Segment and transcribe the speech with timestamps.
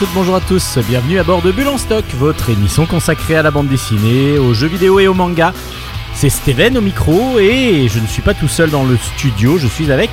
[0.00, 2.86] Bonjour à toutes, bonjour à tous, bienvenue à bord de Bulle en Stock, votre émission
[2.86, 5.52] consacrée à la bande dessinée, aux jeux vidéo et au manga.
[6.14, 9.66] C'est Steven au micro et je ne suis pas tout seul dans le studio, je
[9.66, 10.10] suis avec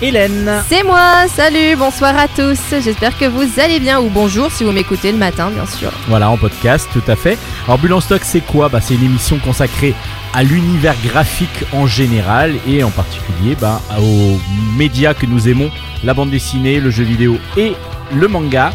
[0.00, 0.62] Hélène.
[0.68, 4.70] C'est moi, salut, bonsoir à tous, j'espère que vous allez bien ou bonjour si vous
[4.70, 5.90] m'écoutez le matin bien sûr.
[6.06, 7.38] Voilà, en podcast, tout à fait.
[7.64, 8.68] Alors Bulle en Stock, c'est quoi?
[8.68, 9.94] Bah, C'est une émission consacrée
[10.32, 14.38] à l'univers graphique en général et en particulier bah, aux
[14.76, 15.70] médias que nous aimons,
[16.04, 17.72] la bande dessinée, le jeu vidéo et
[18.14, 18.70] le manga.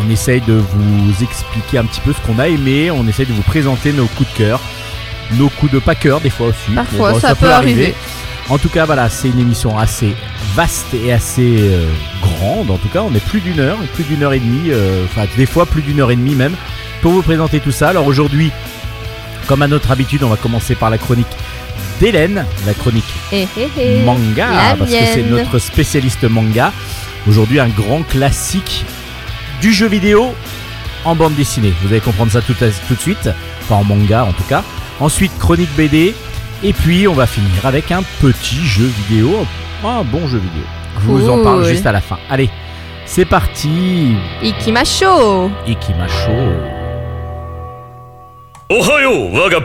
[0.00, 3.32] On essaye de vous expliquer un petit peu ce qu'on a aimé, on essaye de
[3.32, 4.60] vous présenter nos coups de cœur,
[5.36, 6.72] nos coups de pas cœur des fois aussi.
[6.74, 7.94] Parfois, Bon, ça, peut arriver.
[8.48, 10.14] En tout cas, voilà, c'est une émission assez
[10.54, 11.86] vaste et assez euh,
[12.22, 12.70] grande.
[12.70, 15.26] En tout cas, on est plus d'une heure, plus d'une heure et demie, euh, enfin
[15.36, 16.54] des fois plus d'une heure et demie même,
[17.02, 17.88] pour vous présenter tout ça.
[17.88, 18.50] Alors aujourd'hui,
[19.46, 21.26] comme à notre habitude, on va commencer par la chronique
[22.00, 24.02] d'Hélène, la chronique Eh, eh, eh.
[24.04, 26.72] manga, La parce que c'est notre spécialiste manga.
[27.28, 28.84] Aujourd'hui, un grand classique
[29.60, 30.34] du jeu vidéo
[31.04, 31.72] en bande dessinée.
[31.82, 33.30] Vous allez comprendre ça tout, de suite,
[33.68, 34.62] pas en manga en tout cas.
[35.00, 36.14] Ensuite, chronique BD.
[36.64, 39.46] Et puis, on va finir avec un petit jeu vidéo,
[39.84, 40.64] un bon jeu vidéo.
[41.00, 42.18] Je vous en parle juste à la fin.
[42.28, 42.50] Allez,
[43.06, 46.32] c'est parti Ikimasho Ikimasho
[48.70, 49.60] Ohayo, waga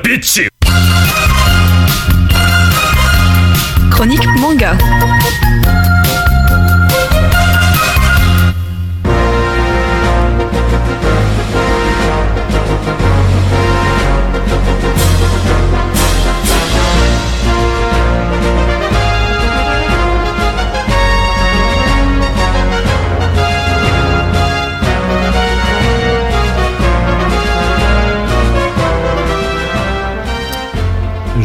[3.90, 4.78] Chronique manga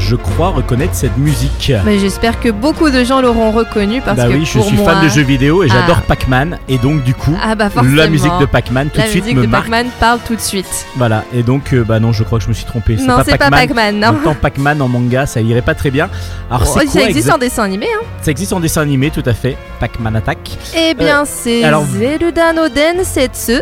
[0.09, 1.71] Je crois reconnaître cette musique.
[1.85, 4.77] Mais j'espère que beaucoup de gens l'auront reconnu parce bah que oui, je pour suis
[4.79, 4.95] moi...
[4.95, 5.75] fan de jeux vidéo et Ah.
[5.81, 6.59] j'adore Pac-Man.
[6.67, 9.37] Et donc, du coup, Ah bah la musique de Pac-Man tout La de suite musique
[9.37, 9.65] me de marque.
[9.65, 10.87] Pac-Man parle tout de suite.
[10.97, 12.97] Voilà, et donc, euh, bah non, je crois que je me suis trompé.
[12.97, 14.15] non, c'est pas Pac-Man, non.
[14.25, 16.09] temps, Pac-Man en manga, ça irait pas très bien.
[16.51, 18.05] Alors, Oh, c'est ça existe en dessin animé, hein.
[18.23, 19.59] Ça existe en dessin animé, tout à fait.
[19.79, 20.39] Pac-Man Attack.
[20.75, 23.61] Eh bien, c'est alors- Zelda no Densetsu,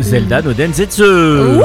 [0.00, 1.02] Zelda no Densetsu.
[1.02, 1.62] Wouh,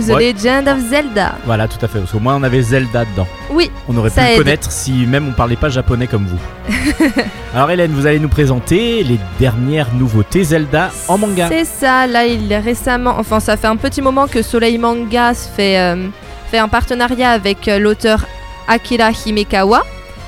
[0.00, 0.32] The Ouais.
[0.32, 1.34] Legend of Zelda.
[1.44, 1.98] Voilà, tout à fait.
[2.00, 3.26] Parce qu'au moins, on avait Zelda dedans.
[3.50, 6.72] Oui, On aurait pu le connaître si même on parlait pas japonais comme vous.
[7.54, 11.48] Alors, Hélène, vous allez nous présenter les dernières nouveautés Zelda en manga.
[11.48, 15.34] C'est ça, là il est récemment, enfin ça fait un petit moment que Soleil Manga
[15.34, 16.08] se fait, euh,
[16.50, 18.26] fait un partenariat avec euh, l'auteur
[18.66, 19.82] Akira Himekawa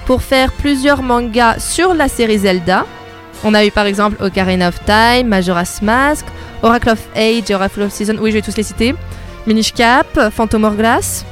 [0.05, 2.85] pour faire plusieurs mangas sur la série Zelda.
[3.43, 6.27] On a eu par exemple Ocarina of Time, Majora's Mask,
[6.63, 8.95] Oracle of Age, Oracle of Season, oui je vais tous les citer,
[9.47, 11.25] Minish Cap, Phantom Hourglass,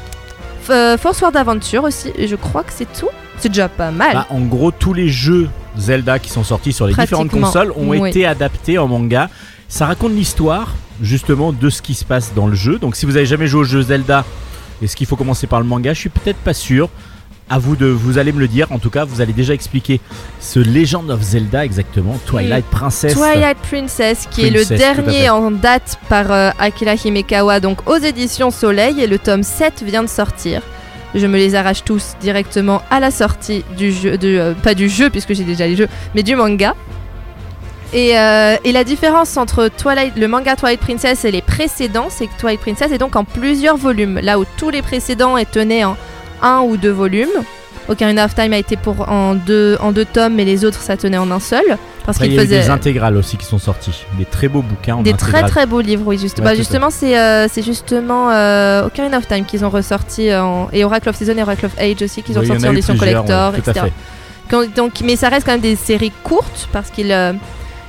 [0.70, 3.08] euh, Force World Adventure aussi, et je crois que c'est tout.
[3.38, 4.14] C'est déjà pas mal.
[4.14, 7.88] Bah, en gros, tous les jeux Zelda qui sont sortis sur les différentes consoles ont
[7.88, 8.08] oui.
[8.08, 9.28] été adaptés en manga.
[9.68, 12.78] Ça raconte l'histoire justement de ce qui se passe dans le jeu.
[12.78, 14.24] Donc si vous avez jamais joué au jeu Zelda,
[14.82, 15.92] est-ce qu'il faut commencer par le manga?
[15.92, 16.88] Je suis peut-être pas sûr.
[17.50, 18.72] À vous de, vous allez me le dire.
[18.72, 20.00] En tout cas, vous allez déjà expliquer
[20.40, 23.12] ce Legend of Zelda exactement, Twilight Princess.
[23.12, 28.50] Twilight Princess, qui est le dernier en date par euh, Akira Himekawa, donc aux éditions
[28.50, 30.62] Soleil, et le tome 7 vient de sortir.
[31.14, 34.88] Je me les arrache tous directement à la sortie du jeu, de, euh, pas du
[34.88, 36.74] jeu puisque j'ai déjà les jeux, mais du manga.
[37.92, 42.26] Et, euh, et la différence entre Twilight, le manga Twilight Princess et les précédents, c'est
[42.26, 45.96] que Twilight Princess est donc en plusieurs volumes, là où tous les précédents tenaient en
[46.44, 47.28] un ou deux volumes.
[47.88, 50.96] Ocarina of Time a été pour en deux, en deux tomes, mais les autres ça
[50.96, 51.64] tenait en un seul.
[52.06, 54.04] Parce il qu'il y a eu faisait des intégrales aussi qui sont sortis.
[54.18, 55.50] Des très beaux bouquins en des très intégrale.
[55.50, 56.38] très beaux livres, oui, juste.
[56.38, 60.68] Ouais, bah, justement, c'est euh, justement euh, Ocarina of Time qu'ils ont ressorti, en...
[60.72, 62.72] et Oracle of Season et Oracle of Age aussi, qu'ils ont Oui, il en en
[62.72, 63.86] édition collector, ouais, etc.
[64.50, 67.32] Quand- donc, mais ça reste quand même des séries courtes parce qu'ils euh,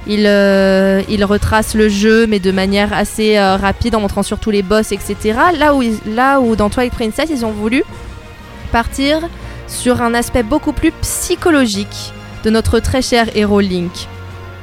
[0.07, 4.51] ils, euh, ils retracent le jeu, mais de manière assez euh, rapide en montrant surtout
[4.51, 5.15] les boss, etc.
[5.57, 7.83] Là où, là où dans Twilight Princess, ils ont voulu
[8.79, 9.19] partir
[9.67, 12.11] sur un aspect beaucoup plus psychologique
[12.43, 13.91] de notre très cher héros Link.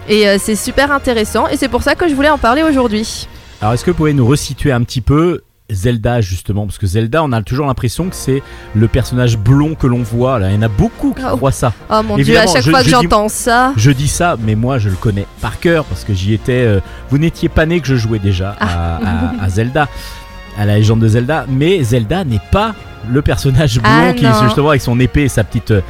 [0.06, 3.26] Et euh, c'est super intéressant, et c'est pour ça que je voulais en parler aujourd'hui.
[3.62, 6.66] Alors, est-ce que vous pouvez nous resituer un petit peu Zelda, justement?
[6.66, 8.42] Parce que Zelda, on a toujours l'impression que c'est
[8.74, 10.38] le personnage blond que l'on voit.
[10.38, 10.50] Là.
[10.50, 11.36] Il y en a beaucoup qui Oh.
[11.38, 11.72] croient ça.
[11.88, 13.72] Oh mon dieu, à chaque je- fois que j'entends ça.
[13.78, 16.64] Je dis ça, mais moi, je le connais par cœur parce que j'y étais.
[16.66, 18.98] euh, vous n'étiez pas né que je jouais déjà à, Ah.
[19.40, 19.88] à- à Zelda,
[20.58, 21.46] à la légende de Zelda.
[21.48, 22.74] Mais Zelda n'est pas
[23.10, 24.32] le personnage blond Ah, qui non.
[24.44, 25.80] justement avec son épée et sa petite, euh,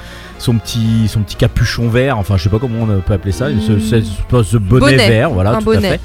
[0.42, 2.18] son petit, son petit capuchon vert.
[2.18, 3.46] Enfin, je sais pas comment on peut appeler ça.
[3.48, 3.80] Ce, Mm.
[3.80, 5.08] ce- ce- ce bonnet, Bonnet.
[5.08, 5.88] vert, voilà, Un tout bonnet.
[5.88, 6.00] à fait.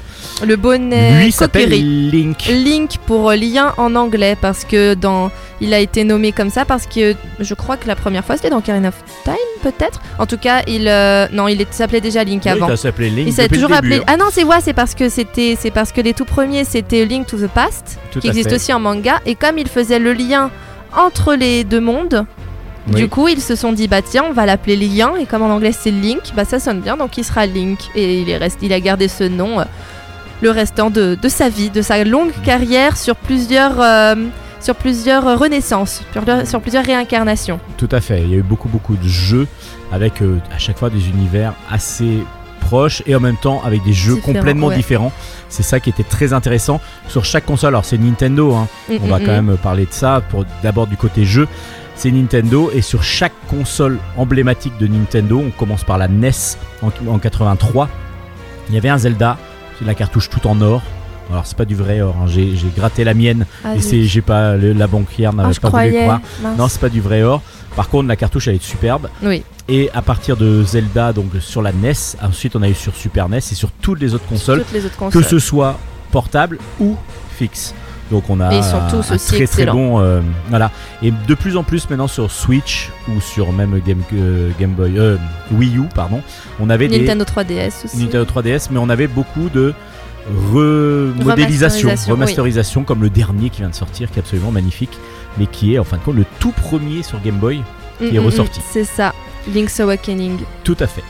[0.46, 1.70] Le bonnet Lui s'appelle.
[1.70, 2.46] Link.
[2.46, 5.30] Link pour euh, lien en anglais parce que dans
[5.60, 8.50] il a été nommé comme ça parce que je crois que la première fois c'était
[8.50, 10.00] dans Ocarina of Time peut-être.
[10.18, 12.68] En tout cas, il euh, non, il s'appelait déjà Link Oui, avant.
[12.68, 13.26] ça s'appelait Link.
[13.26, 13.96] Il s'est toujours début, appelé.
[13.98, 14.04] hein.
[14.06, 17.04] Ah non, c'est ouais, c'est parce que c'était c'est parce que les tout premiers c'était
[17.04, 18.54] Link to the Past Tout qui existe fait.
[18.54, 20.50] aussi en manga et comme il faisait le lien
[20.96, 22.24] entre les deux mondes,
[22.88, 22.94] Oui.
[22.94, 25.50] du coup, ils se sont dit bah tiens, on va l'appeler lien et comme en
[25.50, 28.66] anglais c'est Link, bah ça sonne bien donc il sera Link et il est resté
[28.66, 29.64] il a gardé ce nom euh,
[30.40, 34.14] le restant de, de sa vie, de sa longue carrière sur plusieurs euh,
[34.60, 36.02] sur plusieurs renaissances,
[36.44, 37.60] sur, plusieurs réincarnations.
[37.76, 38.22] Tout à fait.
[38.22, 39.46] Il y a eu beaucoup, beaucoup de jeux
[39.92, 42.24] avec euh, à chaque fois des univers assez
[42.60, 44.76] proches et en même temps avec des jeux complètement ouais.
[44.76, 45.12] différents.
[45.48, 47.68] C'est ça qui était très intéressant sur chaque console.
[47.68, 48.68] Alors c'est Nintendo, hein.
[48.88, 49.46] Mm, on va mm, quand mm.
[49.46, 51.46] même parler de ça pour d'abord du côté jeu.
[52.00, 56.30] C'est Nintendo et sur chaque console emblématique de Nintendo, on commence par la NES
[56.80, 57.88] en, en 83.
[58.68, 59.36] Il y avait un Zelda,
[59.78, 60.80] c'est la cartouche tout en or.
[61.28, 62.26] Alors c'est pas du vrai or, hein.
[62.28, 65.60] j'ai gratté la mienne Ah, et c'est j'ai pas le- la banquière Ah, n'avait je
[65.60, 66.20] pas voulu croire.
[66.40, 66.56] Mince.
[66.56, 67.42] Non, c'est pas du vrai or.
[67.74, 69.08] Par contre, la cartouche elle est superbe.
[69.22, 69.42] Oui.
[69.68, 71.92] Et à partir de Zelda, donc sur la NES,
[72.22, 74.86] ensuite on a eu sur Super NES et sur toutes les autres consoles, Toutes les
[74.86, 75.76] autres que ce soit
[76.12, 76.96] portable ou
[77.36, 77.74] fixe.
[78.10, 80.70] Donc on a Et un très très bon euh, voilà
[81.02, 84.98] et de plus en plus maintenant sur Switch ou sur même Game, euh, Game Boy
[84.98, 85.16] euh,
[85.52, 86.22] Wii U pardon
[86.58, 87.98] on avait Nintendo 3DS aussi.
[87.98, 89.74] Nintendo 3DS mais on avait beaucoup de
[90.52, 94.98] remodélisation Remasterisation, remasterisation comme le dernier qui vient de sortir qui est absolument magnifique
[95.36, 97.62] mais qui est en fin de compte le tout premier sur Game Boy
[98.00, 98.60] Mm, qui est mm, mm, ressorti.
[98.70, 99.12] C'est ça,
[99.52, 100.38] Link's Awakening.
[100.64, 101.02] tout à fait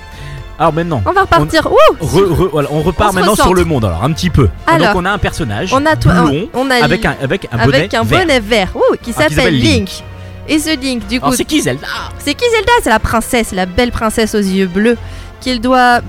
[0.58, 1.66] alors maintenant On va repartir.
[1.70, 4.48] Ouh re- re- voilà, on repart On maintenant sur le monde alors un petit peu
[4.66, 7.64] Alors, donc on a un personnage on a blond on a avec un avec un
[7.64, 8.20] bonnet avec un vert.
[8.20, 9.88] bonnet vert, ouh, qui Ah, s'appelle Link.
[9.88, 10.04] Link.
[10.48, 11.86] Et ce Link, du coup, c'est qui Zelda
[12.18, 12.72] c'est qui Zelda?
[12.82, 14.96] C'est la princesse, la belle princesse aux yeux bleus,
[15.40, 16.00] qu'il doit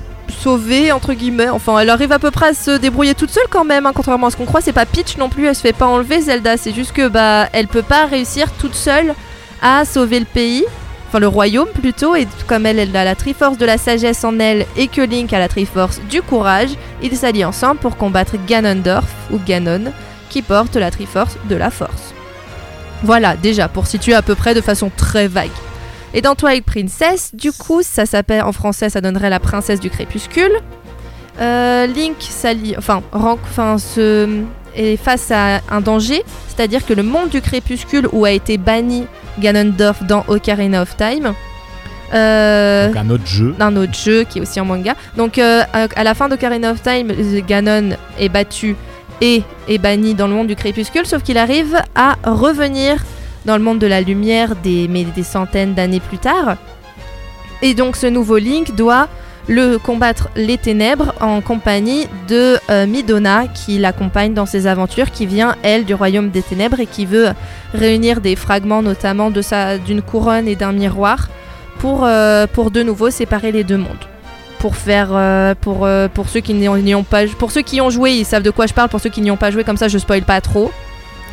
[0.41, 1.49] sauver entre guillemets.
[1.49, 4.27] Enfin, elle arrive à peu près à se débrouiller toute seule quand même, hein, contrairement
[4.27, 4.61] à ce qu'on croit.
[4.61, 6.55] C'est pas Peach non plus, elle se fait pas enlever Zelda.
[6.55, 9.13] C'est juste que bah, elle peut pas réussir toute seule
[9.61, 10.63] à sauver le pays.
[11.09, 14.67] Enfin, le royaume plutôt, et comme elle, a la Triforce de la sagesse en elle
[14.77, 16.69] et que Link a la Triforce du courage,
[17.01, 19.91] ils s'allient ensemble pour combattre Ganondorf ou Ganon,
[20.29, 22.13] qui porte la Triforce de la force.
[23.03, 25.49] Voilà, déjà, pour situer à peu près de façon très vague.
[26.13, 29.89] Et dans Twilight Princess, du coup, ça s'appelle en français, ça donnerait la princesse du
[29.89, 30.51] crépuscule.
[31.41, 34.41] Euh, Link s'allie, enfin, ren- enfin, se,
[34.79, 39.05] est face à un danger, c'est-à-dire que le monde du crépuscule où a été banni
[39.39, 41.33] Ganondorf dans Ocarina of Time.
[42.13, 44.95] euh, donc un autre jeu d'un autre jeu qui est aussi en manga.
[45.15, 47.11] Donc euh, à la fin d'Ocarina of Time,
[47.47, 48.75] Ganon est battu
[49.21, 53.03] et est banni dans le monde du crépuscule, sauf qu'il arrive à revenir
[53.45, 56.55] dans le monde de la lumière des, mais des centaines d'années plus tard.
[57.61, 59.07] Et donc ce nouveau Link doit
[59.49, 65.25] le combattre les ténèbres en compagnie de euh, Midona qui l'accompagne dans ses aventures, qui
[65.25, 67.29] vient elle du royaume des ténèbres et qui veut
[67.73, 71.27] réunir des fragments notamment de sa d'une couronne et d'un miroir
[71.79, 74.05] pour, euh, pour de nouveau séparer les deux mondes.
[74.59, 77.89] Pour faire euh, pour, euh, pour ceux qui n'y ont, pas pour ceux qui ont
[77.89, 78.89] joué, ils savent de quoi je parle.
[78.89, 80.69] Pour ceux qui n'y ont pas joué, comme ça, je spoil pas trop.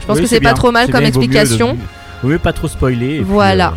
[0.00, 0.54] Je pense Oui, que c'est pas bien.
[0.54, 1.76] trop mal comme bien, il vaut mieux de- explication.
[2.23, 3.16] Vaut mieux pas trop spoiler.
[3.16, 3.75] et Voilà.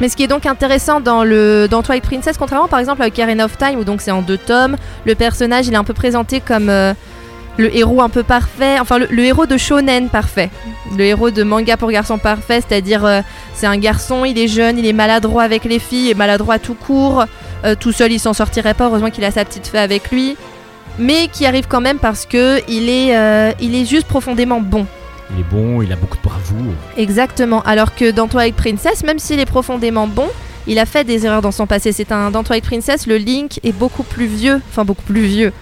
[0.00, 3.06] Mais ce qui est donc intéressant dans le dans Twilight Princess, contrairement par exemple à
[3.08, 5.94] Ocarina of Time où donc c'est en deux tomes, le personnage il est un peu
[5.94, 6.94] présenté comme euh,
[7.60, 10.50] le héros un peu parfait, enfin le, héros de shonen parfait,
[10.96, 13.20] le héros de manga pour garçon parfait, c'est-à-dire euh,
[13.54, 17.24] c'est un garçon, il est jeune, il est maladroit avec les filles, maladroit tout court,
[17.64, 20.36] euh, tout seul il s'en sortirait pas, heureusement qu'il a sa petite fée avec lui,
[20.98, 24.86] mais qui arrive quand même parce que il est euh, il est juste profondément bon.
[25.34, 26.74] Il est bon, il a beaucoup de bravoure.
[26.96, 27.62] Exactement.
[27.62, 30.28] Alors que dans Twilight Princess, même s'il est profondément bon,
[30.66, 31.92] il a fait des erreurs dans son passé.
[31.92, 35.52] C'est un dans Twilight Princess, le Link est beaucoup plus vieux, enfin beaucoup plus vieux.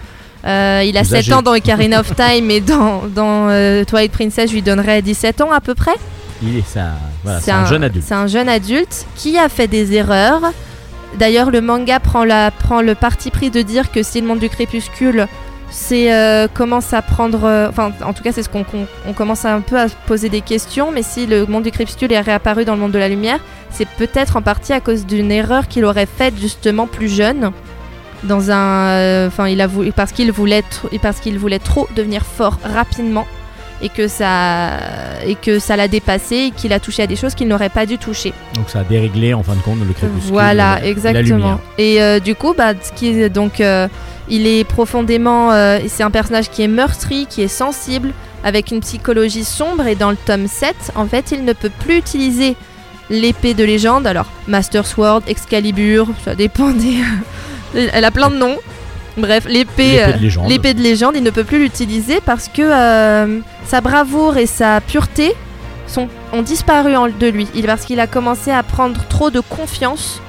[0.45, 1.33] Euh, il a Plus 7 âgé.
[1.33, 5.41] ans dans Ocarina of Time et dans, dans euh, Twilight Princess, je lui donnerais 17
[5.41, 5.95] ans à peu près.
[6.41, 6.91] Il est ça,
[7.23, 8.05] voilà, c'est un, jeune adulte.
[8.07, 10.41] C'est un jeune adulte qui a fait des erreurs.
[11.17, 14.39] D'ailleurs, le manga prend, la, prend le parti pris de dire que si le monde
[14.39, 15.27] du crépuscule
[15.71, 19.13] c'est euh, commence à prendre, euh, enfin en tout cas c'est ce qu'on qu'on- on
[19.13, 22.19] commence un peu à se poser des questions, mais si le monde du crépuscule est
[22.19, 25.67] réapparu dans le monde de la lumière, c'est peut-être en partie à cause d'une erreur
[25.67, 27.51] qu'il aurait faite justement plus jeune,
[28.23, 30.63] dans un, euh, enfin il a voulu parce qu'il voulait
[31.01, 33.25] parce qu'il voulait trop devenir fort rapidement
[33.81, 34.71] et que ça
[35.25, 37.85] et que ça l'a dépassé et qu'il a touché à des choses qu'il n'aurait pas
[37.85, 38.33] dû toucher.
[38.55, 40.31] Donc ça a déréglé en fin de compte le crépuscule.
[40.31, 41.59] Voilà, la exactement.
[41.77, 43.87] Et euh, du coup, bah, ce qui est donc, euh,
[44.29, 48.79] il est profondément, euh, c'est un personnage qui est meurtri, qui est sensible, avec une
[48.81, 52.55] psychologie sombre et dans le tome 7, en fait, il ne peut plus utiliser
[53.09, 54.07] l'épée de légende.
[54.07, 56.97] Alors, Master Sword, Excalibur, ça dépend des...
[57.93, 58.57] Elle a plein de noms.
[59.19, 60.49] Bref, l'épée L'épée de euh, légende.
[60.49, 64.81] l'épée de légende, il ne peut plus l'utiliser parce que euh, sa bravoure et sa
[64.81, 65.33] pureté
[65.87, 67.47] sont, ont disparu en- de lui.
[67.55, 70.21] Il, parce qu'il a commencé à prendre trop de confiance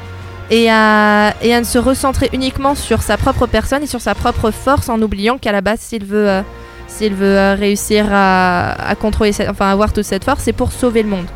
[0.50, 4.14] et à, et à ne se recentrer uniquement sur sa propre personne et sur sa
[4.14, 6.42] propre force en oubliant qu'à la base, s'il veut, euh,
[6.88, 11.02] s'il veut réussir à, à contrôler, cette- enfin avoir toute cette force, c'est pour sauver
[11.02, 11.26] le monde.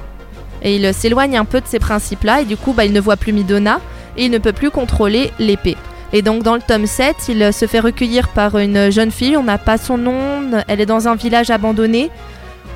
[0.62, 3.16] Et il s'éloigne un peu de ces principes-là et du coup, bah, il ne voit
[3.18, 3.80] plus Midona
[4.16, 5.76] et il ne peut plus contrôler l'épée.
[6.12, 9.42] Et donc dans le tome 7, il se fait recueillir par une jeune fille, on
[9.42, 12.10] n'a pas son nom, elle est dans un village abandonné.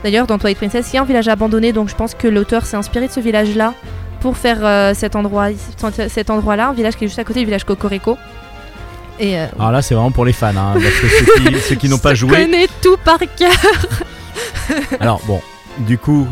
[0.02, 2.66] D'ailleurs, dans Twilight Princess, il y a un village abandonné, donc je pense que l'auteur
[2.66, 3.74] s'est inspiré de ce village-là
[4.20, 5.48] pour faire euh, cet endroit,
[6.08, 8.16] cet endroit-là, un village qui est juste à côté du village Cocorico.
[9.20, 11.74] Et euh, Alors là, c'est vraiment pour les fans, hein, parce que ceux qui, ceux
[11.76, 12.30] qui n'ont pas je joué.
[12.36, 13.50] connais tout par cœur.
[15.00, 15.40] Alors bon,
[15.78, 16.26] du coup,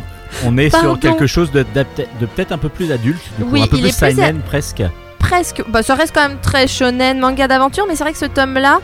[0.44, 0.90] on est Pardon.
[0.90, 3.82] sur quelque chose de, peut-être un peu plus adulte, du coup, Oui, un peu il
[3.82, 4.82] plus seinen presque.
[5.28, 5.62] Presque.
[5.68, 8.80] Bah, ça reste quand même très shonen, manga d'aventure, mais c'est vrai que ce tome-là,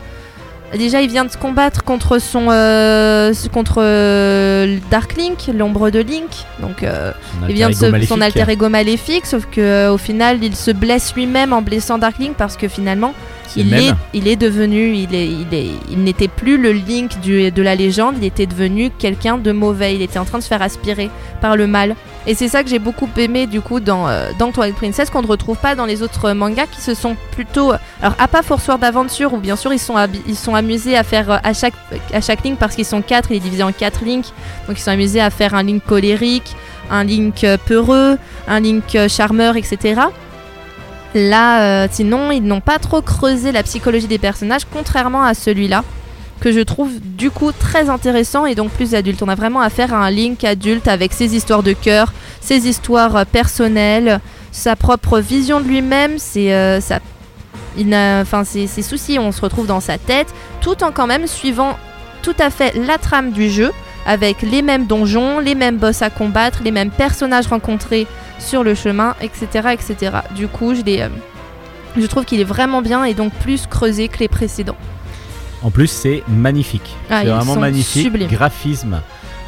[0.73, 5.99] déjà, il vient de se combattre contre son, euh, contre euh, Dark Link, l'ombre de
[5.99, 6.29] Link.
[6.59, 7.11] Donc, euh,
[7.49, 10.43] il vient de alter ego se- son alter ego maléfique, sauf que euh, au final,
[10.43, 13.13] il se blesse lui-même en blessant Dark Link parce que finalement,
[13.55, 13.81] il même.
[13.81, 17.61] est, il est devenu, il est, il est, il n'était plus le Link du, de
[17.61, 19.95] la légende, il était devenu quelqu'un de mauvais.
[19.95, 21.09] Il était en train de se faire aspirer
[21.41, 21.95] par le mal.
[22.25, 25.21] Et c'est ça que j'ai beaucoup aimé du coup dans, euh, dans Twilight Princess qu'on
[25.21, 28.69] ne retrouve pas dans les autres mangas qui se sont plutôt, alors à part Force
[28.79, 29.95] d'aventure où bien sûr ils sont,
[30.25, 31.73] ils sont amusés à faire euh, à chaque,
[32.13, 34.27] à chaque Link parce qu'ils sont quatre, il est divisé en quatre Links,
[34.67, 36.55] donc ils sont amusés à faire un Link colérique,
[36.89, 38.17] un Link euh, peureux,
[38.47, 40.01] un Link euh, charmeur, etc.
[41.15, 45.83] Là, euh, sinon, ils n'ont pas trop creusé la psychologie des personnages, contrairement à celui-là,
[46.39, 49.21] que je trouve du coup très intéressant et donc plus adulte.
[49.21, 53.15] On a vraiment affaire à un Link adulte avec ses histoires de cœur, ses histoires
[53.15, 54.19] euh, personnelles,
[54.51, 56.99] sa propre vision de lui-même, ses, euh, sa-
[57.77, 61.07] il n'a- enfin, ses, ses soucis, on se retrouve dans sa tête, tout en quand
[61.07, 61.77] même suivant
[62.23, 63.71] tout à fait la trame du jeu,
[64.05, 68.05] avec les mêmes donjons, les mêmes boss à combattre, les mêmes personnages rencontrés
[68.39, 69.69] sur le chemin, etc.
[69.73, 70.17] etc.
[70.35, 71.09] Du coup, je, euh,
[71.97, 74.77] je trouve qu'il est vraiment bien et donc plus creusé que les précédents.
[75.61, 76.95] En plus, c'est magnifique.
[77.09, 78.03] Ah, c'est vraiment magnifique.
[78.03, 78.27] sublimes.
[78.27, 79.01] Graphisme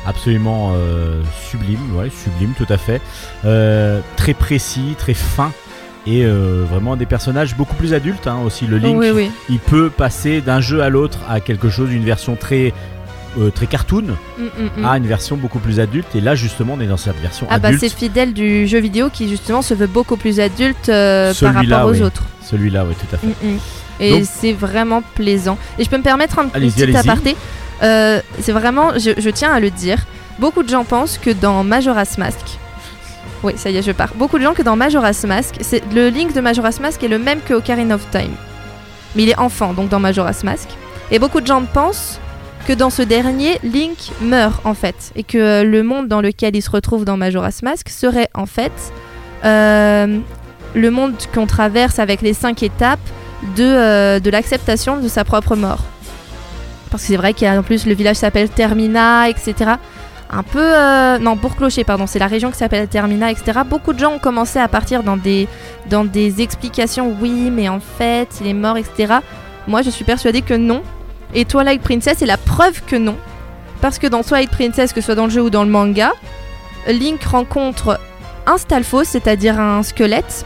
[0.05, 3.01] absolument euh, sublime, ouais, sublime, tout à fait.
[3.43, 5.51] Euh, très précis, très fin.
[6.07, 8.67] Et euh, vraiment des personnages beaucoup plus adultes hein, aussi.
[8.67, 9.31] Le Link, oui, oui.
[9.49, 12.73] il peut passer d'un jeu à l'autre à quelque chose, une version très,
[13.39, 14.85] euh, très cartoon, Mm, mm, mm.
[14.85, 16.07] à une version beaucoup plus adulte.
[16.15, 17.81] Et là, justement, on est dans cette version Ah bah adulte.
[17.83, 21.85] c'est fidèle du jeu vidéo qui justement se veut beaucoup plus adulte euh, par rapport
[21.85, 22.23] aux autres.
[22.43, 23.27] Celui-là, oui, tout à fait.
[23.99, 25.57] Et c'est vraiment plaisant.
[25.79, 27.35] Et je peux me permettre un petit aparté.
[27.83, 30.05] Euh, c'est vraiment, je, je tiens à le dire,
[30.39, 32.39] beaucoup de gens pensent que dans Majora's Mask,
[33.43, 36.07] oui ça y est je pars, beaucoup de gens que dans Majora's Mask, c'est le
[36.09, 38.31] Link de Majora's Mask est le même que Ocarina of Time.
[39.15, 40.69] Mais il est enfant donc dans Majora's Mask.
[41.11, 42.19] Et beaucoup de gens pensent
[42.65, 45.11] que dans ce dernier, Link meurt en fait.
[45.15, 48.47] Et que euh, le monde dans lequel il se retrouve dans Majora's Mask serait en
[48.47, 48.71] fait
[49.43, 50.19] euh,
[50.73, 52.99] le monde qu'on traverse avec les cinq étapes
[53.55, 55.83] de, euh, de l'acceptation de sa propre mort.
[56.89, 59.73] Parce que c'est vrai qu'il y a en plus le village s'appelle Termina, etc.
[60.31, 60.71] Un peu.
[61.21, 63.59] non, Bourg-Clocher, pardon, c'est la région qui s'appelle Termina, etc.
[63.65, 65.47] Beaucoup de gens ont commencé à partir dans des,
[65.89, 67.15] dans des explications.
[67.21, 69.15] Oui, mais en fait, il est mort, etc.
[69.67, 70.81] Moi, je suis persuadée que non.
[71.33, 73.17] Et Twilight Princess est la preuve que non.
[73.81, 76.13] Parce que dans Twilight Princess, que ce soit dans le jeu ou dans le manga,
[76.87, 77.99] Link rencontre
[78.45, 80.45] un Stalfos, c'est-à-dire un squelette.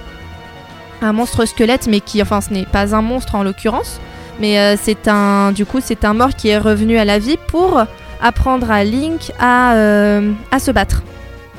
[1.01, 3.99] Un monstre squelette, mais qui, enfin, ce n'est pas un monstre en l'occurrence.
[4.39, 5.53] Mais euh, c'est un,
[6.13, 7.83] mort qui est revenu à la vie pour
[8.21, 11.03] apprendre à Link à, euh, à se battre.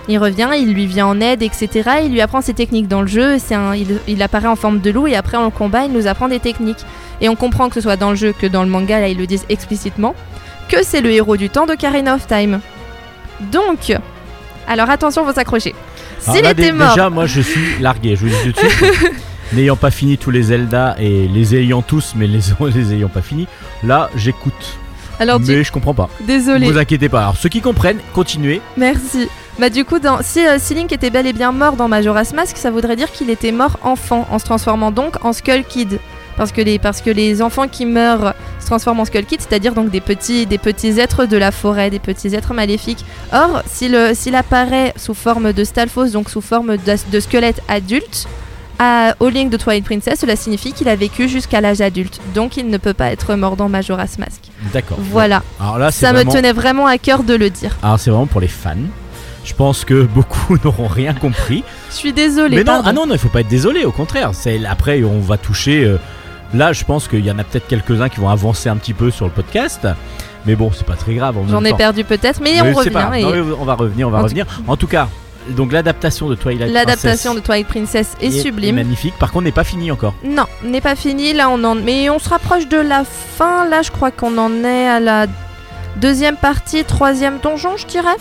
[0.09, 1.69] Il revient, il lui vient en aide, etc.
[2.05, 3.37] Il lui apprend ses techniques dans le jeu.
[3.53, 6.07] Un, il, il apparaît en forme de loup et après, en le combat, il nous
[6.07, 6.85] apprend des techniques.
[7.21, 9.19] Et on comprend que ce soit dans le jeu que dans le manga, là, ils
[9.19, 10.15] le disent explicitement,
[10.69, 12.61] que c'est le héros du temps d'Ocarina of Time.
[13.53, 13.93] Donc,
[14.67, 15.75] alors attention, faut s'accrocher.
[16.27, 18.17] Alors S'il était mort, Déjà, moi, je suis largué.
[18.17, 19.13] Je vous dis tout de suite.
[19.53, 22.41] N'ayant pas fini tous les Zelda et les ayant tous, mais les,
[22.75, 23.49] les ayant pas fini,
[23.83, 24.79] là, j'écoute.
[25.19, 26.09] alors tu- Mais je comprends pas.
[26.21, 26.67] désolé.
[26.67, 27.21] Ne vous inquiétez pas.
[27.23, 28.61] Alors, ceux qui comprennent, continuez.
[28.77, 29.29] Merci.
[29.61, 32.33] Bah du coup, dans, si, euh, si Link était bel et bien mort dans Majora's
[32.33, 36.01] Mask, ça voudrait dire qu'il était mort enfant, en se transformant donc en Skull Kid.
[36.39, 39.75] Parce que les, parce que les enfants qui meurent se transforment en Skull Kid, c'est-à-dire
[39.75, 43.05] donc des petits, des petits êtres de la forêt, des petits êtres maléfiques.
[43.35, 47.61] Or, s'il euh, s'il apparaît sous forme de Stalfos, donc sous forme de, de squelette
[47.69, 48.27] adulte,
[48.79, 52.19] à- au link de Twilight Princess, cela signifie qu'il a vécu jusqu'à l'âge adulte.
[52.35, 54.41] Donc il ne peut pas être mort dans Majora's Mask.
[54.73, 54.97] D'accord.
[54.99, 56.31] Voilà, Alors là, ça vraiment...
[56.31, 57.77] me tenait vraiment à cœur de le dire.
[57.83, 58.77] Alors c'est vraiment pour les fans.
[59.45, 61.65] Je pense que beaucoup n'auront rien compris.
[61.91, 62.57] Je suis désolée.
[62.57, 62.89] Mais non, pardon.
[62.89, 64.31] ah non, non, il faut pas être désolé, au contraire.
[64.35, 65.85] C'est après on va toucher.
[65.85, 65.97] euh,
[66.55, 69.11] là, je pense qu'il y en a peut-être quelques-uns qui vont avancer un petit peu
[69.11, 69.87] sur le podcast.
[70.47, 71.37] Mais bon, c'est pas très grave.
[71.39, 71.77] en J'en ai temps.
[71.77, 72.91] perdu peut-être, mais on revient.
[72.91, 73.15] pas grave.
[73.17, 74.47] et Non, mais on va revenir, on va En tout- revenir.
[74.67, 75.09] En tout cas,
[75.51, 78.77] donc l'adaptation de Twilight L'adaptation de Princess Twilight Princess est, sublime.
[78.77, 79.15] magnifique.
[79.19, 80.15] Par contre, n'est pas fini encore.
[80.25, 81.33] Non, n'est pas fini.
[81.33, 83.67] Là, on en, mais on se rapproche de la fin.
[83.69, 85.27] Là, je crois qu'on en est à la
[85.97, 88.17] deuxième partie, troisième donjon, je dirais.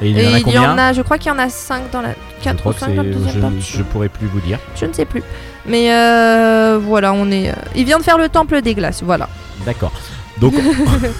[0.00, 1.38] Et il y en a il y combien en a, je crois qu'il y en
[1.38, 2.94] a 5 dans la Je 4 crois ou que 5 c'est.
[2.96, 3.60] dans la deuxième Je, partie.
[3.78, 4.58] je pourrais plus vous dire.
[4.76, 5.22] Je ne sais plus.
[5.66, 7.50] Mais euh, voilà, on est.
[7.50, 9.28] euh, Il vient de faire le temple des glaces, voilà.
[9.66, 9.92] D'accord.
[10.40, 10.54] Donc,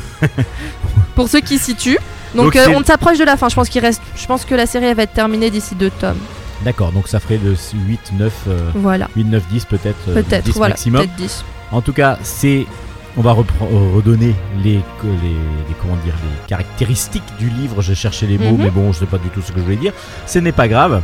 [1.15, 1.99] Pour ceux qui situent.
[2.35, 3.49] Donc, Donc euh, on s'approche de la fin.
[3.49, 4.03] Je pense qu'il reste.
[4.17, 6.19] Je pense que la série elle va être terminée d'ici deux tomes.
[6.65, 6.93] d'accord.
[6.93, 7.55] Donc ça ferait de
[7.87, 9.09] 8, 9, euh, Voilà.
[9.17, 9.97] 8, 9, 10 peut-être.
[10.09, 10.45] euh, Peut-être.
[10.45, 10.73] 10 Voilà.
[10.75, 11.01] maximum.
[11.03, 11.45] Peut-être 10.
[11.73, 12.67] En tout cas, c'est.
[13.19, 13.35] On va euh,
[13.97, 14.33] redonner
[14.63, 17.83] les, les, les- comment dire, les caractéristiques du livre.
[17.83, 18.63] J'ai cherché les mots, Mhm.
[18.65, 19.93] mais bon, je sais pas du tout ce que je voulais dire.
[20.27, 21.03] Ce n'est pas grave.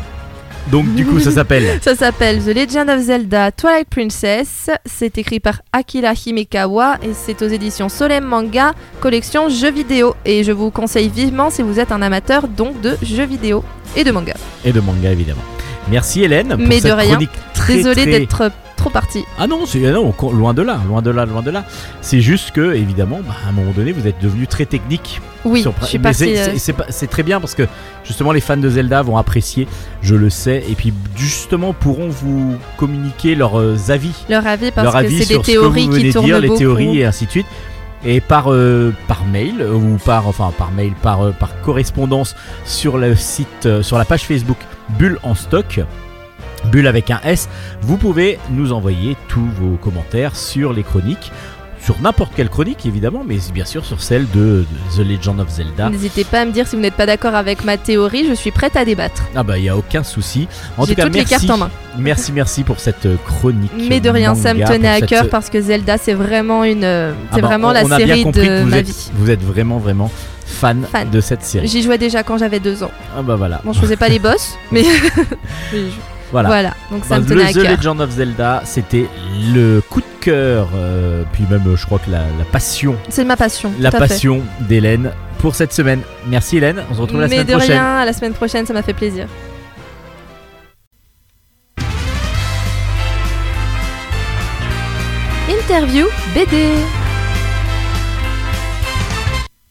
[0.70, 1.80] Donc, du coup, ça s'appelle.
[1.82, 4.70] Ça s'appelle The Legend of Zelda Twilight Princess.
[4.86, 10.14] C'est écrit par Akira Himekawa et c'est aux éditions Solem Manga, collection jeux vidéo.
[10.24, 13.62] Et je vous conseille vivement si vous êtes un amateur donc de jeux vidéo
[13.96, 14.34] et de manga.
[14.64, 15.42] Et de manga, évidemment.
[15.90, 17.18] Merci Hélène pour Mais de rien.
[17.52, 18.50] très Désolée très- d'être
[18.90, 19.24] trop.
[19.38, 21.64] Ah non, c'est ah non, loin de là, loin de là, loin de là.
[22.00, 25.20] C'est juste que, évidemment, bah, à un moment donné, vous êtes devenu très technique.
[25.44, 27.64] Oui, sur- je suis c'est- euh, c'est- très bien parce que
[28.02, 29.68] justement les fans de Zelda vont apprécier,
[30.00, 34.84] je le sais, et puis justement pourront vous communiquer leurs euh, avis, leur avis parce
[34.84, 36.58] leur que avis c'est des ce que théories qui tournent dire, les beaucoup.
[36.58, 37.46] théories et ainsi de suite.
[38.06, 42.96] Et par, euh, par mail ou par enfin par mail par, euh, par correspondance sur
[42.98, 44.58] le site euh, sur la page Facebook
[44.98, 45.80] Bulle en stock
[46.70, 47.48] Bulle avec un S,
[47.82, 51.30] vous pouvez nous envoyer tous vos commentaires sur les chroniques,
[51.80, 54.64] sur n'importe quelle chronique évidemment, mais bien sûr sur celle de,
[54.96, 55.90] The Legend of Zelda.
[55.90, 58.50] N'hésitez pas à me dire si vous n'êtes pas d'accord avec ma théorie, je suis
[58.50, 59.22] prête à débattre.
[59.36, 60.48] Ah bah il y a aucun souci.
[60.78, 61.70] En J'ai tout cas, toutes les merci, cartes en main.
[61.98, 63.70] merci, merci pour cette euh, chronique.
[63.76, 66.84] Mais de rien, ça me tenait à cette- cœur parce que Zelda, c'est vraiment une,
[66.84, 69.10] euh, Ah bah, vraiment on- la on série de vous ma êtes, vie.
[69.16, 70.10] Vous êtes vraiment vraiment
[70.46, 71.10] fan, Fan.
[71.10, 71.68] de cette série.
[71.68, 72.90] J'y jouais déjà quand j'avais deux ans.
[73.14, 73.60] Ah bah voilà.
[73.62, 74.84] Bon, je faisais pas les boss, mais
[76.32, 76.48] Voilà.
[76.48, 76.74] voilà.
[76.90, 77.76] Donc ça Bah, me tenait le à The cœur.
[77.76, 79.06] Legend of Zelda, c'était
[79.54, 83.24] le coup de cœur, euh, puis même euh, je crois que la, la passion, C'est
[83.24, 83.70] ma passion.
[83.78, 84.08] la tout à fait.
[84.08, 86.00] passion d'Hélène pour cette semaine.
[86.26, 87.72] Merci Hélène, on se retrouve la Mais semaine de prochaine.
[87.72, 89.26] rien, à la semaine prochaine, ça m'a fait plaisir.
[95.48, 96.72] Interview BD.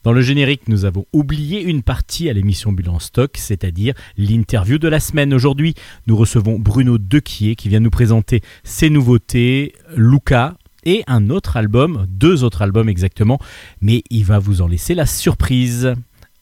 [0.03, 4.89] Dans le générique, nous avons oublié une partie à l'émission Bilan Stock, c'est-à-dire l'interview de
[4.89, 5.33] la semaine.
[5.33, 5.75] Aujourd'hui,
[6.07, 12.05] nous recevons Bruno Dequier qui vient nous présenter ses nouveautés, Luca et un autre album,
[12.09, 13.39] deux autres albums exactement,
[13.79, 15.93] mais il va vous en laisser la surprise.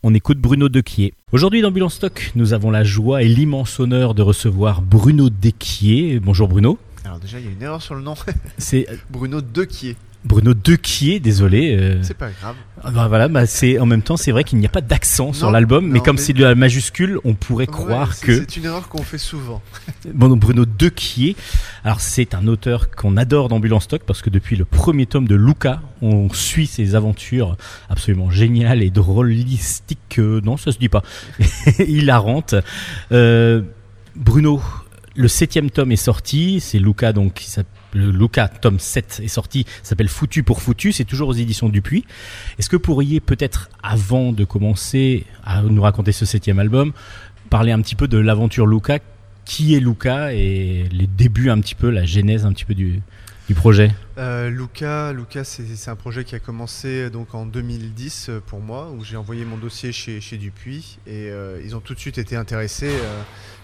[0.01, 1.13] On écoute Bruno Dequier.
[1.31, 6.19] Aujourd'hui dans Bilan Stock, nous avons la joie et l'immense honneur de recevoir Bruno Dequier.
[6.19, 6.79] Bonjour Bruno.
[7.05, 8.15] Alors déjà, il y a une erreur sur le nom.
[8.57, 9.97] C'est Bruno Dequier.
[10.23, 11.75] Bruno Dequier, désolé.
[11.79, 12.55] euh, C'est pas grave.
[12.83, 15.33] Ah bah voilà, bah c'est en même temps c'est vrai qu'il n'y a pas d'accent
[15.33, 18.35] sur l'album, mais non, comme mais- c'est de la majuscule, on pourrait croire Ouais, que
[18.39, 19.61] C'est une erreur qu'on fait souvent.
[20.13, 21.35] bon donc Bruno Dequier,
[21.83, 25.35] alors c'est un auteur qu'on adore en Stock parce que depuis le premier tome de
[25.35, 27.57] Luca, on suit ses aventures
[27.89, 30.19] absolument géniales et drôlistiques.
[30.19, 31.01] euh, non, ça se dit pas,
[31.79, 32.55] hilarantes.
[33.11, 33.61] Euh,
[34.15, 34.61] Bruno,
[35.15, 39.27] le septième tome est sorti, c'est Luca donc qui s'appelle le Luca tome 7 est
[39.27, 42.05] sorti, s'appelle Foutu pour Foutu, c'est toujours aux éditions Dupuis.
[42.57, 46.93] Est-ce que vous pourriez peut-être, avant de commencer à nous raconter ce septième album,
[47.49, 48.99] parler un petit peu de l'aventure Luca?
[49.43, 53.01] Qui est Luca et les débuts un petit peu, la genèse un petit peu du,
[53.47, 53.91] du projet?
[54.17, 58.59] Euh, Luca, Luca c'est un projet qui a commencé euh, donc en 2010 euh, pour
[58.59, 61.31] moi, où j'ai envoyé mon dossier chez, chez Dupuis et
[61.63, 62.91] ils ont tout de suite été intéressés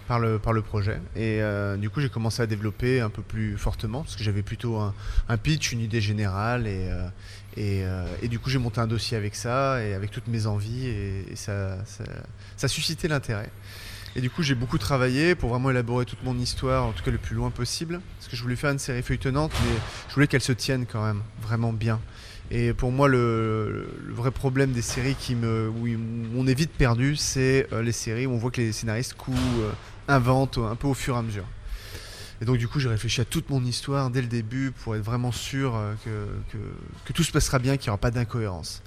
[0.08, 1.00] par, le, par le projet.
[1.16, 4.42] Et euh, du coup, j'ai commencé à développer un peu plus fortement parce que j'avais
[4.42, 4.94] plutôt un,
[5.28, 7.08] un pitch, une idée générale et, euh,
[7.58, 10.48] et, euh, et du coup, j'ai monté un dossier avec ça et avec toutes mes
[10.48, 12.04] envies et, ça, ça,
[12.56, 13.50] ça a suscité l'intérêt.
[14.16, 17.12] Et du coup, j'ai beaucoup travaillé pour vraiment élaborer toute mon histoire, en tout cas
[17.12, 18.02] le plus loin possible.
[18.18, 19.76] Parce que je voulais faire une série feuilletonnante, mais
[20.10, 22.00] je voulais qu'elle se tienne quand même vraiment bien.
[22.50, 25.86] Et pour moi, le, vrai problème des séries qui me, où
[26.36, 29.36] on est vite perdu, c'est les séries où on voit que les scénaristes couent,
[30.10, 31.46] euh, inventent un peu au fur et à mesure.
[32.42, 35.04] Et donc du coup, j'ai réfléchi à toute mon histoire dès le début pour être
[35.04, 36.58] vraiment sûr euh, que, que,
[37.06, 38.84] que tout se passera bien, qu'il n'y aura pas d'incohérence.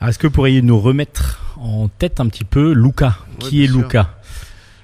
[0.00, 3.18] Est-ce que vous pourriez nous remettre en tête un petit peu Luca?
[3.42, 3.82] Ouais, Qui est sûr.
[3.82, 4.20] Luca?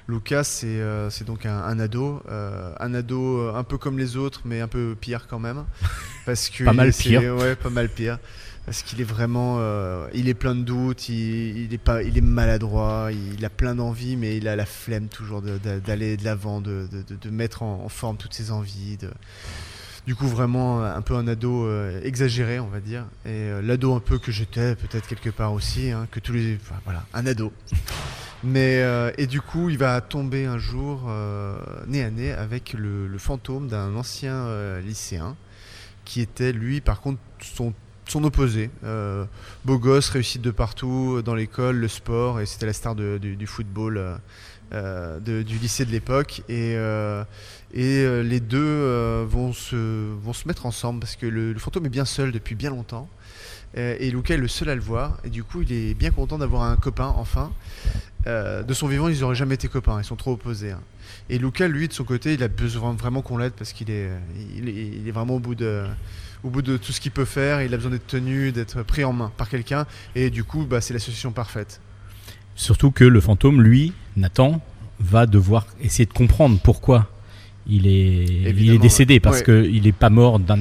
[0.07, 4.15] Lucas, c'est euh, donc un, un ado, euh, un ado euh, un peu comme les
[4.15, 5.65] autres, mais un peu pire quand même,
[6.25, 7.35] parce que Pas mal pire.
[7.35, 8.19] Ouais, pas mal pire,
[8.67, 12.21] parce qu'il est vraiment, euh, il est plein de doutes, il, est pas, il est
[12.21, 16.85] maladroit, il a plein d'envies, mais il a la flemme toujours d'aller de l'avant, de,
[16.91, 18.97] de, mettre en, forme toutes ses envies.
[20.05, 23.93] du coup, vraiment un peu un ado euh, exagéré, on va dire, et euh, l'ado
[23.93, 27.25] un peu que j'étais peut-être quelque part aussi, hein, que tous les, enfin, voilà, un
[27.25, 27.53] ado.
[28.43, 28.83] Mais
[29.17, 31.09] et du coup, il va tomber un jour
[31.87, 35.37] nez à nez avec le, fantôme d'un ancien lycéen
[36.03, 37.73] qui était lui, par contre, son
[38.11, 38.69] son opposé.
[38.83, 39.25] Euh,
[39.65, 43.47] beau gosse, réussite de partout, euh, dans l'école, le sport, et c'était la star du,
[43.47, 44.17] football euh,
[44.73, 46.41] euh, du lycée de l'époque.
[46.49, 46.77] Et,
[47.73, 52.69] les deux vont, se, mettre ensemble parce que le, fantôme est bien seul depuis bien
[52.69, 53.09] longtemps.
[53.75, 55.19] Et Luca est le seul à le voir.
[55.23, 57.51] Et du coup, il est bien content d'avoir un copain, enfin.
[58.25, 60.71] De son vivant, ils n'auraient jamais été copains, ils sont trop opposés.
[60.71, 60.81] hein.
[61.29, 64.09] Et Luca, lui, de son côté, il a besoin vraiment qu'on l'aide parce qu'il est,
[64.57, 65.85] est vraiment au bout de,
[66.47, 67.61] au bout de tout ce qu'il peut faire.
[67.61, 69.85] Il a besoin d'être tenu, d'être pris en main par quelqu'un.
[70.15, 71.81] Et du coup, bah, c'est l'association parfaite.
[72.55, 74.61] Surtout que le fantôme, lui, Nathan,
[74.99, 77.07] va devoir essayer de comprendre pourquoi
[77.67, 79.19] il est, il est décédé.
[79.19, 79.63] Parce Ouais.
[79.71, 80.59] qu'il n'est pas mort d'un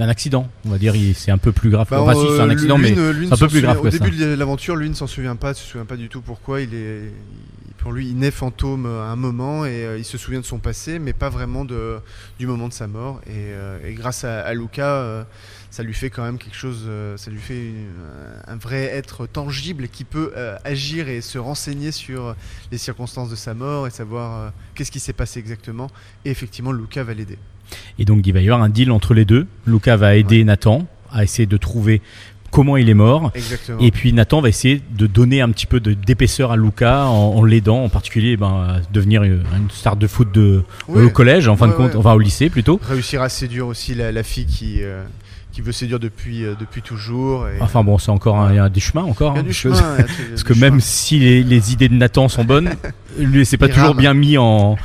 [0.00, 0.48] d'un accident.
[0.64, 1.86] On va dire, c'est un peu plus grave.
[1.90, 3.80] Bah, enfin, si, euh, c'est un accident, mais ne- ne c'est un peu plus grave
[3.80, 3.98] que Au ça.
[3.98, 6.60] début de l'aventure, lui ne s'en souvient pas, il se souvient pas du tout pourquoi.
[6.60, 7.12] Il est,
[7.78, 10.58] pour lui, il naît fantôme à un moment et euh, il se souvient de son
[10.58, 11.98] passé, mais pas vraiment de,
[12.38, 13.20] du moment de sa mort.
[13.26, 15.22] Et, euh, et grâce à, à Luca, euh,
[15.70, 17.86] ça lui fait quand même quelque chose, euh, ça lui fait une-
[18.46, 22.34] un vrai être tangible qui peut euh, agir et se renseigner sur
[22.72, 25.88] les circonstances de sa mort et savoir euh, qu'est-ce qui s'est passé exactement.
[26.24, 27.38] Et effectivement, Luca va l'aider.
[27.98, 29.46] Et donc, il va y avoir un deal entre les deux.
[29.66, 32.00] Luca va aider Nathan à essayer de trouver
[32.50, 33.30] comment il est mort.
[33.36, 33.78] Exactement.
[33.80, 37.44] Et puis Nathan va essayer de donner un petit peu d'épaisseur à Luca en, en
[37.44, 41.04] l'aidant, en particulier ben, à devenir une star de foot de, Ouais.
[41.04, 42.80] au collège, en fin de compte, enfin au lycée plutôt.
[42.82, 45.04] réussir à séduire aussi la, la fille qui, euh,
[45.60, 47.46] qui veut séduire depuis, euh, depuis toujours.
[47.48, 47.60] Et...
[47.60, 49.32] Enfin bon, c'est encore un, il y a des chemins encore.
[49.34, 49.94] il y a hein, du parce que- chemin.
[49.96, 50.80] il y a du- Parce du que même chemin.
[50.80, 52.70] si les, les idées de Nathan sont bonnes,
[53.18, 53.98] lui c'est pas Il toujours rame.
[53.98, 54.76] bien mis en,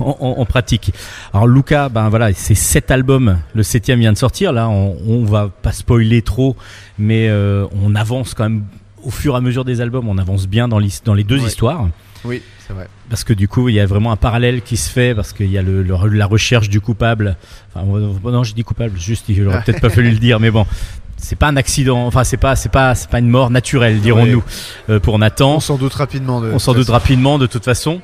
[0.00, 0.92] en, en- en pratique.
[1.32, 4.52] Alors Luca, ben voilà, c'est sept albums, le septième vient de sortir.
[4.52, 6.56] Là, on, on va pas spoiler trop,
[6.98, 8.64] mais euh, on avance quand même
[9.04, 11.46] au fur et à mesure des albums, on avance bien dans, dans les deux Ouais.
[11.46, 11.88] histoires.
[12.24, 12.88] Oui, c'est vrai.
[13.08, 15.50] Parce que du coup, il y a vraiment un parallèle qui se fait, parce qu'il
[15.50, 17.36] y a le, le- la recherche du coupable.
[17.74, 17.86] Enfin,
[18.30, 20.66] non, je dis coupable, juste, j'aurais peut-être pas fallu le dire, mais bon.
[21.20, 24.44] C'est pas un accident, enfin c'est pas c'est pas c'est pas une mort naturelle dirons-nous
[24.88, 25.56] euh, pour Nathan.
[25.56, 26.40] On s'en doute rapidement.
[26.40, 28.00] De, On s'en doute rapidement de toute façon.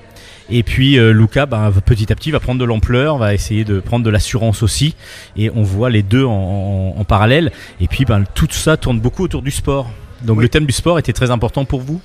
[0.50, 3.78] Et puis euh, Luca, ben, petit à petit, va prendre de l'ampleur, va essayer de
[3.78, 4.96] prendre de l'assurance aussi.
[5.36, 6.32] Et on voit les deux en,
[6.96, 7.52] en- en parallèle.
[7.80, 9.88] Et puis ben, tout ça tourne beaucoup autour du sport.
[10.22, 10.42] Donc Oui.
[10.42, 12.00] le thème du sport était très important pour vous?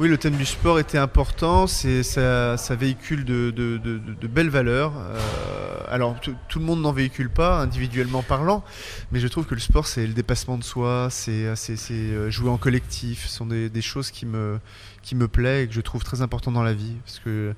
[0.00, 1.66] Oui, le thème du sport était important.
[1.66, 4.92] C'est ça, véhicule de, belles valeurs.
[4.96, 8.64] Euh, alors tout- le monde n'en véhicule pas individuellement parlant,
[9.12, 12.48] mais je trouve que le sport c'est le dépassement de soi, c'est c'est, euh, jouer
[12.50, 13.26] en collectif.
[13.26, 14.58] Ce sont des, choses qui me
[15.02, 17.54] qui me plaît et que je trouve très important dans la vie parce que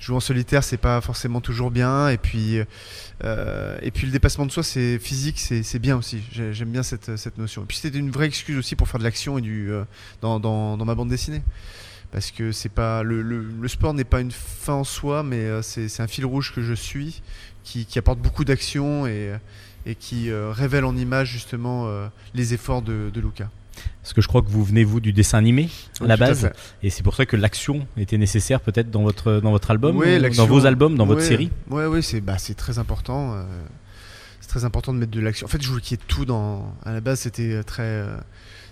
[0.00, 2.08] jouer en solitaire c'est pas forcément toujours bien.
[2.08, 2.58] Et puis
[3.24, 6.20] euh, et puis le dépassement de soi c'est physique c'est bien aussi.
[6.32, 7.62] J'ai- j'aime bien cette, cette notion.
[7.62, 9.84] Et puis c'était une vraie excuse aussi pour faire de l'action et du euh,
[10.20, 11.42] dans, dans, dans ma bande dessinée.
[12.12, 15.60] Parce que c'est pas le, le, sport n'est pas une fin en soi mais euh,
[15.62, 17.20] c'est un fil rouge que je suis
[17.64, 19.34] qui, qui apporte beaucoup d'action et,
[19.86, 21.88] et qui révèle en image justement
[22.32, 23.50] les efforts de, de Luca
[24.02, 25.68] Parce que je crois que vous venez vous du dessin animé
[26.00, 26.50] à la à base,
[26.82, 30.04] et c'est pour ça que l'action était nécessaire peut-être dans votre dans votre album, ou
[30.36, 31.50] dans vos albums, dans votre série.
[31.70, 33.34] Ouais, ouais, c'est bah, très important.
[33.34, 33.44] euh,
[34.40, 35.46] c'est très important de mettre de l'action.
[35.46, 36.72] En fait, je voulais qu'il y ait tout dans.
[36.84, 37.82] À la base, c'était euh, très.
[37.82, 38.16] euh,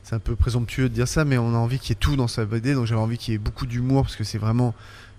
[0.05, 2.15] c'est un peu présomptueux de dire ça, mais on a envie qu'il y ait tout
[2.15, 2.75] dans sa BD.
[2.75, 4.75] Donc j'avais envie qu'il y ait beaucoup d'humour parce que c'est vraiment,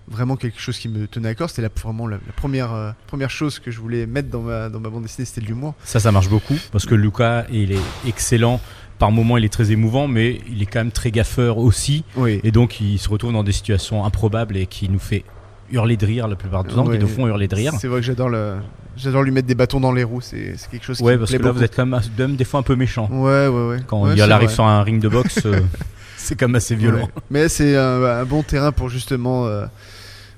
[0.08, 1.50] vraiment quelque chose qui me tenait à cœur.
[1.50, 4.68] C'était la, vraiment la, la première, euh, première chose que je voulais mettre dans ma,
[4.68, 5.74] dans ma bande dessinée, c'était de l'humour.
[5.84, 8.60] Ça, ça marche beaucoup parce que Luca, il est excellent.
[8.98, 12.04] Par moments, il est très émouvant, mais il est quand même très gaffeur aussi.
[12.16, 12.40] Oui.
[12.44, 15.24] Et donc, il se retrouve dans des situations improbables et qui nous fait
[15.70, 17.72] hurler de rire la plupart du temps, qui nous font hurler de rire.
[17.78, 18.54] C'est vrai que j'adore le,
[18.96, 20.20] j'adore lui mettre des bâtons dans les roues.
[20.22, 21.58] C'est quelque chose qui Ouais, me parce plaît que là, beaucoup.
[21.58, 23.08] vous êtes quand même, même des fois un peu méchant.
[23.10, 23.78] Ouais, ouais, ouais.
[23.86, 24.54] Quand Ouais, il arrive vrai.
[24.54, 25.60] sur un ring de boxe, euh,
[26.16, 27.02] c'est quand même assez violent.
[27.02, 27.22] Ouais.
[27.30, 29.66] Mais c'est un, un bon terrain pour justement euh,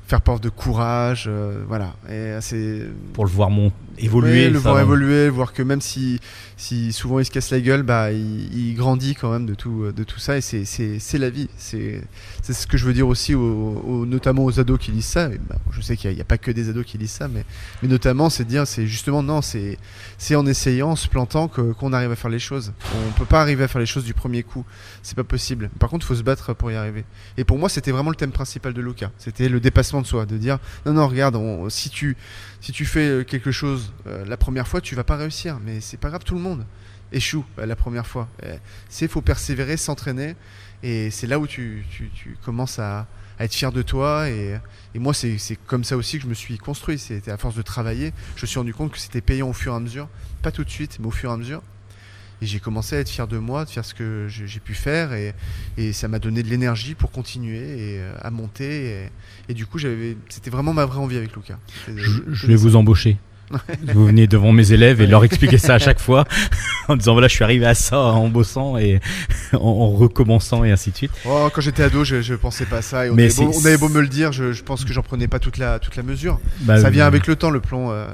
[0.06, 1.92] faire preuve de courage, euh, voilà.
[2.10, 3.70] Et c'est Pour le voir mon...
[3.98, 4.48] évoluer.
[4.50, 6.20] Le voir évoluer, voir que même si,
[6.56, 9.90] si souvent il se casse la gueule, bah il, il grandit quand même de tout,
[9.94, 10.36] de tout ça.
[10.36, 11.48] Et c'est- c'est c'est la vie.
[11.56, 12.02] C'est
[12.42, 15.30] c'est ce que je veux dire aussi, aux, aux- notamment aux ados qui lisent ça.
[15.32, 17.44] Et bah, je sais qu'il n'y a, pas que des ados qui lisent ça, mais,
[17.82, 19.78] mais notamment c'est de dire, c'est justement non, c'est
[20.18, 22.72] c'est en essayant, en se plantant que- qu'on arrive à faire les choses.
[23.08, 24.64] On peut pas arriver à faire les choses du premier coup.
[25.02, 25.70] C'est pas possible.
[25.78, 27.04] Par contre, il faut se battre pour y arriver.
[27.36, 29.10] Et pour moi, c'était vraiment le thème principal de Luca.
[29.18, 32.16] C'était le dépassement de soi, de dire non non regarde, on- si tu
[32.60, 35.80] si tu fais euh, quelque chose euh, la première fois, tu vas pas réussir, mais
[35.80, 36.64] c'est pas grave, tout le monde
[37.12, 38.28] échoue euh, la première fois.
[38.44, 38.56] Euh,
[38.88, 40.36] C'est faut persévérer, s'entraîner,
[40.82, 43.06] et c'est là où tu, tu, tu commences à,
[43.38, 44.28] à être fier de toi.
[44.28, 44.58] Et,
[44.94, 46.98] et moi, c'est comme ça aussi que je me suis construit.
[46.98, 49.72] C'était à force de travailler, je me suis rendu compte que c'était payant au fur
[49.72, 50.08] et à mesure,
[50.42, 51.62] pas tout de suite, mais au fur et à mesure.
[52.40, 55.12] Et j'ai commencé à être fier de moi, de faire ce que j'ai pu faire,
[55.12, 55.34] et,
[55.76, 58.90] et ça m'a donné de l'énergie pour continuer et à monter.
[58.90, 59.10] Et,
[59.48, 61.58] et du coup, c'était vraiment ma vraie envie avec Lucas.
[61.88, 63.18] Je, vais vous embaucher.
[63.94, 66.24] vous venez devant mes élèves et leur expliquer ça à chaque fois
[66.88, 69.00] en disant voilà je suis arrivé à ça en bossant et
[69.52, 71.12] en, en recommençant et ainsi de suite.
[71.26, 73.06] Oh, quand j'étais ado, je, je pensais pas à ça.
[73.06, 74.84] Et on, Mais avait beau, c'est- on avait beau me le dire, je, je pense
[74.84, 76.38] que j'en prenais pas toute la, toute la mesure.
[76.60, 77.90] Bah, ça vient euh, avec le temps, le plomb.
[77.90, 78.06] euh,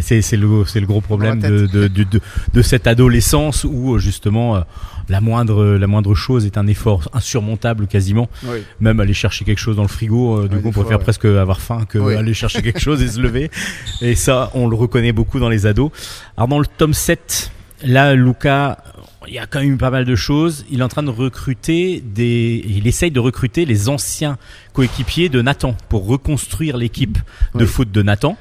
[0.00, 0.46] c'est le,
[0.80, 2.06] le gros problème de, de, de,
[2.52, 4.60] de cette adolescence où euh, justement euh,
[5.08, 8.28] la moindre, la moindre chose est un effort insurmontable quasiment.
[8.44, 8.58] oui.
[8.80, 11.04] Même aller chercher quelque chose dans le frigo, euh, du coup on préfère ouais.
[11.04, 12.14] presque avoir faim que Oui.
[12.14, 13.50] aller chercher quelque chose et se lever.
[14.00, 15.90] Et ça, on le reconnaît beaucoup dans les ados.
[16.36, 17.50] Alors dans le tome 7,
[17.84, 18.78] là Luca,
[19.26, 20.64] il y a quand même pas mal de choses.
[20.70, 22.64] Il est en train de recruter des...
[22.66, 24.38] Il essaye de recruter les anciens
[24.72, 27.18] coéquipiers de Nathan pour reconstruire l'équipe
[27.54, 28.36] de foot de Nathan.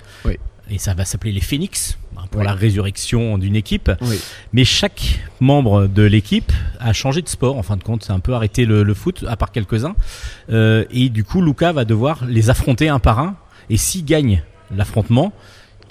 [0.69, 2.45] Et ça va s'appeler les Phoenix pour Oui.
[2.47, 3.91] la résurrection d'une équipe.
[4.01, 4.19] Oui.
[4.53, 7.57] Mais chaque membre de l'équipe a changé de sport.
[7.57, 9.95] En fin de compte, c'est un peu arrêté le, le foot, à part quelques-uns.
[10.49, 13.35] Euh, et du coup, Luca va devoir les affronter un par un.
[13.69, 14.43] Et s'il gagne
[14.75, 15.33] l'affrontement,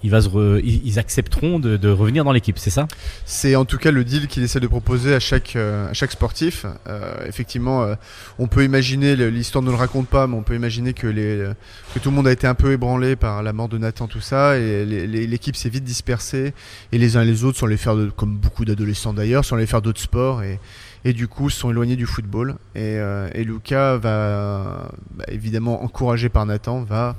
[0.07, 2.87] ils, accepteront de, revenir dans l'équipe, c'est ça?
[3.25, 6.67] C'est en tout cas le deal qu'il essaie de proposer à chaque, euh, sportif.
[6.89, 7.95] Euh, effectivement, euh,
[8.39, 11.07] on peut imaginer, l'histoire ne le raconte pas, mais on peut imaginer que,
[12.03, 14.59] tout le monde a été un peu ébranlé par la mort de Nathan, tout ça,
[14.59, 16.55] et l'équipe s'est vite dispersée,
[16.93, 19.67] et les uns et les autres sont les faire, comme beaucoup d'adolescents d'ailleurs, sont les
[19.67, 20.59] faire d'autres sports, et,
[21.13, 22.57] du coup sont éloignés du football.
[22.75, 27.17] Et, euh, Lucas va, bah, évidemment encouragé par Nathan, va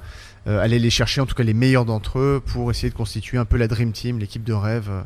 [0.48, 3.46] aller les chercher, en tout cas les meilleurs d'entre eux, pour essayer de constituer un
[3.46, 5.02] peu la Dream Team, l'équipe de rêve, euh,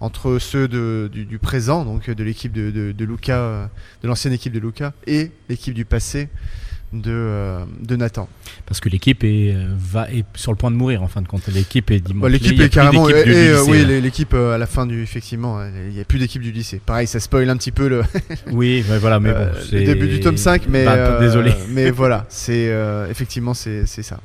[0.00, 3.66] entre ceux de- du, du présent, donc de l'équipe de, de, de Luca, euh,
[4.02, 6.28] de l'ancienne équipe de Luca, et l'équipe du passé
[6.92, 8.28] de, euh, de Nathan.
[8.66, 11.26] Parce que l'équipe est, euh, va, est sur le point de mourir en fin de
[11.26, 11.48] compte.
[11.48, 12.30] L'équipe est Bah, dimanche.
[12.30, 14.86] l'équipe est carrément, et, du et, euh, lycée, oui, les- l'équipe euh, à la fin
[14.86, 16.80] du, effectivement, euh, il n'y a plus d'équipe du lycée.
[16.86, 18.02] Pareil, ça spoil un petit peu le,
[18.52, 21.52] Oui, voilà, mais bon, euh, le début du tome 5, mais Bah, euh, désolé.
[21.70, 24.20] mais voilà, c'est euh, effectivement c'est ça.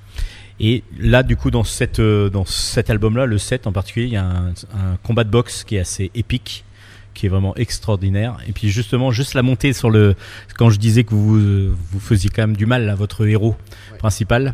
[0.59, 4.13] Et là, du coup, dans, cette, euh, dans cet album-là, le 7 en particulier, il
[4.13, 6.65] y a un, un combat de boxe qui est assez épique,
[7.13, 8.37] qui est vraiment extraordinaire.
[8.47, 10.15] Et puis justement, juste la montée sur le...
[10.57, 13.55] Quand je disais que vous, euh, vous faisiez quand même du mal à votre héros
[13.91, 13.97] Ouais.
[13.97, 14.53] principal,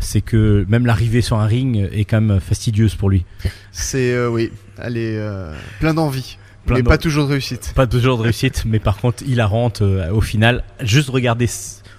[0.00, 3.24] c'est que même l'arrivée sur un ring est quand même fastidieuse pour lui.
[3.72, 6.38] C'est euh, oui, elle est euh, plein d'envie,
[6.68, 7.72] mais pas toujours de réussite.
[7.76, 10.64] Pas toujours de réussite, mais par contre, hilarante euh, au final.
[10.80, 11.46] Juste regarder,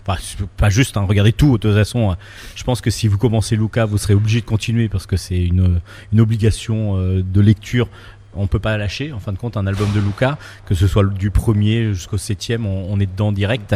[0.04, 1.54] pas juste, hein, regardez tout.
[1.54, 2.16] De toute façon, euh,
[2.56, 5.42] je pense que si vous commencez Luca, vous serez obligé de continuer parce que c'est
[5.42, 5.80] une,
[6.12, 7.88] une obligation euh, de lecture.
[8.36, 9.12] On peut pas la lâcher.
[9.14, 12.66] En fin de compte, un album de Luca, que ce soit du premier jusqu'au septième,
[12.66, 13.76] on, on est dedans direct.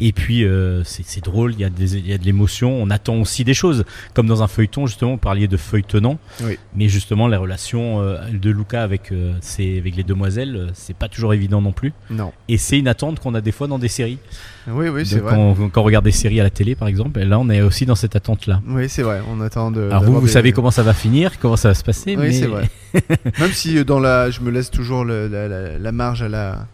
[0.00, 1.52] Et puis, euh, c'est drôle.
[1.54, 2.72] Il y a des, il y a de l'émotion.
[2.82, 4.86] On attend aussi des choses, comme dans un feuilleton.
[4.86, 6.18] Justement, vous parliez de feuilletonnant.
[6.42, 6.58] Oui.
[6.74, 11.08] Mais justement, les relations euh, de Luca avec, euh, ses- avec les demoiselles, c'est pas
[11.08, 11.92] toujours évident non plus.
[12.10, 12.32] Non.
[12.48, 14.18] Et c'est une attente qu'on a des fois dans des séries.
[14.66, 15.34] Oui, oui, c'est vrai.
[15.34, 17.60] Quand, quand on regarde des séries à la télé, par exemple, et là, on est
[17.60, 18.60] aussi dans cette attente-là.
[18.66, 19.20] Oui, c'est vrai.
[19.30, 19.82] On attend de.
[19.90, 22.22] Alors vous, vous des- savez comment ça va finir, comment ça va se passer, Oui,
[22.28, 22.68] mais c'est vrai.
[23.40, 26.66] Même si je me laisse toujours la, marge à la.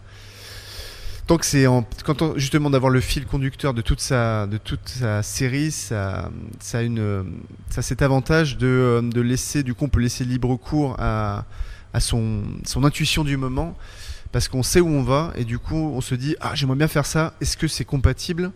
[1.27, 1.65] Tant que c'est
[2.35, 4.47] justement d'avoir le fil conducteur de toute sa,
[5.21, 10.55] série, ça, a cet avantage de, euh, de laisser, du coup, on peut laisser libre
[10.57, 11.45] cours à,
[11.99, 12.43] son,
[12.83, 13.77] intuition du moment,
[14.31, 16.87] parce qu'on sait où on va et du coup, on se dit, ah, j'aimerais bien
[16.87, 17.33] faire ça.
[17.39, 18.51] Est-ce que c'est compatible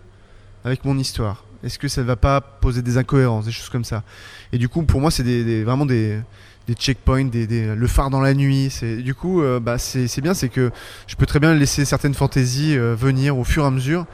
[0.64, 1.46] avec mon histoire?
[1.64, 4.04] Est-ce que ça ne va pas poser des incohérences, des choses comme ça?
[4.52, 6.20] Et du coup, pour moi, c'est vraiment des
[6.68, 8.70] des checkpoints, des, des- le phare dans la nuit.
[8.72, 10.72] C'est du coup, euh, bah, c'est bien, c'est que
[11.08, 14.06] je peux très bien laisser certaines fantaisies euh, venir au fur et à mesure.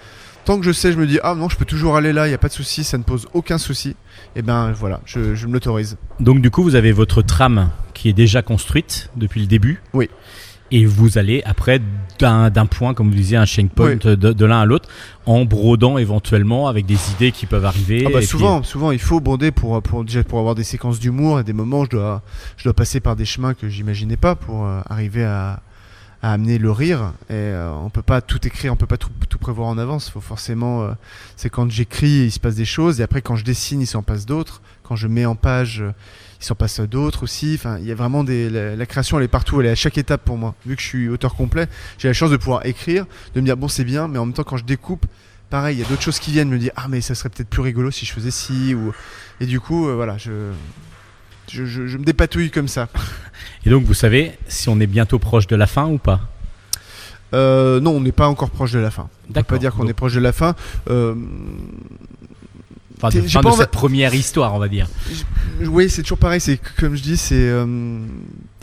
[0.44, 2.32] Tant que je sais, je me dis ah non, je peux toujours aller là, il
[2.32, 3.96] y a pas de souci, ça ne pose aucun souci.
[4.36, 5.98] Et ben voilà, je, je me l'autorise.
[6.20, 9.82] donc du coup, vous avez votre trame qui est déjà construite depuis le début.
[9.94, 10.10] Oui.
[10.74, 11.82] Et vous allez après
[12.20, 13.98] d'un point, comme vous disiez, un checkpoint Oui.
[13.98, 14.88] de, de l'un à l'autre,
[15.26, 18.04] en brodant éventuellement avec des idées qui peuvent arriver.
[18.06, 20.64] Ah bah et puis- souvent, souvent, il faut bonder pour, pour déjà pour avoir des
[20.64, 22.22] séquences d'humour et des moments où je dois,
[22.58, 25.62] je dois passer par des chemins que j'imaginais pas pour euh, arriver à,
[26.22, 27.14] à amener le rire.
[27.30, 30.10] Et euh, on peut pas tout écrire, on peut pas tout, tout prévoir en avance.
[30.10, 30.92] Faut forcément, euh,
[31.36, 34.04] c'est quand j'écris, il se passe des choses, et après quand je dessine, il s'en
[34.04, 34.62] passe d'autres.
[34.84, 35.84] Quand je mets en page,
[36.42, 37.54] il s'en passe d'autres aussi.
[37.56, 39.76] Enfin, il y a vraiment des, la, la création, elle est partout, elle est à
[39.76, 40.56] chaque étape pour moi.
[40.66, 41.68] Vu que je suis auteur complet,
[42.00, 44.34] j'ai la chance de pouvoir écrire, de me dire bon c'est bien, mais en même
[44.34, 45.06] temps quand je découpe,
[45.50, 47.50] pareil, il y a d'autres choses qui viennent me dire ah mais ça serait peut-être
[47.50, 48.92] plus rigolo si je faisais ci ou
[49.40, 50.52] et du coup euh, voilà je
[51.50, 52.88] je, je- je me dépatouille comme ça.
[53.66, 56.22] Et donc, vous savez si on est bientôt proche de la fin ou pas?
[57.34, 59.10] Euh, non, on n'est pas encore proche de la fin.
[59.24, 59.48] On peut D'accord.
[59.50, 60.56] pas dire qu'on est proche de la fin.
[60.90, 61.14] Euh,
[63.02, 64.88] Enfin, de, fin pas de cette première histoire, on va dire.
[65.66, 66.40] Oui, c'est toujours pareil.
[66.40, 67.36] C'est comme je dis, c'est.
[67.36, 68.00] euh,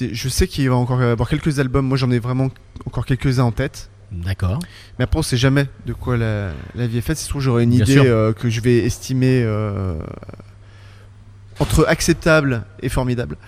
[0.01, 1.87] je sais qu'il va encore y avoir quelques albums.
[1.87, 2.51] Moi, j'en ai vraiment
[2.87, 3.91] encore quelques-uns en tête.
[4.13, 4.59] D'accord.
[4.99, 7.19] Mais après, on sait jamais de quoi la, la vie est faite.
[7.19, 9.99] Se trouve, j'aurai une Bien idée euh, que je vais estimer euh,
[11.61, 13.37] entre acceptable et formidable.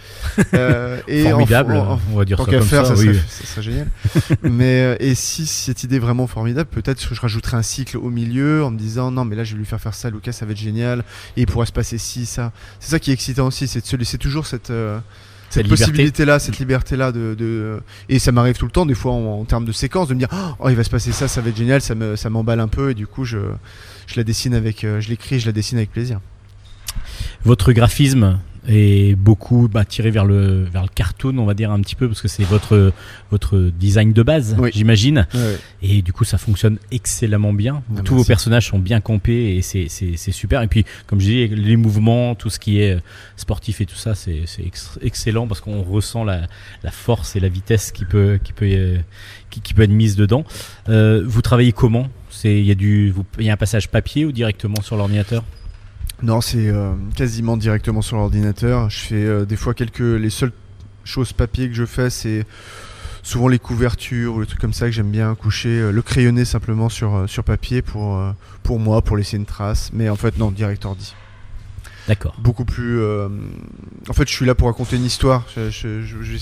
[0.55, 2.97] Euh, et Formidable, en- en- on va dire Tant ça comme faire, ça.
[2.97, 3.09] ça, oui.
[3.15, 3.89] serait, ça serait génial.
[4.43, 7.97] mais euh, et si cette idée est vraiment formidable, peut-être que je rajouterai un cycle
[7.99, 10.33] au milieu en me disant non mais là je vais lui faire faire ça, Lucas,
[10.33, 11.05] ça va être génial
[11.37, 12.53] et il pourra se passer ci, ça.
[12.81, 14.99] C'est ça qui est excitant aussi, c'est de se laisser toujours cette euh,
[15.51, 18.95] Cette possibilité là, cette liberté là de, de- et ça m'arrive tout le temps des
[18.95, 21.29] fois en, en termes de séquence de me dire oh il va se passer ça,
[21.29, 23.39] ça va être génial, ça me ça m'emballe un peu et du coup je
[24.07, 26.19] je la dessine avec je l'écris, je la dessine avec plaisir.
[27.45, 31.81] Votre graphisme est beaucoup bah, tiré vers le, vers le cartoon, on va dire un
[31.81, 32.93] petit peu, parce que c'est votre,
[33.31, 34.71] votre design de base, Oui.
[34.75, 35.27] j'imagine.
[35.83, 37.83] Et du coup, ça fonctionne excellemment bien.
[37.97, 40.61] Ah, Tous vos personnages sont bien campés et c'est- c'est c'est super.
[40.61, 43.01] Et puis, comme je dis, les mouvements, tout ce qui est euh,
[43.37, 46.43] sportif et tout ça, c'est c'est ex- excellent parce qu'on ressent la,
[46.83, 48.99] la force et la vitesse qui peut, qui peut, euh,
[49.49, 50.45] qui, qui peut être mise dedans.
[50.91, 52.09] Euh, vous travaillez comment?
[52.29, 54.97] C'est il y a du, vous- il y a un passage papier ou directement sur
[54.97, 55.43] l'ordinateur?
[56.23, 58.91] Non, c'est euh, quasiment directement sur l'ordinateur.
[58.91, 60.01] Je fais euh, des fois quelques.
[60.01, 60.53] Les seules
[61.05, 62.45] choses papier que je fais, c'est
[63.23, 66.45] souvent les couvertures ou les trucs comme ça que j'aime bien coucher, euh, le crayonner
[66.45, 68.23] simplement sur, sur papier pour,
[68.63, 69.91] pour moi, pour laisser une trace.
[69.95, 71.15] Mais en fait, non, direct ordi.
[72.09, 72.35] D'accord.
[72.39, 72.99] Beaucoup plus.
[73.01, 73.29] euh,
[74.09, 75.45] En fait, je suis là pour raconter une histoire.
[75.57, 76.39] Je- je- je- je-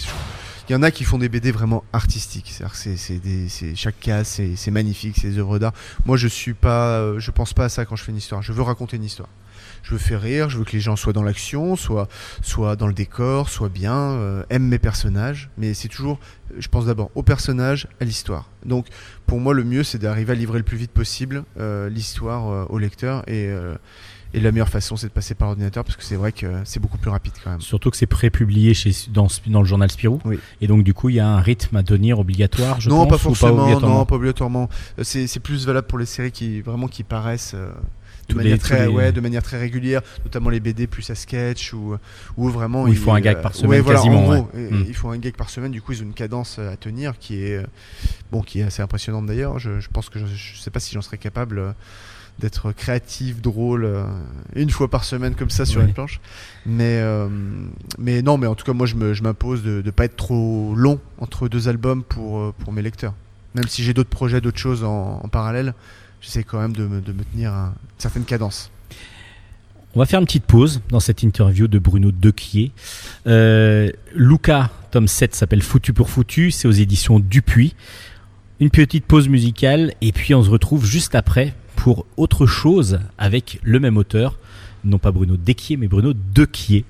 [0.69, 2.53] Il y en a qui font des BD vraiment artistiques.
[2.53, 5.73] C'est-à-dire chaque case, c'est, magnifique, c'est des œuvres d'art.
[6.05, 8.43] Moi, je suis pas, je pense pas à ça quand je fais une histoire.
[8.43, 9.29] Je veux raconter une histoire.
[9.83, 12.09] Je veux faire rire, je veux que les gens soient dans l'action, soient,
[12.43, 15.51] soient dans le décor, soient bien, euh, aiment mes personnages.
[15.59, 16.19] Mais c'est toujours,
[16.59, 18.49] je pense d'abord au personnage, à l'histoire.
[18.64, 18.87] Donc,
[19.27, 22.64] pour moi, le mieux, c'est d'arriver à livrer le plus vite possible euh, l'histoire euh,
[22.69, 23.23] au lecteur.
[23.29, 23.75] Et, euh,
[24.35, 26.81] et la meilleure façon, c'est de passer par ordinateur parce que c'est vrai que c'est
[26.81, 27.62] beaucoup plus rapide quand même.
[27.62, 30.21] Surtout que c'est pré-publié chez, dans, dans le journal Spirou.
[30.27, 30.38] Oui.
[30.61, 33.09] Et donc, du coup, il y a un rythme à tenir obligatoire, je non, pense,
[33.23, 33.62] pas ou forcément.
[33.62, 34.69] obligatoirement non, pas obligatoirement.
[34.99, 37.71] Euh, C'est, c'est plus valable pour les séries qui vraiment qui paraissent euh,
[38.29, 41.14] de manière les- très, les- ouais, de manière très régulière, notamment les BD plus à
[41.14, 41.97] sketch ou
[42.37, 44.38] ou vraiment Où il faut un gag par semaine ouais, voilà, quasiment, En ouais.
[44.41, 44.85] gros, et- Mm.
[44.88, 45.73] il faut un gag par semaine.
[45.73, 47.67] Du coup, ils ont une cadence euh, à tenir qui est euh,
[48.31, 49.59] bon, qui est assez impressionnante d'ailleurs.
[49.59, 51.59] Je, je pense que je, je sais pas si j'en serais capable.
[51.59, 51.73] euh,
[52.41, 54.05] d'être créatif, drôle, euh,
[54.55, 55.88] une fois par semaine comme ça sur Ouais.
[55.88, 56.21] une planche.
[56.67, 57.27] Mais, euh,
[57.99, 60.14] mais non, mais en tout cas, moi, je me- je m'impose de ne pas être
[60.14, 63.12] trop long entre deux albums pour, euh, pour mes lecteurs.
[63.57, 65.75] Même si j'ai d'autres projets, d'autres choses en, en parallèle,
[66.20, 68.70] j'essaie quand même de me, tenir à une certaine cadence.
[69.94, 72.72] On va faire une petite pause dans cette interview de Bruno Dequier.
[73.26, 76.50] Euh, Luca, tome 7, s'appelle Foutu pour Foutu.
[76.50, 77.74] C'est aux éditions Dupuis.
[78.61, 83.61] Une petite pause musicale et puis on se retrouve juste après pour autre chose avec
[83.62, 84.37] le même auteur.
[84.85, 86.85] Non pas Bruno Dequier, mais Bruno Dequier.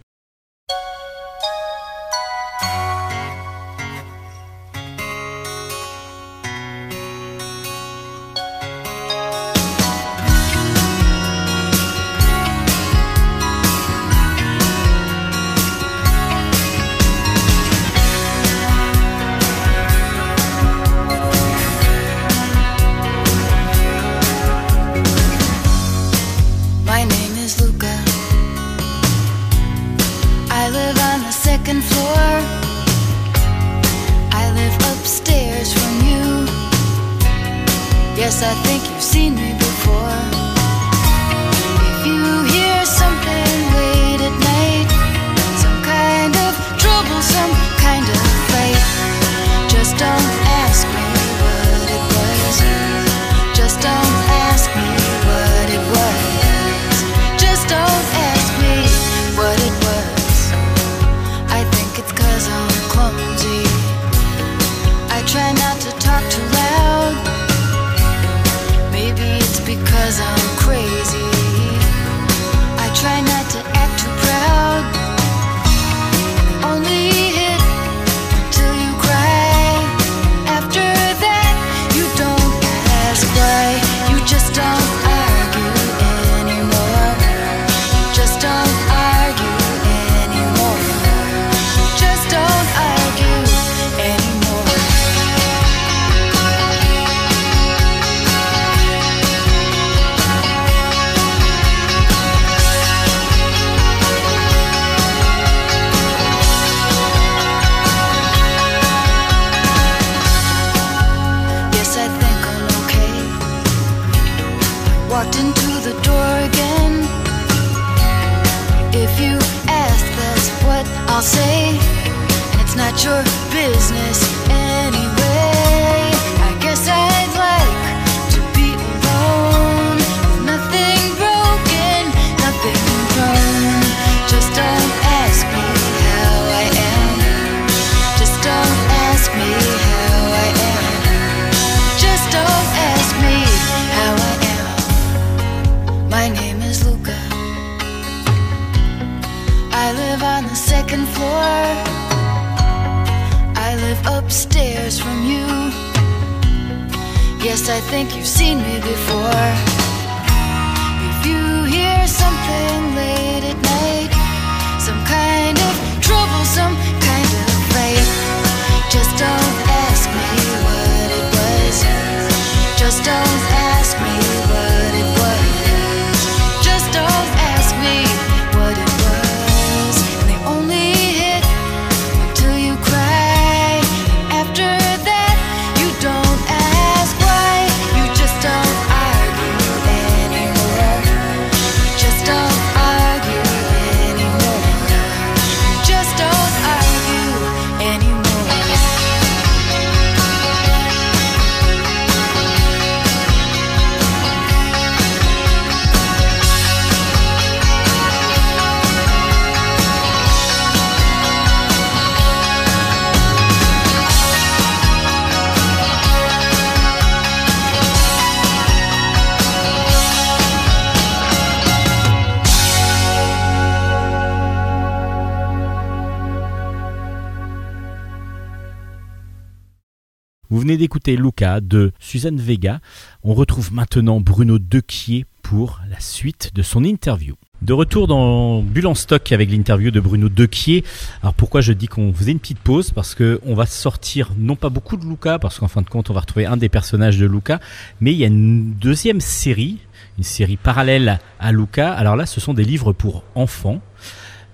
[230.59, 232.81] Vous venez d'écouter Luca de Suzanne Vega.
[233.23, 237.37] On retrouve maintenant Bruno Dequier pour la suite de son interview.
[237.63, 240.83] De retour dans Bulle en stock avec l'interview de Bruno Dequier.
[241.23, 242.91] Alors pourquoi je dis qu'on faisait une petite pause?
[242.91, 246.11] Parce que on va sortir non pas beaucoup de Luca, parce qu'en fin de compte
[246.11, 247.61] on va retrouver un des personnages de Luca,
[248.01, 249.79] mais il y a une deuxième série,
[250.19, 251.93] une série parallèle à Luca.
[251.93, 253.81] Alors là ce sont des livres pour enfants.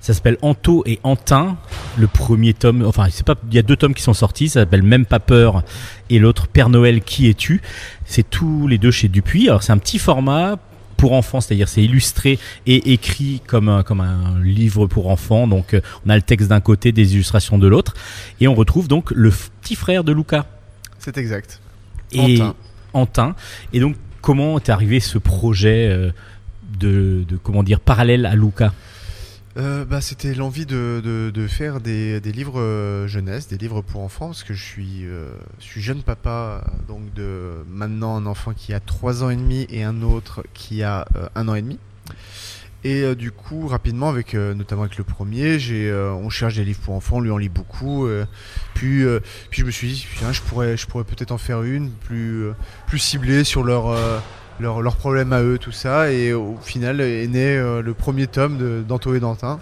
[0.04, 1.56] Ça s'appelle Anto et Antin.
[1.96, 4.50] Le premier tome, enfin, c'est pas, il y a deux tomes qui sont sortis.
[4.50, 5.62] Ça s'appelle Même pas peur
[6.10, 7.62] et l'autre Père Noël qui es-tu?
[8.04, 9.48] C'est tous les deux chez Dupuis.
[9.48, 10.58] Alors c'est un petit format
[10.98, 15.46] pour enfants, c'est-à-dire c'est illustré et écrit comme un, comme un livre pour enfants.
[15.46, 17.94] Donc euh, on a le texte d'un côté, des illustrations de l'autre,
[18.42, 19.32] et on retrouve donc le
[19.62, 20.44] petit frère de Luca.
[20.98, 21.62] C'est exact.
[22.12, 22.54] Et Antin.
[22.92, 23.36] Antin.
[23.72, 26.10] Et donc comment est arrivé ce projet euh,
[26.78, 28.74] de, de comment dire parallèle à Luca?
[29.56, 34.42] Euh, bah, C'était l'envie de, faire des, livres euh, jeunesse, des livres pour enfants, parce
[34.42, 35.30] que je suis, euh,
[35.60, 37.02] jeune papa, donc
[37.68, 41.28] maintenant un enfant qui a 3 ans et demi et un autre qui a euh,
[41.34, 41.78] un an et demi.
[42.86, 45.56] Et du coup, rapidement, avec notamment avec le premier,
[45.90, 48.06] on cherche des livres pour enfants, on lui en lit beaucoup.
[48.74, 52.52] puis, je me suis dit, je pourrais, peut-être en faire une plus,
[52.98, 53.96] ciblée sur leur,
[54.60, 56.10] leurs leurs problèmes à eux, tout ça.
[56.12, 59.58] Et au final est né euh, le premier tome d'Anto et d'Antin.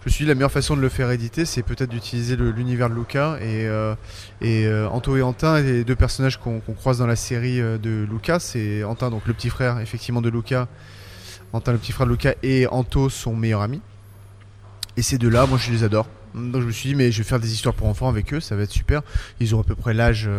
[0.00, 2.88] Je me suis dit la meilleure façon de le faire éditer, c'est peut-être d'utiliser l'univers
[2.88, 3.36] de Luca.
[3.40, 3.94] Et, euh,
[4.40, 8.38] et euh, Anto et Antin, les deux personnages qu'on croise dans la série de Luca,
[8.38, 10.68] c'est Antin, donc le petit frère effectivement de Luca.
[11.52, 13.80] Antin, le petit frère de Luca, et Anto, son meilleur ami.
[14.96, 16.06] Et ces deux-là, moi je les adore.
[16.34, 18.40] Donc je me suis dit, mais je vais faire des histoires pour enfants avec eux,
[18.40, 19.02] ça va être super.
[19.40, 20.30] Ils ont à peu près l'âge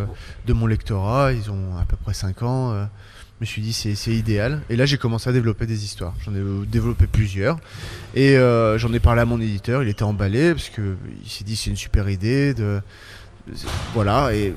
[0.46, 2.88] de mon lectorat, ils ont à peu près 5 ans.
[3.40, 4.62] Je me suis dit, c'est idéal.
[4.70, 6.14] Et là, j'ai commencé à développer des histoires.
[6.26, 7.58] J'en ai euh, développé plusieurs.
[8.14, 11.46] Et euh, j'en ai parlé à mon éditeur, il était emballé, parce que il s'est
[11.46, 12.54] dit, c'est une super idée.
[12.54, 12.82] De...
[13.94, 14.54] Voilà, et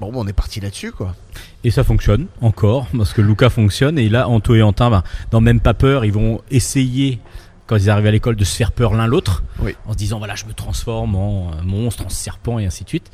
[0.00, 1.14] bon, on est parti là-dessus, quoi.
[1.62, 3.98] Et ça fonctionne encore, parce que Luca fonctionne.
[3.98, 7.20] Et là, Anto et Antin, ben, dans Même pas peur, ils vont essayer,
[7.66, 9.44] quand ils arrivent à l'école, de se faire peur l'un l'autre.
[9.58, 9.76] Oui.
[9.84, 12.88] En se disant, voilà, je me transforme en euh, monstre, en serpent, et ainsi de
[12.88, 13.10] suite.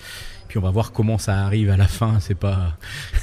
[0.49, 2.19] Puis on va voir comment ça arrive à la fin.
[2.21, 2.77] C'est pas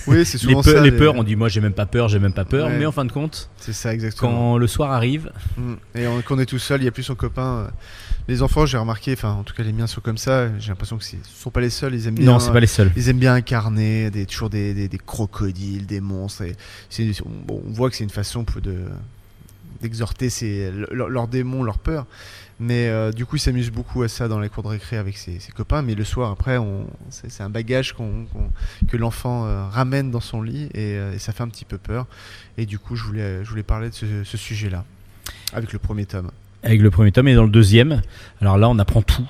[0.08, 0.82] Oui, c'est les, souvent ça.
[0.82, 1.16] les peurs.
[1.16, 2.68] On dit, moi, j'ai même pas peur, j'ai même pas peur.
[2.68, 2.78] Ouais.
[2.78, 4.32] Mais en fin de compte, C'est ça, exactement.
[4.32, 5.74] quand le soir arrive, Mm.
[5.96, 7.66] Et on- quand on est tout seul, il n'y a plus son copain.
[7.66, 7.70] euh,
[8.28, 10.48] Les enfants, j'ai remarqué, enfin, en tout cas, les miens sont comme ça.
[10.60, 11.94] J'ai l'impression que ce sont pas les seuls.
[11.94, 12.26] Ils aiment bien.
[12.26, 12.92] non, c'est pas les seuls.
[12.96, 16.42] Ils aiment bien incarner des, toujours des, des, des crocodiles, des monstres.
[16.44, 16.56] Et
[17.50, 18.78] on, voit que c'est une façon pour de
[19.82, 20.30] d'exhorter
[20.92, 22.06] leurs démons, leurs peurs.
[22.60, 25.18] Mais euh, du coup, ils s'amusent beaucoup à ça dans les cours de récré avec
[25.18, 25.82] ses, ses copains.
[25.82, 26.58] Mais le soir, après,
[27.10, 27.94] c'est un bagage
[28.88, 31.78] que l'enfant euh, ramène dans son lit et, euh, et ça fait un petit peu
[31.78, 32.08] peur.
[32.58, 34.86] Et du coup, je voulais, je voulais parler de ce, ce sujet-là
[35.54, 36.32] avec le premier tome.
[36.64, 38.02] Avec le premier tome et dans le deuxième,
[38.42, 39.28] alors là, on apprend tout.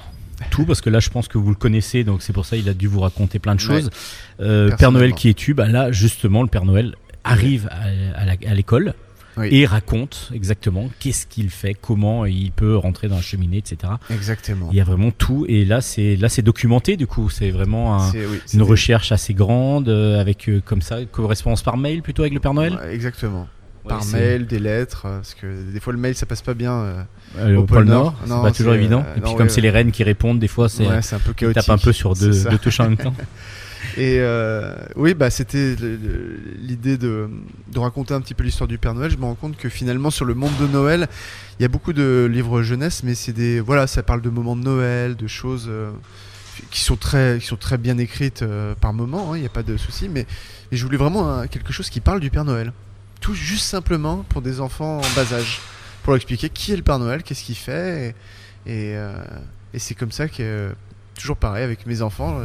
[0.51, 2.67] Tout parce que là je pense que vous le connaissez donc c'est pour ça il
[2.67, 3.65] a dû vous raconter plein de Ouais.
[3.65, 3.89] choses.
[4.41, 4.91] Euh, Père.
[4.91, 8.95] Noël qui es-tu bah là justement le Père Noël arrive la- à l'école
[9.37, 9.49] Oui.
[9.51, 13.93] et raconte exactement qu'est-ce qu'il fait, comment il peut rentrer dans la cheminée, etc.
[14.09, 14.69] Exactement.
[14.71, 17.95] Il y a vraiment tout et là c'est là c'est documenté du coup, c'est vraiment
[18.01, 22.01] un- C'est- oui, une recherche assez grande euh, avec euh, comme ça correspondance par mail
[22.01, 22.75] plutôt avec le Père Noël?
[22.81, 23.47] Ouais, exactement.
[23.83, 26.53] Ouais, Par mail, des lettres, euh, parce que des fois le mail ça passe pas
[26.55, 26.71] bien.
[26.73, 27.03] euh,
[27.37, 28.39] Euh, au au pôle Nord, Nord.
[28.43, 29.03] c'est pas toujours évident.
[29.05, 31.19] euh, et puis non, comme ouais, c'est les reines qui répondent, des fois c'est un
[31.19, 31.53] peu chaotique.
[31.65, 32.31] tapent un peu sur deux
[32.61, 33.13] touches en même temps.
[33.97, 35.75] Et euh, oui, bah, c'était
[36.59, 37.29] l'idée de,
[37.75, 39.09] raconter un petit peu l'histoire du Père Noël.
[39.09, 41.07] Je me rends compte que finalement, sur le monde de Noël,
[41.59, 44.57] il y a beaucoup de livres jeunesse, mais c'est des voilà, ça parle de moments
[44.57, 45.91] de Noël, de choses euh,
[46.71, 49.31] qui sont très, qui sont très bien écrites euh, par moment.
[49.31, 50.25] hein, Il n'y a pas de souci, mais,
[50.71, 52.73] je voulais vraiment quelque chose qui parle du Père Noël,
[53.21, 55.61] tout juste simplement pour des enfants en bas âge,
[56.03, 58.13] pour leur expliquer qui est le Père Noël, qu'est-ce qu'il fait,
[58.65, 58.95] et
[59.77, 60.73] c'est comme ça que
[61.17, 62.41] toujours pareil avec mes enfants.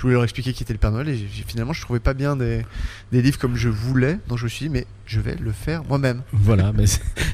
[0.00, 2.34] Je voulais leur expliquer qui était le Père Noël et finalement je trouvais pas bien
[2.34, 2.64] des,
[3.12, 5.84] des livres comme je voulais, donc je me suis dit mais je vais le faire
[5.84, 6.22] moi-même.
[6.32, 6.72] Voilà,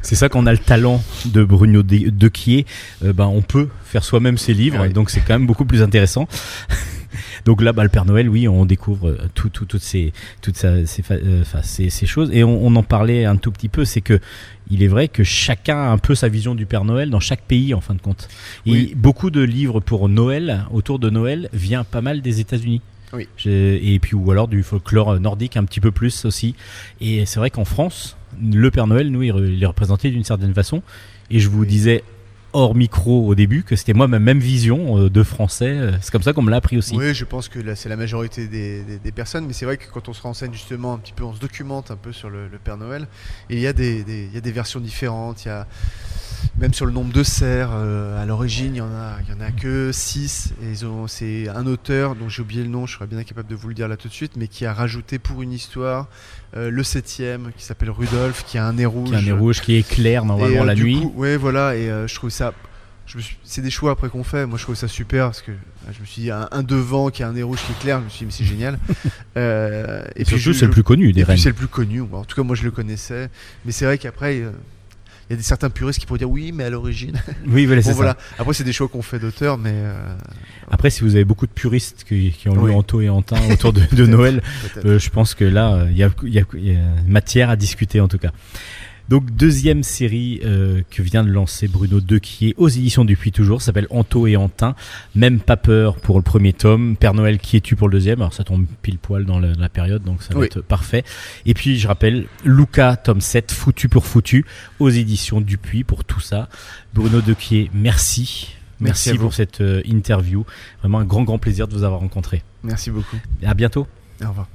[0.02, 2.66] c'est- ça qu'on a le talent de Bruno De- Dequier.
[3.04, 5.80] Euh, ben, on peut faire soi-même ses livres, et donc c'est quand même beaucoup plus
[5.82, 6.26] intéressant.
[7.44, 10.12] donc là, bah, le Père Noël, oui, on découvre euh, tout, tout- toutes ces,
[10.42, 12.30] toutes ces, euh, ces choses.
[12.32, 14.18] Et on, on en parlait un tout petit peu, c'est que
[14.70, 17.42] il est vrai que chacun a un peu sa vision du Père Noël dans chaque
[17.42, 18.28] pays, en fin de compte.
[18.66, 18.92] Et Oui.
[18.96, 22.80] beaucoup de livres pour Noël, autour de Noël, vient pas mal des États-Unis.
[23.12, 23.28] Oui.
[23.44, 26.54] Et puis ou alors du folklore nordique un petit peu plus aussi.
[27.00, 30.82] Et c'est vrai qu'en France, le Père Noël, nous, il, est représenté d'une certaine façon.
[31.30, 31.66] Et je vous Oui.
[31.68, 32.02] disais
[32.56, 35.68] hors micro au début que c'était moi ma même vision euh, de français.
[35.68, 36.96] Euh, C'est comme ça qu'on me l'a appris aussi.
[36.96, 40.12] Oui, je pense que c'est la majorité des, personnes, mais c'est vrai que quand on
[40.14, 43.06] se renseigne justement un petit peu, on se documente un peu sur le, Père Noël,
[43.50, 45.66] il y, a des, des- il y a des versions différentes, il y a
[46.58, 49.36] même sur le nombre de cerfs, euh, à l'origine il y en a, il y
[49.36, 52.86] en a que 6, et ils ont, c'est un auteur dont j'ai oublié le nom,
[52.86, 54.72] je serais bien incapable de vous le dire là tout de suite, mais qui a
[54.72, 56.08] rajouté pour une histoire
[56.56, 59.10] euh, le septième qui s'appelle Rudolf, qui a un nez rouge.
[59.10, 61.00] Qui a un nez rouge qui éclaire normalement Et, euh, la du nuit.
[61.00, 62.52] coup, ouais, voilà, et euh, je trouve ça.
[63.44, 64.46] C'est des choix après qu'on fait.
[64.46, 65.52] Moi, je trouve ça super parce que
[65.92, 68.00] je me suis dit, un, un devant qui a un nez rouge qui est clair,
[68.00, 68.78] je me suis dit, mais c'est génial.
[69.36, 71.36] Euh, et puis, surtout, c'est le plus connu des et reines.
[71.36, 72.00] c'est le plus connu.
[72.00, 73.28] En tout cas, moi, je le connaissais.
[73.66, 74.42] Mais c'est vrai qu'après,
[75.30, 77.20] y a des certains puristes qui pourraient dire, oui, mais à l'origine.
[77.46, 78.16] Oui, voilà, c'est Bon, ça.
[78.38, 79.94] Après, c'est des choix qu'on fait d'auteur, mais euh,
[80.70, 82.72] Après, si vous avez beaucoup de puristes qui, qui ont lu.
[82.72, 84.06] Anto et Antin autour de.
[84.06, 84.42] Noël.
[84.84, 88.00] Euh, je pense que là, euh, il y, il il y a matière à discuter
[88.00, 88.30] en tout cas.
[89.08, 93.62] Donc deuxième série euh, que vient de lancer Bruno Dequier aux éditions du Puy toujours,
[93.62, 94.74] s'appelle Anto et Antin.
[95.14, 98.20] Même pas peur pour le premier tome, Père Noël qui es-tu pour le deuxième?
[98.20, 100.46] Alors ça tombe pile poil dans la, la période, donc ça va Oui.
[100.46, 101.04] être parfait.
[101.46, 104.44] Et puis je rappelle, Luca tome 7, Foutu pour Foutu,
[104.80, 106.48] aux éditions Dupuis pour tout ça.
[106.92, 108.54] Bruno Dequier, merci.
[108.80, 110.44] Merci Merci, pour cette euh, interview.
[110.80, 112.42] Vraiment un grand grand plaisir de vous avoir rencontré.
[112.62, 113.16] Merci beaucoup.
[113.44, 113.86] À bientôt.
[114.22, 114.48] Au revoir.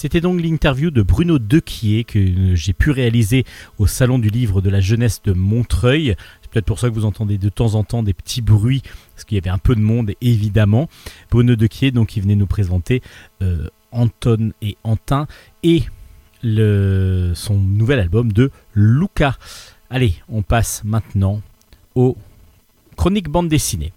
[0.00, 3.44] C'était donc l'interview de Bruno Dequier que j'ai pu réaliser
[3.78, 6.14] au Salon du Livre de la Jeunesse de Montreuil.
[6.40, 8.84] C'est peut-être pour ça que vous entendez de temps en temps des petits bruits,
[9.16, 10.88] parce qu'il y avait un peu de monde évidemment.
[11.32, 13.02] Bruno Dequier, donc, qui venait nous présenter
[13.42, 15.26] euh, Anton et Antin
[15.64, 15.82] et
[16.44, 19.36] son nouvel album de Luca.
[19.90, 21.42] Allez, on passe maintenant
[21.96, 22.16] aux
[22.96, 23.92] chroniques bande dessinée.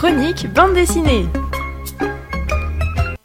[0.00, 1.26] Chronique bande dessinée.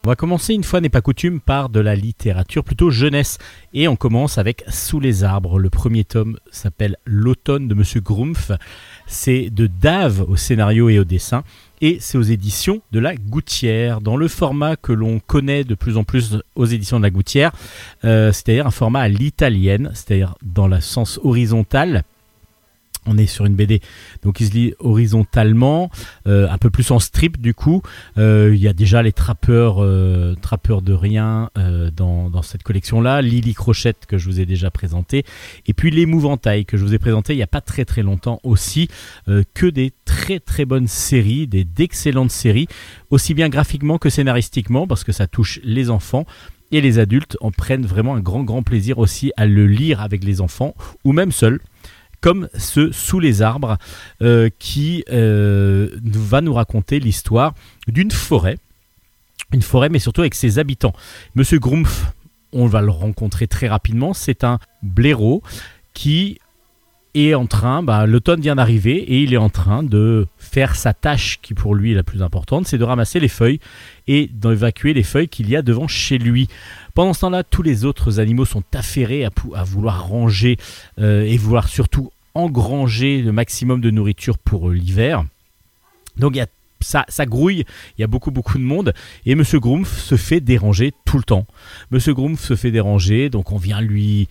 [0.03, 3.37] On va commencer une fois n'est pas coutume par de la littérature plutôt jeunesse
[3.73, 5.57] et on commence avec Sous les arbres.
[5.57, 8.51] Le premier tome s'appelle L'automne de Monsieur Grumpf.
[9.07, 11.45] C'est de Dave au scénario et au dessin
[11.79, 15.95] et c'est aux éditions de la Gouttière dans le format que l'on connaît de plus
[15.95, 17.53] en plus aux éditions de la Gouttière,
[18.03, 22.03] euh, c'est-à-dire un format à l'italienne, c'est-à-dire dans le sens horizontal.
[23.05, 23.81] On est sur une BD,
[24.23, 25.91] donc il se lit horizontalement,
[26.27, 27.81] euh, un peu plus en strip du coup.
[28.17, 31.49] Euh, Il y a déjà les trappeurs, euh, trappeurs de rien
[31.95, 35.23] dans, cette collection-là, Lily Crochette que je vous ai déjà présenté,
[35.67, 38.39] et puis l'épouvantail que je vous ai présenté il n'y a pas très très longtemps
[38.43, 38.89] aussi,
[39.53, 42.67] que des très très bonnes séries, des d'excellentes séries,
[43.09, 46.25] aussi bien graphiquement que scénaristiquement, parce que ça touche les enfants.
[46.71, 47.37] Et les adultes.
[47.41, 51.13] En prennent vraiment un grand grand plaisir aussi à le lire avec les enfants ou
[51.13, 51.61] même seuls
[52.25, 53.77] comme ce Sous les arbres,
[54.23, 57.53] euh, qui euh, va nous raconter l'histoire
[57.87, 58.57] d'une forêt,
[59.53, 60.93] une forêt mais surtout avec ses habitants.
[61.35, 62.05] Monsieur Grumpf,
[62.51, 65.43] on va le rencontrer très rapidement, c'est un blaireau
[65.93, 66.39] qui
[67.13, 70.95] est en train, bah, l'automne vient d'arriver et il est en train de faire sa
[70.95, 73.59] tâche qui pour lui est la plus importante, c'est de ramasser les feuilles
[74.07, 76.47] et d'évacuer les feuilles qu'il y a devant chez lui.
[76.95, 80.57] Pendant ce temps-là, tous les autres animaux sont affairés à, vouloir ranger
[80.97, 85.25] euh, et vouloir surtout engranger le maximum de nourriture pour euh, l'hiver.
[86.17, 86.39] Donc
[86.79, 87.65] ça grouille,
[87.97, 88.93] il y a beaucoup beaucoup de monde
[89.25, 91.45] et Monsieur Groomf se fait déranger tout le temps.
[91.91, 94.29] Monsieur Groomf se fait déranger, donc on vient lui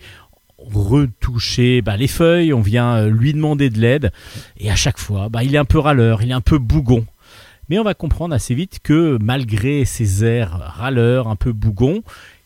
[0.57, 4.11] retoucher bah, les feuilles, on vient euh, lui demander de l'aide
[4.57, 7.05] et à chaque fois, bah, il est un peu râleur, il est un peu bougon.
[7.69, 12.03] Mais on va comprendre assez vite que malgré ses airs râleurs, un peu bougon,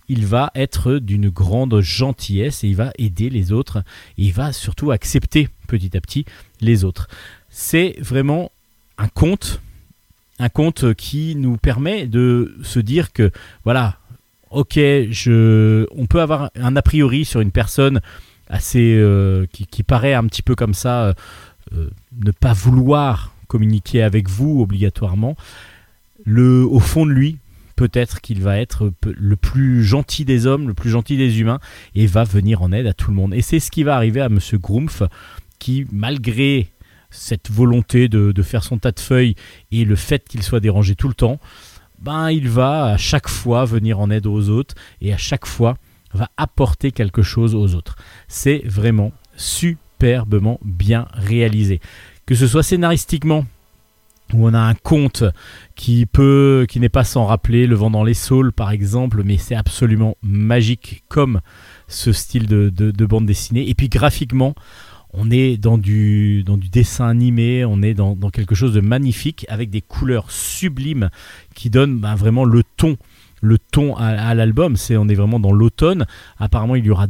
[0.09, 3.83] il va être d'une grande gentillesse et il va aider les autres
[4.17, 6.25] et il va surtout accepter petit à petit
[6.59, 7.07] les autres.
[7.49, 8.51] C'est vraiment
[8.97, 9.61] un conte,
[10.39, 13.31] un conte qui nous permet de se dire que
[13.63, 13.99] voilà,
[14.51, 18.01] ok, on peut avoir un a priori sur une personne
[18.49, 21.13] assez euh, qui, paraît un petit peu comme ça, euh,
[21.75, 21.89] euh,
[22.23, 25.35] ne pas vouloir communiquer avec vous obligatoirement.
[26.27, 27.37] Au fond de lui,
[27.79, 31.61] peut-être qu'il va être le plus gentil des hommes, le plus gentil des humains,
[31.95, 33.33] et va venir en aide à tout le monde.
[33.33, 35.01] Et c'est ce qui va arriver à Monsieur Groomf,
[35.59, 36.67] qui, malgré
[37.09, 39.35] cette volonté de, de faire son tas de feuilles
[39.71, 41.39] et le fait qu'il soit dérangé tout le temps,
[42.01, 45.77] ben il va à chaque fois venir en aide aux autres et à chaque fois
[46.13, 47.95] va apporter quelque chose aux autres.
[48.27, 51.79] C'est vraiment superbement bien réalisé.
[52.25, 53.45] Que ce soit scénaristiquement,
[54.33, 55.23] où on a un conte
[55.75, 59.37] qui peut, qui n'est pas sans rappeler Le vent dans les saules par exemple, mais
[59.37, 61.41] c'est absolument magique comme
[61.87, 63.69] ce style de, de- de bande dessinée.
[63.69, 64.53] Et puis graphiquement,
[65.13, 69.81] on est dans du, dessin animé, on est dans, quelque chose de magnifique avec des
[69.81, 71.09] couleurs sublimes
[71.55, 72.97] qui donnent ben, vraiment le ton,
[73.41, 74.75] le ton à, à l'album.
[74.75, 76.05] C'est, on est vraiment dans l'automne.
[76.37, 77.07] Apparemment, il y aura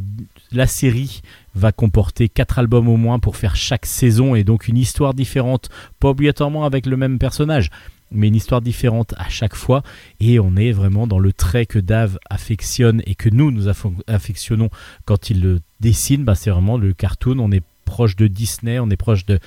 [0.52, 1.22] la série
[1.54, 5.68] va comporter quatre albums au moins pour faire chaque saison et donc une histoire différente,
[5.98, 7.70] pas obligatoirement avec le même personnage,
[8.10, 9.82] mais une histoire différente à chaque fois.
[10.18, 13.68] Et on est vraiment dans le trait que Dave affectionne et que nous nous
[14.08, 14.70] affectionnons
[15.04, 16.24] quand il le dessine.
[16.24, 17.38] Bah, c'est vraiment le cartoon.
[17.38, 19.40] On est proche de Disney, on est proche de,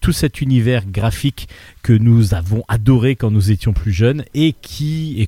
[0.00, 1.48] tout cet univers graphique
[1.84, 4.52] que nous avons adoré quand nous étions plus jeunes et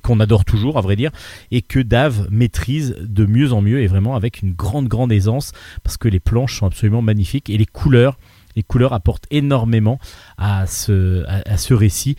[0.03, 1.11] qu'on adore toujours à vrai dire
[1.49, 5.53] et que Dave maîtrise de mieux en mieux et vraiment avec une grande grande aisance
[5.81, 8.17] parce que les planches sont absolument magnifiques et les couleurs
[8.57, 9.97] les couleurs apportent énormément
[10.37, 11.23] à ce,
[11.55, 12.17] ce récit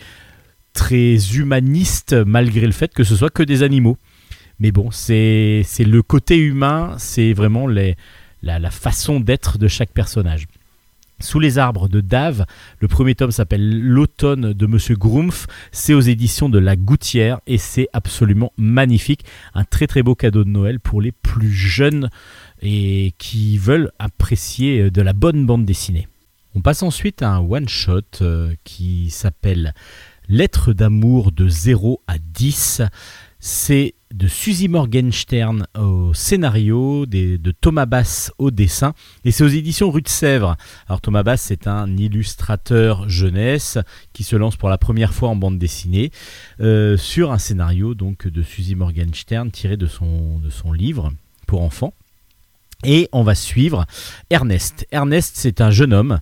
[0.73, 3.99] très humaniste malgré le fait que ce soit que des animaux.
[4.61, 7.97] Mais bon c'est c'est le côté humain c'est vraiment les,
[8.43, 10.47] la, façon d'être de chaque personnage
[11.21, 12.47] sous les arbres de Dave,
[12.79, 15.47] le premier tome s'appelle L'automne de Monsieur Groomf.
[15.73, 19.25] C'est aux éditions de La Gouttière et c'est absolument magnifique.
[19.55, 22.09] Un très très beau cadeau de Noël pour les plus jeunes
[22.63, 26.07] et qui veulent apprécier de la bonne bande dessinée.
[26.55, 29.75] On passe ensuite à un one-shot euh, qui s'appelle
[30.29, 32.83] Lettre d'amour de 0 à 10.
[33.41, 39.91] C'est de Suzy Morgenstern au scénario, de Thomas Bass au dessin, et c'est aux éditions
[39.91, 40.57] Rue de Sèvres.
[40.89, 43.79] Alors Thomas Bass, c'est un illustrateur jeunesse
[44.13, 46.11] qui se lance pour la première fois en bande dessinée
[46.61, 51.13] euh, sur un scénario donc de Suzy Morgenstern tiré de son, de son livre
[51.47, 51.95] pour enfants.
[52.85, 53.87] Et on va suivre
[54.31, 54.87] Ernest.
[54.91, 56.21] Ernest, c'est un jeune homme,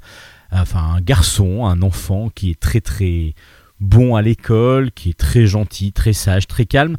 [0.50, 3.34] enfin un garçon, un enfant qui est très très
[3.80, 6.96] bon à l'école, qui est très gentil, très sage, très calme.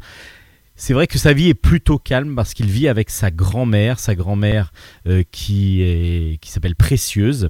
[0.76, 4.14] C'est vrai que sa vie est plutôt calme parce qu'il vit avec sa grand-mère, sa
[4.14, 4.72] grand-mère
[5.08, 7.48] euh, qui, qui s'appelle Précieuse.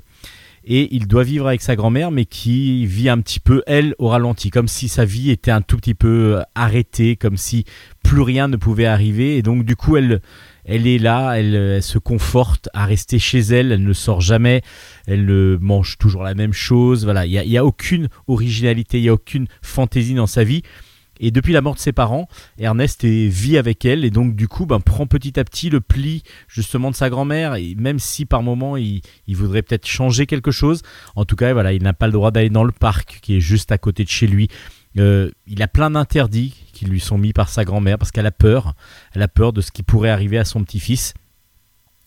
[0.70, 4.08] Et il doit vivre avec sa grand-mère, mais qui vit un petit peu, elle, au
[4.08, 7.64] ralenti, comme si sa vie était un tout petit peu euh, arrêtée, comme si
[8.04, 9.38] plus rien ne pouvait arriver.
[9.38, 10.20] Et donc, du coup, elle,
[10.68, 14.60] elle est là, elle, elle se conforte à rester chez elle, elle ne sort jamais,
[15.06, 17.04] elle euh, mange toujours la même chose.
[17.04, 20.62] Voilà, il n'y a, aucune originalité, il n'y a aucune fantaisie dans sa vie.
[21.20, 24.46] Et depuis la mort de ses parents, Ernest est, vit avec elle et donc du
[24.46, 27.54] coup ben, prend petit à petit le pli justement de sa grand-mère.
[27.54, 30.82] Et même si par moment il, il voudrait peut-être changer quelque chose,
[31.16, 33.40] en tout cas voilà, il n'a pas le droit d'aller dans le parc qui est
[33.40, 34.48] juste à côté de chez lui.
[34.98, 38.32] Euh, il a plein d'interdits qui lui sont mis par sa grand-mère parce qu'elle a
[38.32, 38.74] peur.
[39.12, 41.14] Elle a peur de ce qui pourrait arriver à son petit-fils.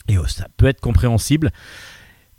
[0.08, 1.52] Et oh, ça peut être compréhensible.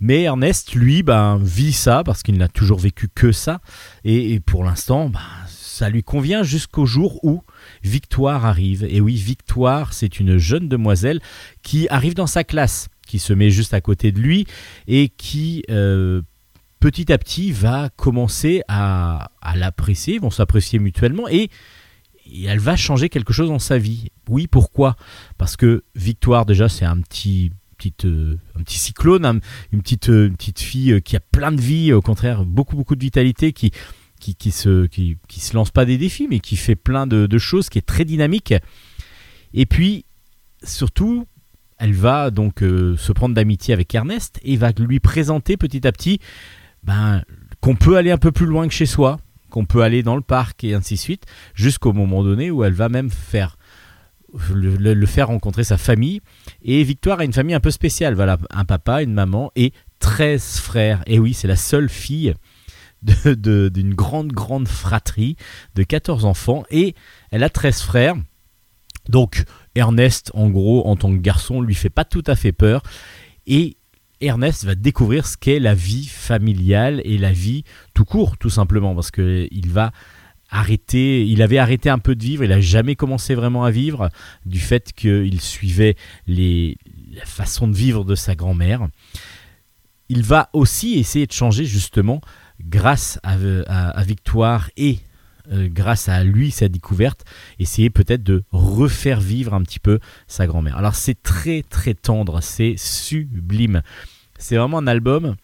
[0.01, 3.61] Mais Ernest, lui, ben, vit ça parce qu'il n'a toujours vécu que ça.
[4.05, 7.43] Et, pour l'instant, ben, ça lui convient jusqu'au jour où
[7.85, 8.85] Victoire arrive.
[8.91, 11.21] Et oui, Victoire, c'est une jeune demoiselle
[11.63, 14.45] qui arrive dans sa classe, qui se met juste à côté de lui
[14.89, 16.21] et qui, euh,
[16.83, 21.49] petit à petit, va commencer à, à l'apprécier, vont s'apprécier mutuellement et,
[22.45, 24.11] elle va changer quelque chose dans sa vie.
[24.29, 24.97] Oui, pourquoi?
[25.39, 27.53] Parce que Victoire, déjà, c'est un petit...
[28.05, 29.41] euh, un petit cyclone, un-
[29.73, 32.97] une, petite, euh, petite fille euh, qui a plein de vie, au contraire, beaucoup, beaucoup
[32.97, 33.71] de vitalité, qui,
[34.21, 37.39] qui, qui se, qui, qui se lance pas des défis, mais qui fait plein de,
[37.39, 38.55] choses, qui est très dynamique.
[39.53, 40.05] Et puis,
[40.63, 41.27] surtout,
[41.79, 46.21] elle va donc se prendre d'amitié avec Ernest et va lui présenter petit à petit
[46.83, 47.23] ben,
[47.61, 49.19] qu'on peut aller un peu plus loin que chez soi,
[49.51, 51.25] qu'on peut aller dans le parc et ainsi de suite,
[51.55, 53.57] jusqu'au moment donné où elle va même faire
[54.55, 56.21] le, faire rencontrer sa famille.
[56.63, 58.15] Et Victoire a une famille un peu spéciale.
[58.15, 61.03] Voilà, un papa, une maman et 13 frères.
[61.07, 62.35] Et oui, c'est la seule fille
[63.03, 65.37] de- de- d'une grande, grande fratrie
[65.75, 66.65] de 14 enfants.
[66.71, 66.95] Et
[67.31, 68.15] elle a 13 frères.
[69.09, 72.83] Donc, Ernest, en gros, en tant que garçon, lui fait pas tout à fait peur.
[73.47, 73.77] Et
[74.23, 77.65] Ernest va découvrir ce qu'est la vie familiale et la vie
[77.95, 79.93] tout court, tout simplement, parce que il va
[80.49, 84.11] arrêter, il avait arrêté un peu de vivre, il a jamais commencé vraiment à vivre
[84.45, 85.97] du fait qu'il suivait
[86.27, 86.77] les,
[87.15, 88.87] la façon de vivre de sa grand-mère.
[90.09, 92.21] Il va aussi essayer de changer justement
[92.61, 94.99] grâce à Victoire et
[95.51, 97.25] euh, grâce à lui, sa découverte,
[97.59, 99.99] essayer peut-être de refaire vivre un petit peu
[100.29, 100.77] sa grand-mère.
[100.77, 103.83] Alors c'est très très tendre, c'est sublime.
[104.43, 105.37] C'est vraiment un album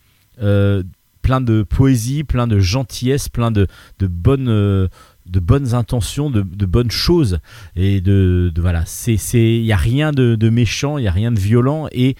[0.42, 0.82] euh,
[1.22, 3.68] plein de poésie, plein de gentillesse, plein de,
[4.00, 4.88] de bonnes, euh,
[5.26, 7.38] de bonnes intentions, de, de bonnes choses.
[7.76, 11.30] Et de, de- voilà, il n'y a rien de, de méchant, il n'y a rien
[11.30, 11.86] de violent.
[11.92, 12.16] Et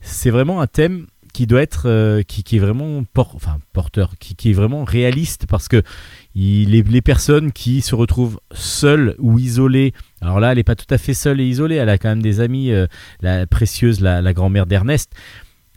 [0.00, 4.12] c'est vraiment un thème qui doit être, euh, qui, qui est vraiment por- enfin, porteur,
[4.20, 5.82] qui, qui est vraiment réaliste parce que
[6.36, 10.76] il, les, les personnes qui se retrouvent seules ou isolées, alors là, elle n'est pas
[10.76, 12.70] tout à fait seule et isolée, elle a quand même des amis,
[13.20, 15.12] la précieuse, la grand-mère d'Ernest,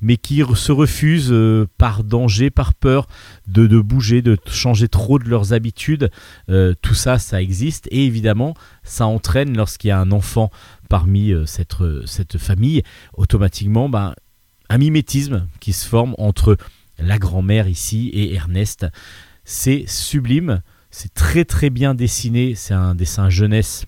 [0.04, 3.08] mais qui se refusent euh, par danger, par peur
[3.48, 6.12] de, bouger, de changer trop de leurs habitudes.
[6.50, 10.52] Euh, tout ça, ça existe et évidemment, ça entraîne lorsqu'il y a un enfant
[10.90, 11.76] parmi euh, cette,
[12.06, 12.84] cette famille,
[13.14, 14.14] automatiquement, ben,
[14.70, 16.58] un mimétisme qui se forme entre
[17.00, 18.86] la grand-mère ici et Ernest.
[19.46, 23.86] C'est sublime, c'est très très bien dessiné, c'est un dessin jeunesse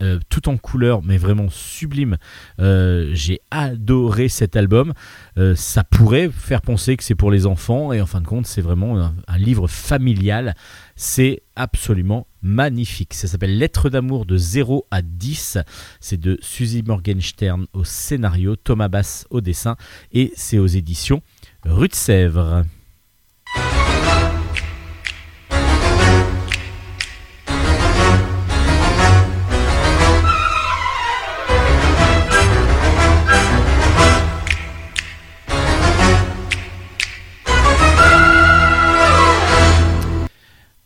[0.00, 2.18] euh, tout en couleur, mais vraiment sublime.
[2.60, 4.92] Euh, J'ai adoré cet album.
[5.38, 8.46] Euh, ça pourrait faire penser que c'est pour les enfants, et en fin de compte,
[8.46, 10.54] c'est vraiment un, un livre familial.
[10.94, 13.14] C'est absolument magnifique.
[13.14, 15.58] Ça s'appelle Lettres d'amour de 0 à 10.
[16.00, 19.76] C'est de Suzy Morgenstern au scénario, Thomas Bass au dessin,
[20.12, 21.22] et c'est aux éditions
[21.64, 22.64] Rue de Sèvres.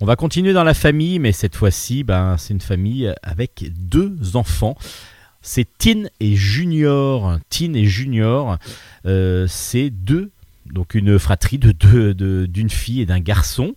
[0.03, 4.34] On va continuer dans la famille, mais cette fois-ci, ben, c'est une famille avec deux
[4.34, 4.74] enfants.
[5.42, 7.38] C'est Tin et Junior.
[7.50, 8.59] Tin et Junior,
[9.07, 10.32] euh, c'est deux,
[10.66, 13.76] donc une fratrie de deux, de- d'une fille et d'un garçon.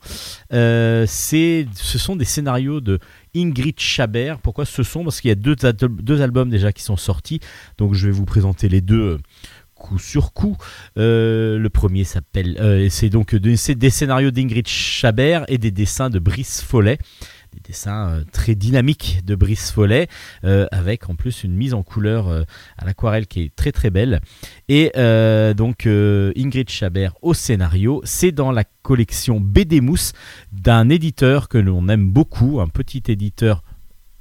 [0.51, 1.65] Euh, ce
[1.99, 2.97] sont des scénarios de
[3.35, 4.39] Ingrid Chabert.
[4.39, 5.03] Pourquoi ce sont?
[5.03, 7.39] Parce qu'il y a deux, al- deux albums déjà qui sont sortis.
[7.77, 9.19] Donc je vais vous présenter les deux
[9.75, 10.57] coup sur coup.
[10.97, 16.19] Euh, le premier s'appelle, euh, c'est donc des scénarios d'Ingrid Chabert et des dessins de
[16.19, 16.97] Brice Follet.
[17.53, 20.07] Des dessins euh, très dynamiques de Brice Follet,
[20.43, 22.29] avec en plus une mise en couleur
[22.77, 24.21] à l'aquarelle qui est très très belle.
[24.67, 24.91] Et
[25.55, 29.81] donc Ingrid Chabert au scénario, c'est dans la collection BD
[30.51, 33.63] d'un éditeur que l'on aime beaucoup, un petit éditeur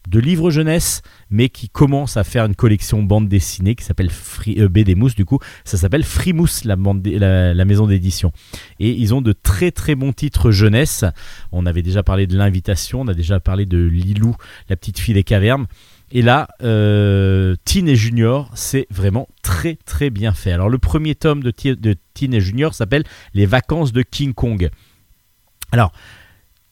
[0.09, 4.61] de livres jeunesse, mais qui commence à faire une collection bande dessinée qui s'appelle Free-
[4.61, 8.33] euh, Mousse, du coup, ça s'appelle Frimousse, la, la, maison d'édition.
[8.81, 11.05] Et ils ont de très très bons titres jeunesse.
[11.53, 14.37] On avait déjà parlé de l'invitation, on a déjà parlé de Lilou,
[14.69, 15.67] la petite fille des cavernes.
[16.13, 20.53] Et là, euh, et Junior, c'est vraiment très très bien fait.
[20.53, 24.71] Alors le premier tome de, de et Junior s'appelle Les vacances de King Kong.
[25.73, 25.93] Alors,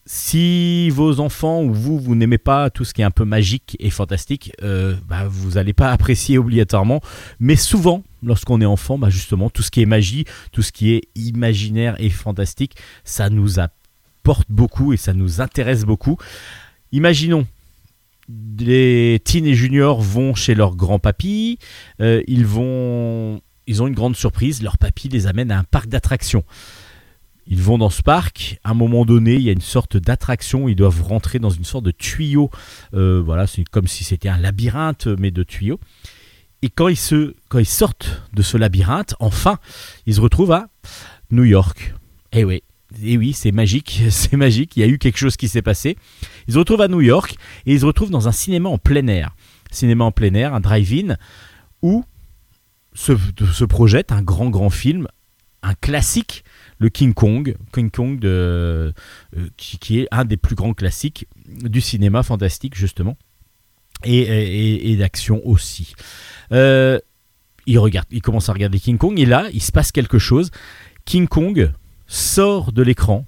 [0.05, 3.77] si vos enfants ou vous, vous n'aimez pas tout ce qui est un peu magique
[3.79, 7.01] et fantastique, euh, bah, vous n'allez pas apprécier obligatoirement.
[7.39, 10.93] Mais souvent, lorsqu'on est enfant, bah, justement, tout ce qui est magie, tout ce qui
[10.93, 16.17] est imaginaire et fantastique, ça nous apporte beaucoup et ça nous intéresse beaucoup.
[16.91, 17.47] Imaginons,
[18.59, 21.59] les teen et juniors vont chez leur grand-papy,
[22.01, 22.47] euh, ils.
[23.69, 26.43] Ils ont une grande surprise, leur papy les amène à un parc d'attractions.
[27.47, 28.59] Ils vont dans ce parc.
[28.65, 30.69] À un moment donné, il y a une sorte d'attraction.
[30.69, 32.51] Ils doivent rentrer dans une sorte de tuyau.
[32.95, 35.81] Euh, voilà, c'est comme si c'était un labyrinthe, mais de tuyaux.
[36.63, 39.59] Et quand ils, se, quand ils sortent de ce labyrinthe, enfin,
[40.07, 40.69] ils se retrouvent à
[41.33, 41.95] New York.
[42.31, 42.63] Eh oui,
[43.03, 44.77] eh oui, c'est magique, c'est magique.
[44.77, 45.97] Il y a eu quelque chose qui s'est passé.
[46.47, 47.35] Ils se retrouvent à New York
[47.67, 49.35] et ils se retrouvent dans un cinéma en plein air.
[49.73, 51.17] Cinéma en plein air, un drive-in,
[51.81, 52.05] où
[52.95, 55.09] se projette un grand, grand film,
[55.63, 56.45] un classique
[56.79, 58.93] le King Kong, King Kong de,
[59.37, 63.17] euh, qui, est un des plus grands classiques du cinéma fantastique justement
[64.05, 65.95] et, d'action aussi.
[66.51, 66.99] Euh,
[67.67, 70.51] il commence à regarder King Kong et là il se passe quelque chose.
[71.05, 71.73] King Kong
[72.07, 73.27] sort de l'écran,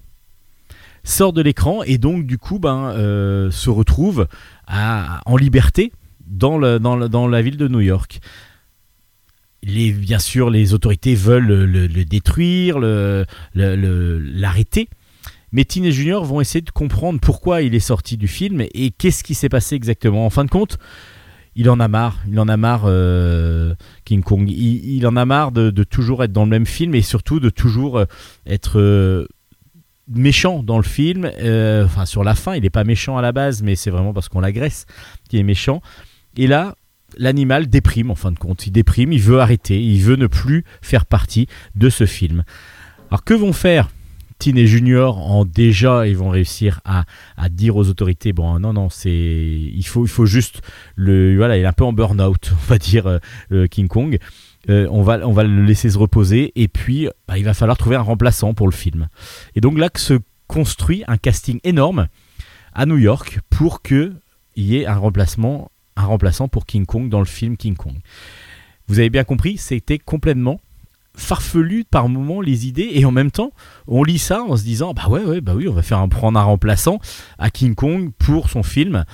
[1.04, 4.26] sort de l'écran et donc du coup ben, euh, se retrouve
[4.66, 5.92] en liberté
[6.26, 8.20] dans la ville de New York.
[9.64, 12.78] Bien sûr, les autorités veulent le, le- détruire,
[13.54, 14.88] l'arrêter.
[15.52, 18.90] Mais Teen et Junior vont essayer de comprendre pourquoi il est sorti du film et
[18.90, 20.26] qu'est-ce qui s'est passé exactement.
[20.26, 20.78] En fin de compte,
[21.54, 22.18] il en a marre.
[22.28, 24.50] Il en a marre, euh, King Kong.
[24.50, 27.98] Il, en a marre de, toujours être dans le même film et surtout de toujours
[27.98, 28.04] euh,
[28.46, 29.28] être euh,
[30.08, 31.30] méchant dans le film.
[31.84, 34.28] Enfin, sur la fin, il n'est pas méchant à la base, mais c'est vraiment parce
[34.28, 34.86] qu'on l'agresse
[35.28, 35.80] qu'il est méchant.
[36.36, 36.74] Et là,
[37.18, 38.66] l'animal déprime en fin de compte.
[38.66, 42.44] Il déprime, il veut arrêter, il veut ne plus faire partie de ce film.
[43.10, 43.90] Alors que vont faire
[44.38, 47.04] Teen et Junior en déjà ils vont réussir à,
[47.36, 50.60] à dire aux autorités bon non non c'est il faut il faut juste
[50.96, 53.18] le voilà il est un peu en burn-out on va dire euh,
[53.52, 54.18] euh, King Kong
[54.70, 57.76] Euh, on va on va le laisser se reposer et puis bah, il va falloir
[57.76, 59.08] trouver un remplaçant pour le film
[59.54, 62.08] et donc là que se construit un casting énorme
[62.72, 64.14] à New York pour que
[64.56, 67.94] il y ait un remplacement un remplaçant pour King Kong dans le film King Kong.
[68.88, 70.60] Vous avez bien compris c'était complètement
[71.16, 73.52] farfelu par moments les idées et en même temps
[73.86, 76.08] on lit ça en se disant bah ouais ouais bah oui on va faire un,
[76.08, 76.98] prendre un remplaçant
[77.38, 79.04] à King Kong pour son film.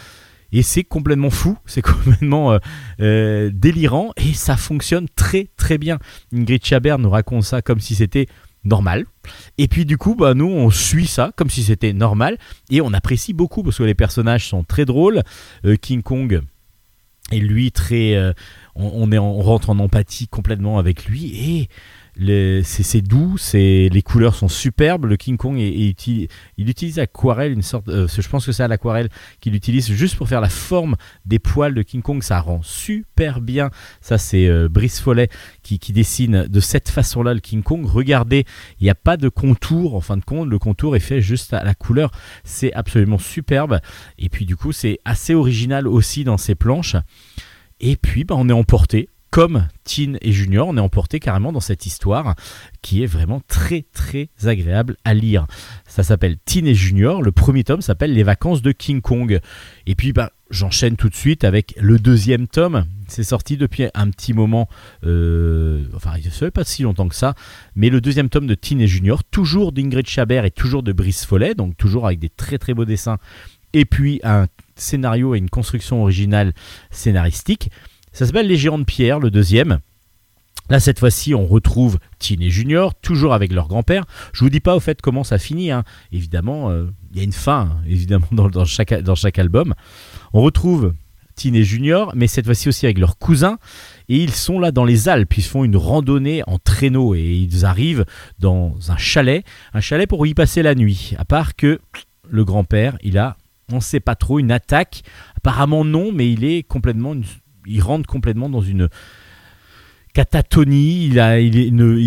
[0.53, 2.59] Et c'est complètement fou c'est complètement euh,
[3.01, 5.99] euh, délirant et ça fonctionne très très bien.
[6.33, 8.27] Ingrid Chabert nous raconte ça comme si c'était
[8.65, 9.07] normal.
[9.59, 12.39] Et puis du coup bah nous on suit ça comme si c'était normal
[12.71, 15.23] et on apprécie beaucoup parce que les personnages sont très drôles.
[15.65, 16.43] Euh, King Kong
[17.31, 18.33] et lui très euh,
[18.75, 21.33] on, est on rentre en empathie complètement avec lui.
[21.35, 21.69] Et
[22.17, 25.07] c'est doux, les couleurs sont superbes.
[25.07, 29.09] Le King Kong il utilise aquarelle, une sorte, euh, je pense que c'est l'aquarelle
[29.41, 32.23] qu'il utilise juste pour faire la forme des poils de King Kong.
[32.23, 33.71] Ça rend super bien.
[34.01, 35.29] Ça c'est euh, Brice Follet
[35.63, 37.85] qui, qui dessine de cette façon-là le King Kong.
[37.87, 38.45] Regardez,
[38.81, 40.49] il n'y a pas de contour en fin de compte.
[40.49, 42.11] Le contour est fait juste à la couleur.
[42.45, 43.81] C'est absolument superbe.
[44.19, 46.97] Et puis du coup c'est assez original aussi dans ses planches.
[47.81, 51.61] Et puis, bah, on est emporté, comme Teen et Junior, on est emporté carrément dans
[51.61, 52.35] cette histoire
[52.83, 55.47] qui est vraiment très très agréable à lire.
[55.87, 59.41] Ça s'appelle Teen et Junior, le premier tome s'appelle Les vacances de King Kong.
[59.87, 62.87] Et puis, bah, j'enchaîne tout de suite avec le deuxième tome.
[63.07, 64.69] C'est sorti depuis un petit moment,
[65.05, 67.35] euh, enfin, il ne fait pas si longtemps que ça,
[67.77, 71.25] mais le deuxième tome de Teen et Junior, toujours d'Ingrid Chabert et toujours de Brice
[71.25, 73.19] Follet, donc toujours avec des très très beaux dessins,
[73.73, 76.53] et puis un scénario et une construction originale
[76.91, 77.71] scénaristique.
[78.13, 79.81] Ça s'appelle Les Géants de Pierre, le deuxième.
[80.69, 84.05] Là, cette fois-ci, on retrouve Teen et Junior, toujours avec leur grand-père.
[84.33, 85.73] Je vous dis pas au fait comment ça finit.
[85.73, 85.83] hein.
[86.13, 89.75] Évidemment, euh, il y a une fin, hein, évidemment, dans, chaque, album.
[90.33, 90.95] On retrouve
[91.35, 93.59] Teen et Junior, mais cette fois-ci aussi avec leurs cousins.
[94.09, 95.37] Et ils sont là dans les Alpes.
[95.39, 98.05] Ils font une randonnée en traîneau et ils arrivent
[98.39, 99.45] dans un chalet.
[99.75, 101.15] Un chalet pour y passer la nuit.
[101.19, 101.81] À part que
[102.29, 103.37] le grand-père, il a,
[103.73, 105.03] on ne sait pas trop, une attaque.
[105.37, 107.17] Apparemment non, mais il est complètement,
[107.67, 108.89] il rentre complètement dans une
[110.13, 111.07] catatonie.
[111.07, 111.19] Il,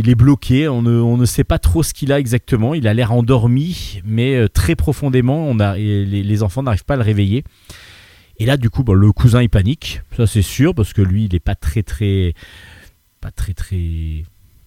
[0.10, 0.68] est, bloqué.
[0.68, 2.74] On ne, sait pas trop ce qu'il a exactement.
[2.74, 5.54] Il a l'air endormi, mais euh, très profondément.
[5.76, 7.44] Les, enfants n'arrivent pas à le réveiller.
[8.40, 11.36] Et là, du coup, le cousin il panique, ça c'est sûr, parce que lui, il
[11.36, 12.34] est pas très très,
[13.22, 14.24] pas très très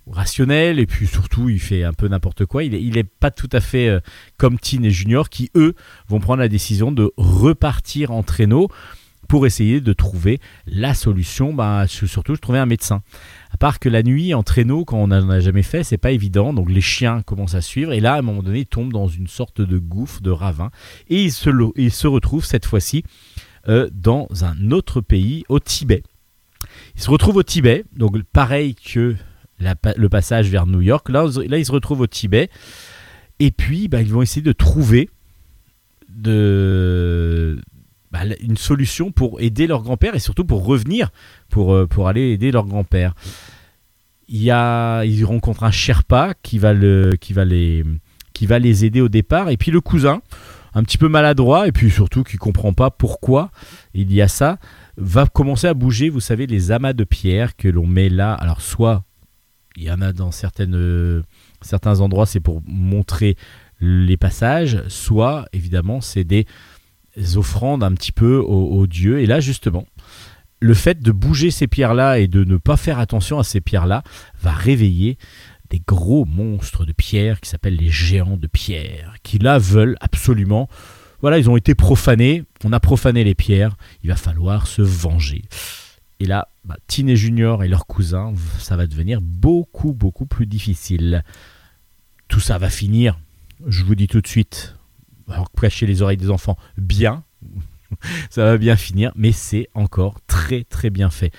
[0.08, 2.62] rationnel, et puis surtout, il fait un peu n'importe quoi.
[2.62, 4.00] Il est, il est pas tout à fait euh,
[4.36, 5.74] comme Teen et Junior, qui eux
[6.08, 8.68] vont prendre la décision de repartir en traîneau
[9.28, 11.52] pour essayer de trouver la solution.
[11.52, 13.02] Bah, surtout, de trouver un médecin.
[13.50, 16.12] À part que la nuit en traîneau, quand on n'en a jamais fait, c'est pas
[16.12, 16.52] évident.
[16.52, 19.08] Donc les chiens commencent à suivre, et là, à un moment donné, ils tombent dans
[19.08, 20.70] une sorte de gouffre, de ravin,
[21.08, 23.04] et ils se, ils retrouvent cette fois-ci
[23.68, 26.02] euh, dans un autre pays, au Tibet.
[26.94, 29.16] Ils se retrouvent au Tibet, donc pareil que
[29.58, 31.08] le passage vers New York.
[31.08, 31.26] Là,
[31.58, 32.50] ils se retrouvent au Tibet.
[33.38, 35.10] Et puis, bah, ils vont essayer de trouver
[36.08, 37.60] de,
[38.16, 41.10] bah, une solution pour aider leur grand-père et surtout pour revenir,
[41.48, 43.14] pour, euh, pour aller aider leur grand-père.
[44.28, 47.84] Il y a, ils rencontrent un Sherpa qui va, le, qui, va les,
[48.32, 49.50] qui va les aider au départ.
[49.50, 50.20] Et puis le cousin,
[50.74, 53.50] un petit peu maladroit et puis surtout qui comprend pas pourquoi
[53.94, 54.58] il y a ça,
[54.96, 58.34] va commencer à bouger, vous savez, les amas de pierre que l'on met là.
[58.34, 59.04] Alors soit
[59.76, 63.36] il y en a dans certains endroits, c'est pour montrer
[63.80, 66.46] les passages, soit évidemment c'est des
[67.36, 69.20] offrandes un petit peu aux, dieux.
[69.20, 69.86] Et là justement,
[70.60, 74.02] le fait de bouger ces pierres-là et de ne pas faire attention à ces pierres-là
[74.40, 75.18] va réveiller
[75.70, 80.68] des gros monstres de pierre qui s'appellent les géants de pierre, qui là veulent absolument.
[81.20, 85.42] Voilà, ils ont été profanés, on a profané les pierres, il va falloir se venger.
[86.20, 91.24] Et là, bah, et Junior et leurs cousins, ça va devenir beaucoup, beaucoup plus difficile.
[92.28, 93.18] Tout ça va finir,
[93.66, 94.76] je vous dis tout de suite,
[95.28, 97.24] alors, cacher les oreilles des enfants, bien,
[98.30, 101.32] ça va bien finir, mais c'est encore très très bien fait.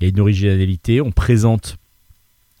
[0.00, 1.76] Il y a une originalité, on présente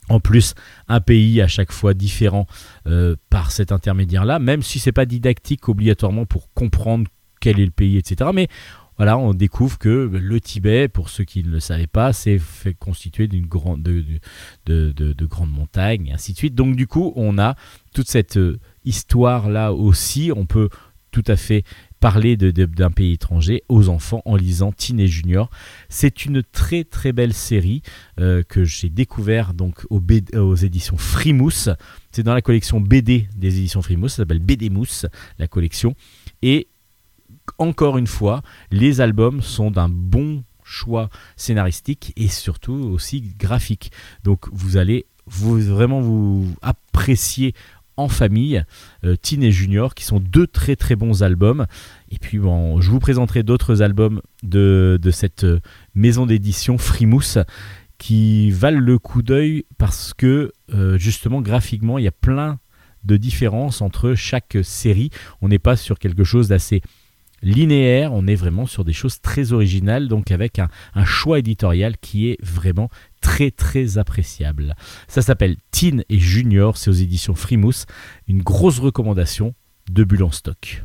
[0.08, 0.54] en plus
[0.88, 2.46] un pays à chaque fois différent
[2.86, 7.08] euh, par cet intermédiaire-là, même si c'est pas didactique obligatoirement pour comprendre
[7.40, 8.30] quel est le pays, etc.
[8.34, 8.48] Mais
[8.98, 12.40] voilà, on découvre que le Tibet, pour ceux qui ne le savaient pas, c'est
[12.78, 14.04] constitué d'une grande, de,
[14.66, 16.54] de- de- de grandes montagnes, et ainsi de suite.
[16.54, 17.56] Donc du coup, on a
[17.94, 18.38] toute cette
[18.84, 20.30] euh, histoire-là aussi.
[20.34, 20.68] On peut
[21.10, 21.62] tout à fait
[22.00, 25.50] parler de- de- d'un pays étranger aux enfants en lisant et Junior.
[25.88, 27.82] C'est une très très belle série
[28.18, 30.00] euh, que j'ai découvert donc aux,
[30.36, 31.68] aux éditions Frimousse.
[32.10, 35.06] C'est dans la collection BD des éditions Frimousse, ça s'appelle BD Mousse,
[35.38, 35.94] la collection.
[36.40, 36.66] Et
[37.58, 43.92] encore une fois, les albums sont d'un bon choix scénaristique et surtout aussi graphique.
[44.24, 47.54] Donc vous allez vous, vraiment vous apprécier
[47.96, 48.64] en famille
[49.04, 51.66] euh, Teen et Junior qui sont deux très très bons albums.
[52.10, 55.60] Et puis bon, je vous présenterai d'autres albums de, de cette euh,
[55.94, 57.38] maison d'édition Frimousse
[57.98, 62.58] qui valent le coup d'œil parce que euh, justement graphiquement il y a plein
[63.04, 65.10] de différences entre chaque série.
[65.40, 66.82] On n'est pas sur quelque chose d'assez
[67.42, 70.68] linéaire, on est vraiment sur des choses très originales, donc avec un,
[71.04, 72.88] choix éditorial qui est vraiment
[73.20, 74.74] très très appréciable.
[75.08, 77.86] Ça s'appelle Teen et Junior, c'est aux éditions Frimousse,
[78.28, 79.54] une grosse recommandation
[79.90, 80.84] de Bulle en stock.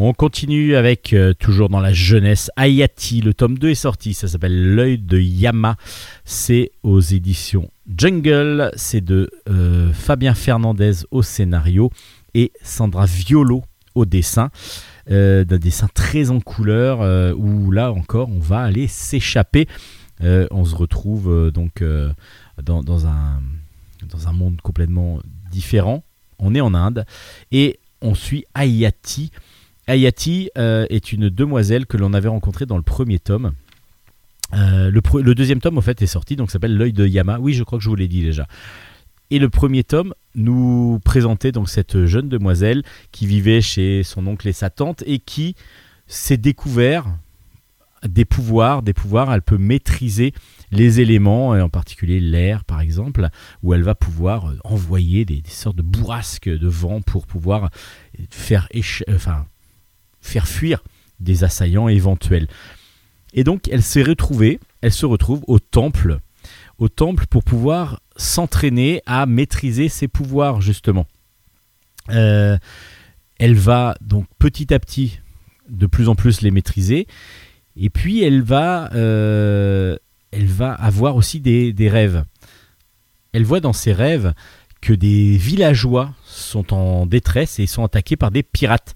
[0.00, 3.20] On continue avec, euh, toujours dans la jeunesse, Ayati.
[3.20, 5.74] Le tome 2 est sorti, ça s'appelle L'œil de Yama.
[6.24, 8.70] C'est aux éditions Jungle.
[8.76, 11.90] C'est de euh, Fabien Fernandez au scénario
[12.34, 13.64] et Sandra Violo
[13.96, 14.50] au dessin.
[15.10, 17.00] Euh, D'un dessin très en couleur,
[17.36, 19.66] où là encore, on va aller s'échapper.
[20.20, 21.82] On se retrouve donc
[22.62, 23.42] dans, dans un,
[24.08, 25.18] dans un monde complètement
[25.50, 26.04] différent.
[26.38, 27.04] On est en Inde
[27.50, 29.32] et on suit Ayati.
[29.88, 33.52] Ayati euh, est une demoiselle que l'on avait rencontrée dans le premier tome.
[34.54, 37.38] Euh, le, deuxième tome, en fait, est sorti, donc s'appelle L'œil de Yama.
[37.40, 38.46] Oui, je crois que je vous l'ai dit déjà.
[39.30, 42.82] Et le premier tome nous présentait donc cette jeune demoiselle
[43.12, 45.54] qui vivait chez son oncle et sa tante et qui
[46.06, 47.06] s'est découvert
[48.06, 50.32] des pouvoirs, des pouvoirs, elle peut maîtriser
[50.70, 53.28] les éléments, en particulier l'air par exemple,
[53.62, 57.70] où elle va pouvoir euh, envoyer des, des sortes de bourrasques de vent pour pouvoir
[58.30, 58.68] faire,
[59.10, 59.44] enfin,
[60.20, 60.82] faire fuir
[61.20, 62.48] des assaillants éventuels.
[63.34, 66.18] Et donc elle s'est retrouvée, elle se retrouve au temple,
[66.78, 71.06] au temple pour pouvoir s'entraîner à maîtriser ses pouvoirs justement.
[72.10, 72.56] Euh,
[73.38, 75.20] elle va donc petit à petit
[75.68, 77.06] de plus en plus les maîtriser.
[77.76, 79.96] Et puis elle va, euh,
[80.30, 82.24] elle va avoir aussi des, des rêves.
[83.32, 84.32] Elle voit dans ses rêves
[84.80, 88.94] que des villageois sont en détresse et sont attaqués par des pirates.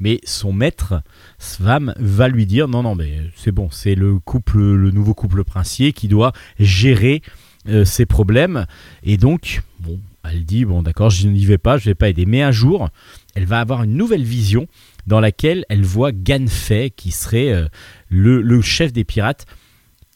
[0.00, 1.02] Mais son maître,
[1.38, 5.44] Svam, va lui dire non, non, mais c'est bon, c'est le couple, le nouveau couple
[5.44, 7.22] princier qui doit gérer
[7.68, 8.66] euh, ces problèmes.
[9.02, 12.26] Et donc, bon, elle dit bon, d'accord, je n'y vais pas, je vais pas aider.
[12.26, 12.88] Mais un jour,
[13.34, 14.66] elle va avoir une nouvelle vision
[15.06, 17.66] dans laquelle elle voit Ganfei, qui serait euh,
[18.08, 19.46] le, le chef des pirates,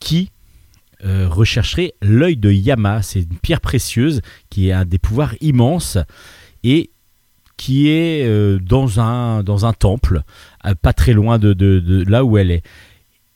[0.01, 0.31] qui
[1.05, 3.03] euh, rechercherait l'œil de Yama.
[3.03, 4.21] C'est une pierre précieuse
[4.51, 5.99] qui a des pouvoirs immenses
[6.63, 6.91] et
[7.63, 10.23] qui est euh, dans, un, dans un temple,
[10.67, 12.65] euh, pas très loin de, là où elle est.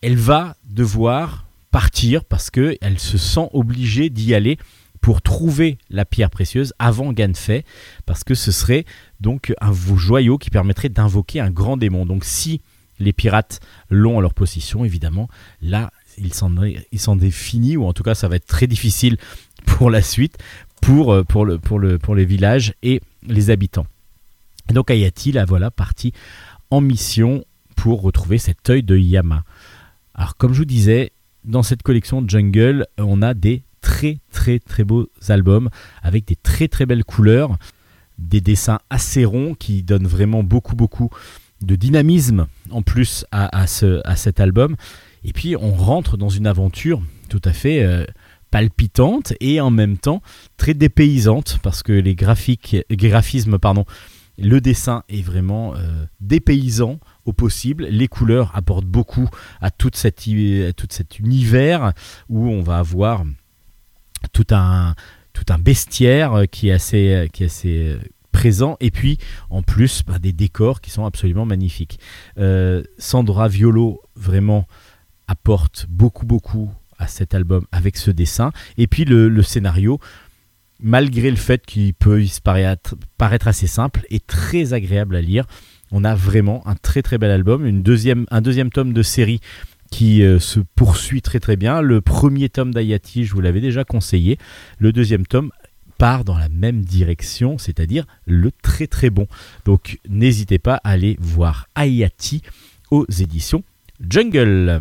[0.03, 4.59] Elle va devoir partir parce qu'elle se sent obligée d'y aller
[5.01, 7.64] pour trouver la pierre précieuse avant Ganfei,
[8.05, 8.85] parce que ce serait
[9.20, 12.05] donc un joyau qui permettrait d'invoquer un grand démon.
[12.05, 12.61] Donc si
[12.99, 13.61] les pirates
[13.91, 15.29] l'ont en leur possession, évidemment,
[15.62, 19.18] là, il s'en est, est fini, ou en tout cas, ça va être très difficile
[19.66, 20.37] pour la suite,
[20.83, 23.87] pour, euh, pour, le, pour, le, pour les villages et les habitants.
[24.73, 26.12] Donc Ayati, là, voilà, parti
[26.71, 27.45] en mission
[27.77, 29.45] pour retrouver cet œil de Yama.
[30.14, 31.12] Alors, comme je vous disais,
[31.45, 35.71] dans cette collection Jungle, on a des très très très beaux albums
[36.03, 37.57] avec des très très belles couleurs,
[38.19, 41.11] des dessins assez ronds qui donnent vraiment beaucoup beaucoup
[41.62, 44.77] de dynamisme en plus à, à ce, à cet album.
[45.25, 48.05] Et puis on rentre dans une aventure tout à fait euh,
[48.51, 50.23] palpitante et en même temps
[50.57, 53.85] très dépaysante parce que les graphiques, graphismes, pardon,
[54.39, 57.87] le dessin est vraiment euh, dépaysant au possible.
[57.87, 59.28] Les couleurs apportent beaucoup
[59.61, 61.93] à, toute tout cet univers
[62.28, 63.24] où on va avoir
[64.32, 64.95] tout un,
[65.61, 67.28] bestiaire euh, qui est assez,
[67.64, 67.99] euh,
[68.32, 69.18] présent et puis
[69.49, 71.99] en plus bah, des décors qui sont absolument magnifiques.
[72.99, 74.68] Sandra Violo vraiment
[75.26, 79.99] apporte beaucoup beaucoup à cet album avec ce dessin et puis le scénario
[80.81, 85.45] malgré le fait qu'il peut paraître, assez simple est très agréable à lire.
[85.93, 89.41] On a vraiment un très très bel album, un deuxième tome de série
[89.91, 91.81] qui euh, se poursuit très très bien.
[91.81, 94.39] Le premier tome d'Ayati, je vous l'avais déjà conseillé.
[94.79, 95.51] Le deuxième tome
[95.99, 99.27] part dans la même direction, c'est-à-dire le très très bon.
[99.64, 102.43] Donc n'hésitez pas à aller voir Ayati
[102.91, 103.62] aux éditions
[104.01, 104.81] Jungle.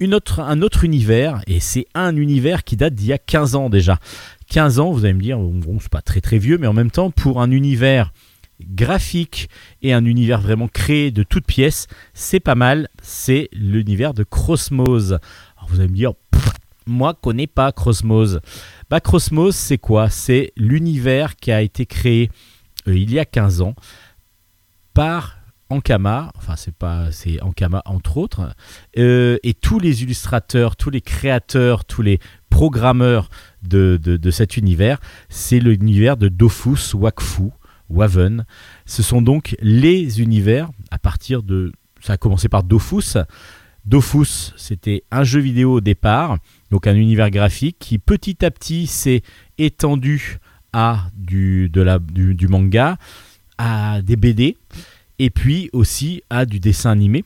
[0.00, 3.98] Un autre univers, et c'est un univers qui date d'il y a 15 ans déjà.
[4.48, 6.90] 15 ans, vous allez me dire, bon, c'est pas très très vieux, mais en même
[6.90, 8.12] temps, pour un univers
[8.60, 9.48] graphique
[9.82, 12.88] et un univers vraiment créé de toutes pièces, c'est pas mal.
[13.02, 15.18] C'est l'univers de Crossmose.
[15.56, 16.48] Alors vous allez me dire, pff,
[16.86, 18.40] moi connais pas Crossmose.
[18.90, 20.10] Bah Crossmose, c'est quoi?
[20.10, 22.30] C'est l'univers qui a été créé
[22.86, 23.74] euh, il y a 15 ans
[24.94, 25.37] par
[25.70, 28.54] Ankama, enfin c'est pas c'est Ankama entre autres,
[28.96, 33.28] euh, et tous les illustrateurs, tous les créateurs, tous les programmeurs
[33.62, 34.98] de, de, cet univers,
[35.28, 37.50] c'est l'univers de Dofus Wakfu,
[37.90, 38.46] Waven.
[38.86, 41.72] Ce sont donc les univers à partir de.
[42.00, 43.18] Ça a commencé par Dofus.
[43.84, 46.38] Dofus, c'était un jeu vidéo au départ,
[46.70, 49.22] donc un univers graphique qui petit à petit s'est
[49.56, 50.38] étendu
[50.72, 52.98] à du, de la, du manga,
[53.56, 54.56] à des BD,
[55.18, 57.24] et puis aussi à du dessin animé.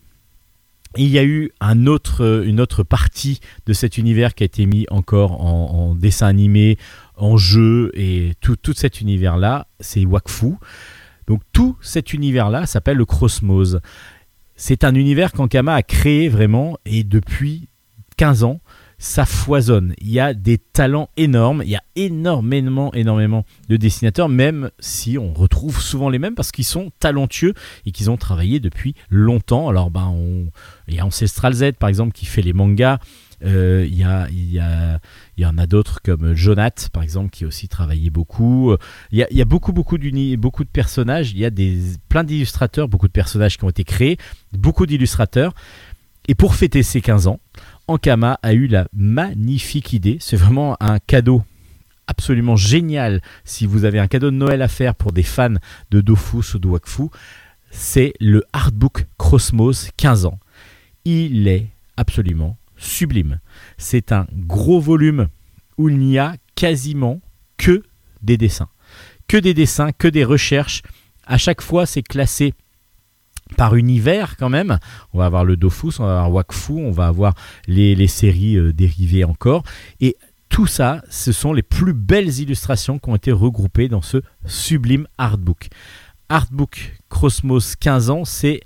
[0.96, 5.40] Il y a eu une autre partie de cet univers qui a été mis encore
[5.40, 6.76] en, en dessin animé,
[7.16, 10.54] en jeu, et tout, tout cet univers-là, c'est Wakfu.
[11.26, 13.80] Donc tout cet univers-là s'appelle le Crossmose.
[14.54, 17.68] C'est un univers qu'Ankama a créé vraiment, et depuis
[18.18, 18.60] 15 ans,
[19.02, 19.94] ça foisonne.
[20.00, 25.18] Il y a des talents énormes, il y a énormément, énormément de dessinateurs, même si
[25.18, 27.52] on retrouve souvent les mêmes parce qu'ils sont talentueux
[27.84, 29.68] et qu'ils ont travaillé depuis longtemps.
[29.68, 30.14] Alors, ben,
[30.86, 33.00] il y a Ancestral Z par exemple qui fait les mangas.
[33.44, 38.76] Euh, il, y en a d'autres comme Jonath par exemple qui a aussi travaillé beaucoup.
[39.10, 39.98] Il y a, il beaucoup, beaucoup,
[40.38, 41.32] beaucoup de personnages.
[41.32, 44.16] Il y a des, plein d'illustrateurs, beaucoup de personnages qui ont été créés,
[44.52, 45.54] beaucoup d'illustrateurs.
[46.28, 47.40] Et pour fêter ses 15 ans,
[47.92, 50.16] Ankama a eu la magnifique idée.
[50.18, 51.42] C'est vraiment un cadeau
[52.06, 55.56] absolument génial si vous avez un cadeau de Noël à faire pour des fans
[55.90, 57.04] de Dofus ou de Wakfu.
[57.70, 60.38] C'est le Artbook Crossmos 15 ans.
[61.04, 61.68] Il est
[61.98, 63.40] absolument sublime.
[63.76, 65.28] C'est un gros volume
[65.76, 67.20] où il n'y a quasiment
[67.58, 67.82] que
[68.22, 68.68] des dessins.
[69.28, 70.82] Que des dessins, que des recherches.
[71.26, 72.54] À chaque fois, c'est classé
[73.52, 74.78] par univers quand même.
[75.12, 77.34] On va avoir le Dofus, on va avoir Wakfu, on va avoir
[77.66, 79.62] les, les séries euh, dérivées encore.
[80.00, 80.16] Et
[80.48, 85.06] tout ça, ce sont les plus belles illustrations qui ont été regroupées dans ce sublime
[85.16, 85.68] artbook.
[86.28, 88.60] Artbook Cosmos 15 ans, c'est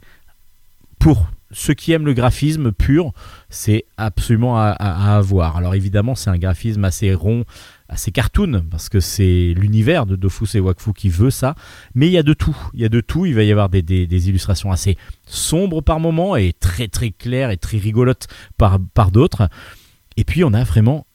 [0.98, 3.12] pour ceux qui aiment le graphisme pur,
[3.48, 4.70] c'est absolument à,
[5.16, 5.56] avoir.
[5.56, 7.44] Alors évidemment, c'est un graphisme assez rond,
[7.88, 11.54] assez cartoon, parce que c'est l'univers de Dofus et Wakfu qui veut ça.
[11.94, 12.56] Mais il y a de tout.
[12.74, 13.26] Il y a de tout.
[13.26, 14.96] Il va y avoir des, illustrations assez
[15.26, 18.26] sombres par moments et très très claires et très rigolotes
[18.56, 18.78] par,
[19.10, 19.48] d'autres.
[20.16, 21.06] Et puis on a vraiment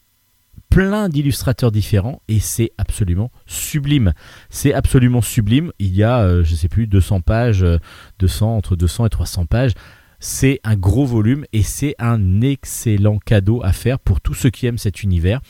[0.70, 4.14] plein d'illustrateurs différents et c'est absolument sublime.
[4.50, 5.72] C'est absolument sublime.
[5.80, 7.78] Il y a, euh, je sais plus, 200 pages, euh,
[8.20, 9.74] 200 entre 200 et 300 pages.
[10.20, 14.68] C'est un gros volume et c'est un excellent cadeau à faire pour tous ceux qui
[14.68, 15.42] aiment cet univers.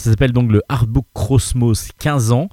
[0.00, 2.48] Ça s'appelle donc le Artbook Cosmos 15 ans.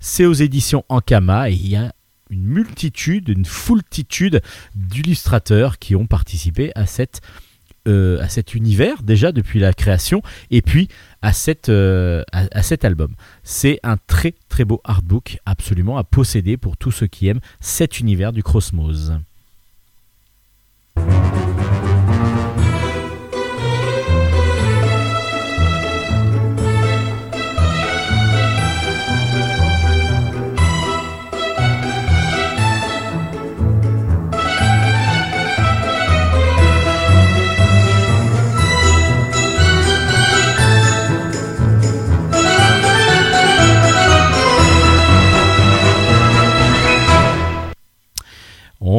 [0.00, 1.94] C'est aux éditions Ankama et il y a
[2.28, 4.42] une multitude, une foultitude
[4.74, 6.84] d'illustrateurs qui ont participé à,
[7.88, 10.20] euh, cet univers déjà depuis la création
[10.50, 10.88] et puis
[11.22, 12.22] à, cette, euh,
[12.60, 13.14] cet album.
[13.44, 17.98] C'est un très très beau artbook absolument à posséder pour tous ceux qui aiment cet
[17.98, 19.10] univers du Cosmos.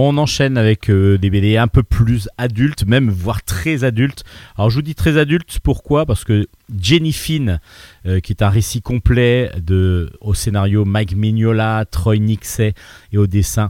[0.04, 4.24] On enchaîne avec euh, des BD un peu plus adultes, même voire très adultes.
[4.58, 6.08] Alors je vous dis très adultes, pourquoi?
[6.08, 7.60] Parce que Jenny Finn,
[8.08, 12.74] euh, qui est un récit complet de, au scénario Mike Mignola, Troy Nixey
[13.12, 13.70] et au dessin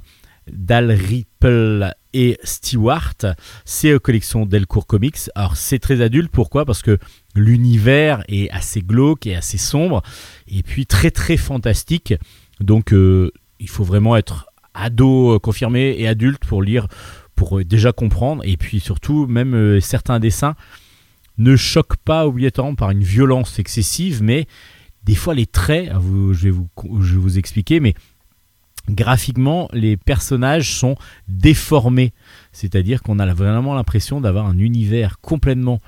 [0.50, 3.18] Dal Ripple et Stewart,
[3.66, 5.30] c'est aux collections Delcourt Comics.
[5.36, 6.64] Alors c'est très adulte, pourquoi?
[6.64, 6.98] Parce que
[7.36, 10.02] l'univers est assez glauque et assez sombre,
[10.48, 12.14] et puis très très fantastique.
[12.62, 16.88] Donc euh, il faut vraiment être ado euh, confirmé et adulte pour lire,
[17.36, 20.56] pour euh, déjà comprendre, et puis surtout même euh, certains dessins
[21.38, 24.46] ne choquent pas obligatoirement par une violence excessive, mais
[25.04, 27.96] des fois les traits, vous- je, vais vous, expliquer, mais
[28.90, 30.96] graphiquement les personnages sont
[31.28, 32.14] déformés,
[32.52, 35.80] c'est-à-dire qu'on a vraiment l'impression d'avoir un univers complètement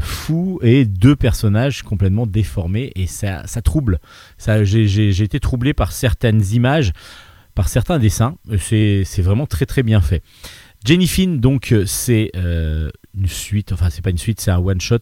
[0.00, 2.92] fou et deux personnages complètement déformés.
[2.94, 4.00] Et ça, ça trouble.
[4.38, 6.92] J'ai été troublé par certaines images,
[7.54, 8.36] par certains dessins.
[8.58, 10.22] C'est, c'est vraiment très très bien fait.
[10.84, 14.58] Jenny Finn, donc, euh, c'est euh, une suite, enfin, c'est pas une suite, c'est un
[14.58, 14.98] one-shot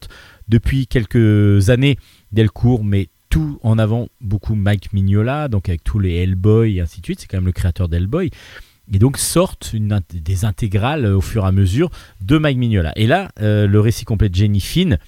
[0.49, 1.99] depuis quelques années
[2.31, 7.01] Delcourt, mais tout en avant beaucoup Mike Mignola, donc avec tous les Hellboy et ainsi
[7.01, 7.21] de suite.
[7.21, 8.31] C'est quand même le créateur d'Hellboy.
[8.93, 12.93] Et donc sortent des intégrales euh, au fur et à mesure de Mike Mignola.
[12.95, 14.99] Et là, euh, le récit complet de Jenny Finn,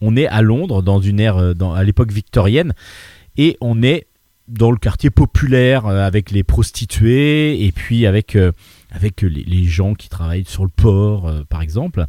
[0.00, 2.72] on est à Londres, dans une ère, euh, à l'époque victorienne,
[3.36, 4.06] et on est
[4.48, 8.52] dans le quartier populaire euh, avec les prostituées et puis avec, euh,
[8.90, 12.04] avec les, gens qui travaillent sur le port, euh, par exemple.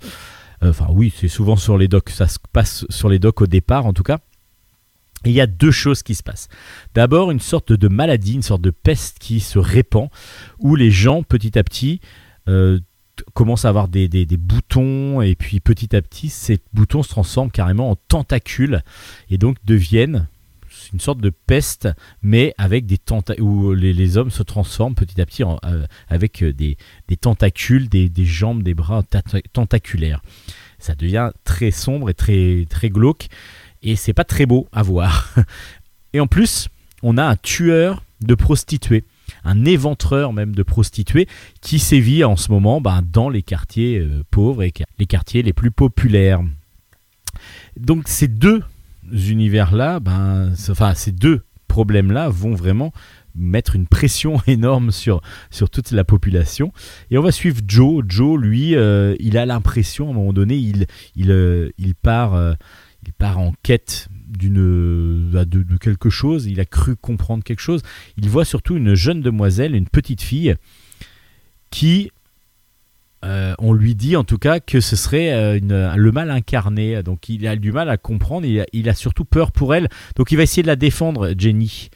[0.62, 3.86] Enfin, oui, c'est souvent sur les docks, ça se passe sur les docks au départ
[3.86, 4.20] en tout cas.
[5.26, 6.50] Il y a deux choses qui se passent.
[6.94, 10.10] D'abord, une sorte de maladie, une sorte de peste qui se répand,
[10.60, 12.00] où les gens, petit à petit,
[13.34, 17.10] commencent à avoir des, des- des boutons, et puis petit à petit, ces boutons se
[17.10, 18.82] transforment carrément en tentacules,
[19.30, 20.28] et donc deviennent
[20.92, 21.90] une sorte de peste,
[22.22, 26.54] mais avec des tentacules, où les, hommes se transforment petit à petit euh, avec euh,
[26.54, 26.78] des,
[27.20, 29.04] tentacules, des, jambes, des bras
[29.54, 30.22] tentaculaires.
[30.80, 33.28] Ça devient très sombre et très, très glauque,
[33.84, 35.34] et c'est pas très beau à voir.
[36.14, 36.70] Et en plus,
[37.04, 39.04] on a un tueur de prostituées,
[39.44, 41.28] un éventreur même de prostituées,
[41.62, 45.52] qui sévit en ce moment ben, dans les quartiers euh, pauvres et les quartiers les
[45.52, 46.42] plus populaires.
[47.78, 48.64] Donc ces deux
[49.12, 52.94] univers-là, ben, enfin ces deux problèmes-là vont vraiment
[53.36, 55.22] mettre une pression énorme sur,
[55.52, 56.72] sur toute la population.
[57.12, 58.04] Et on va suivre Joe.
[58.08, 62.34] Joe, lui, euh, il a l'impression, à un moment donné, il, il, euh, il, part,
[62.34, 62.54] euh,
[63.06, 66.46] il part en quête d'une bah, de, de quelque chose.
[66.46, 67.82] Il a cru comprendre quelque chose.
[68.18, 70.56] Il voit surtout une jeune demoiselle, une petite fille,
[71.70, 72.12] qui,
[73.26, 77.02] euh, on lui dit en tout cas que ce serait euh, le mal incarné.
[77.02, 78.46] Donc il a du mal à comprendre.
[78.46, 79.90] Il a, il a surtout peur pour elle.
[80.16, 81.90] Donc il va essayer de la défendre, Jenny.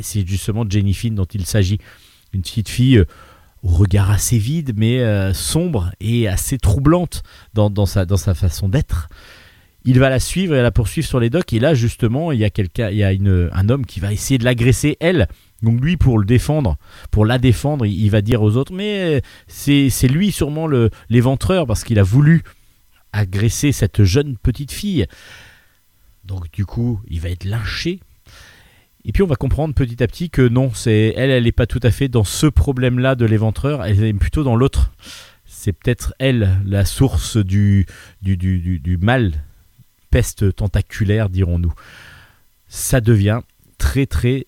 [0.00, 1.78] C'est justement Jenny Finn dont il s'agit.
[2.32, 3.04] Une petite fille euh,
[3.62, 5.04] au regard assez vide, mais
[5.34, 9.10] sombre et assez troublante dans, sa, façon d'être.
[9.84, 11.52] Il va la suivre et la poursuivre sur les docks.
[11.52, 14.38] Et là, justement, il y a, quelqu'un, il y a un homme qui va essayer
[14.38, 15.28] de l'agresser, elle.
[15.62, 16.76] Donc lui, pour le défendre,
[17.10, 20.68] pour la défendre, il, va dire aux autres, mais c'est, lui sûrement
[21.08, 22.42] l'éventreur, parce qu'il a voulu
[23.12, 25.06] agresser cette jeune petite fille.
[26.24, 28.00] Donc du coup, il va être lynché.
[29.04, 31.66] Et puis on va comprendre petit à petit que non, c'est elle, elle n'est pas
[31.66, 34.92] tout à fait dans ce problème-là de l'éventreur, elle est plutôt dans l'autre.
[35.46, 37.86] C'est peut-être elle la source du,
[38.22, 39.44] du mal,
[40.10, 41.72] peste tentaculaire, dirons-nous.
[42.68, 43.40] Ça devient
[43.78, 44.46] très très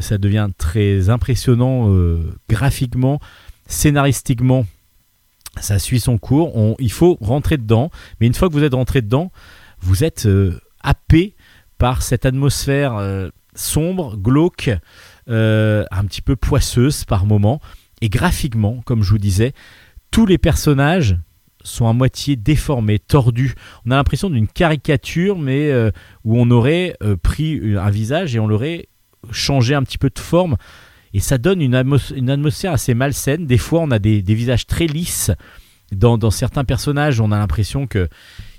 [0.00, 3.20] ça devient très impressionnant euh, graphiquement,
[3.66, 4.66] scénaristiquement.
[5.60, 7.90] Ça suit son cours, il faut rentrer dedans,
[8.20, 9.30] mais une fois que vous êtes rentré dedans,
[9.80, 11.34] vous êtes euh, happé
[11.76, 14.70] par cette atmosphère euh, sombre, glauque,
[15.28, 17.60] euh, un petit peu poisseuse par moment.
[18.00, 19.52] Et graphiquement, comme je vous disais,
[20.10, 21.18] tous les personnages
[21.64, 23.54] sont à moitié déformés, tordus.
[23.84, 25.72] On a l'impression d'une caricature, mais
[26.24, 28.88] où on aurait pris un visage et on l'aurait
[29.30, 30.56] changé un petit peu de forme.
[31.14, 33.46] Et ça donne une, atmos- une atmosphère assez malsaine.
[33.46, 35.30] Des fois, on a des, visages très lisses.
[35.92, 38.08] Dans, certains personnages, on a l'impression que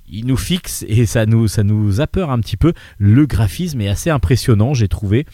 [0.08, 2.74] il nous fixe et ça nous, ça nous a peur un petit peu.
[3.00, 5.26] Le graphisme est assez impressionnant, j'ai trouvé.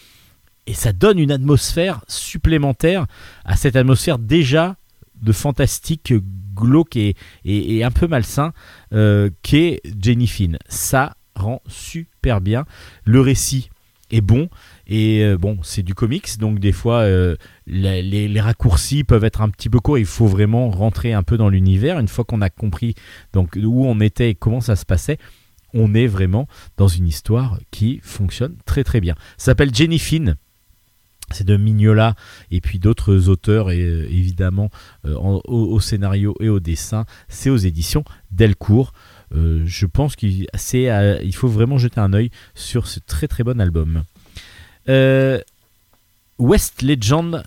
[0.66, 3.06] Et ça donne une atmosphère supplémentaire
[3.44, 4.76] à cette atmosphère déjà
[5.20, 6.14] de fantastique,
[6.54, 8.52] glauque et, et- et un peu malsain
[8.94, 10.56] euh, qu'est Jenny Finn.
[10.68, 12.64] Ça rend super bien.
[13.04, 13.68] Le récit
[14.10, 14.48] est bon.
[14.90, 17.36] Et euh, bon, c'est du comics, donc des fois euh,
[17.68, 19.98] les, raccourcis peuvent être un petit peu courts.
[19.98, 22.00] Il faut vraiment rentrer un peu dans l'univers.
[22.00, 22.96] Une fois qu'on a compris
[23.32, 25.18] donc où on était et comment ça se passait,
[25.72, 29.14] on est vraiment dans une histoire qui fonctionne très très bien.
[29.38, 30.34] Ça s'appelle Jenny Finn.
[31.32, 32.16] C'est de Mignola
[32.50, 34.70] et puis d'autres auteurs, et euh, évidemment
[35.04, 37.04] en- au, scénario et au dessin.
[37.28, 38.02] C'est aux éditions
[38.32, 38.92] Delcourt.
[39.32, 40.48] Je pense qu'il
[41.34, 44.02] faut vraiment jeter un œil sur ce très très bon album.
[44.90, 45.40] Euh,
[46.38, 47.42] West Legend,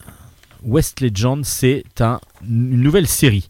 [0.64, 3.48] West Legend, c'est un- une nouvelle série.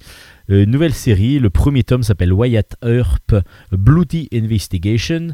[0.50, 1.40] Euh, Une nouvelle série.
[1.40, 3.36] Le premier tome s'appelle Wyatt Earp
[3.72, 5.28] Bloody Investigation.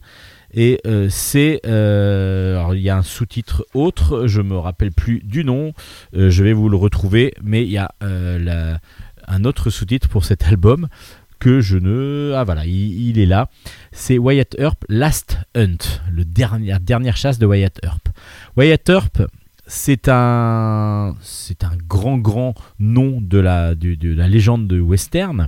[0.54, 1.62] Et euh, c'est.
[1.64, 5.74] il y a un sous-titre autre, je me rappelle plus du nom,
[6.14, 10.88] je vais vous le retrouver, mais il y a un autre sous-titre pour cet album
[11.40, 12.34] que je ne.
[12.36, 13.50] Ah voilà, il, est là.
[13.92, 15.78] C'est Wyatt Earp Last Hunt,
[16.12, 18.10] le dernier, dernière chasse de Wyatt Earp.
[18.58, 19.22] Wyatt Earp,
[19.68, 25.48] c'est un, c'est un grand, grand nom de la, du- de la légende de western.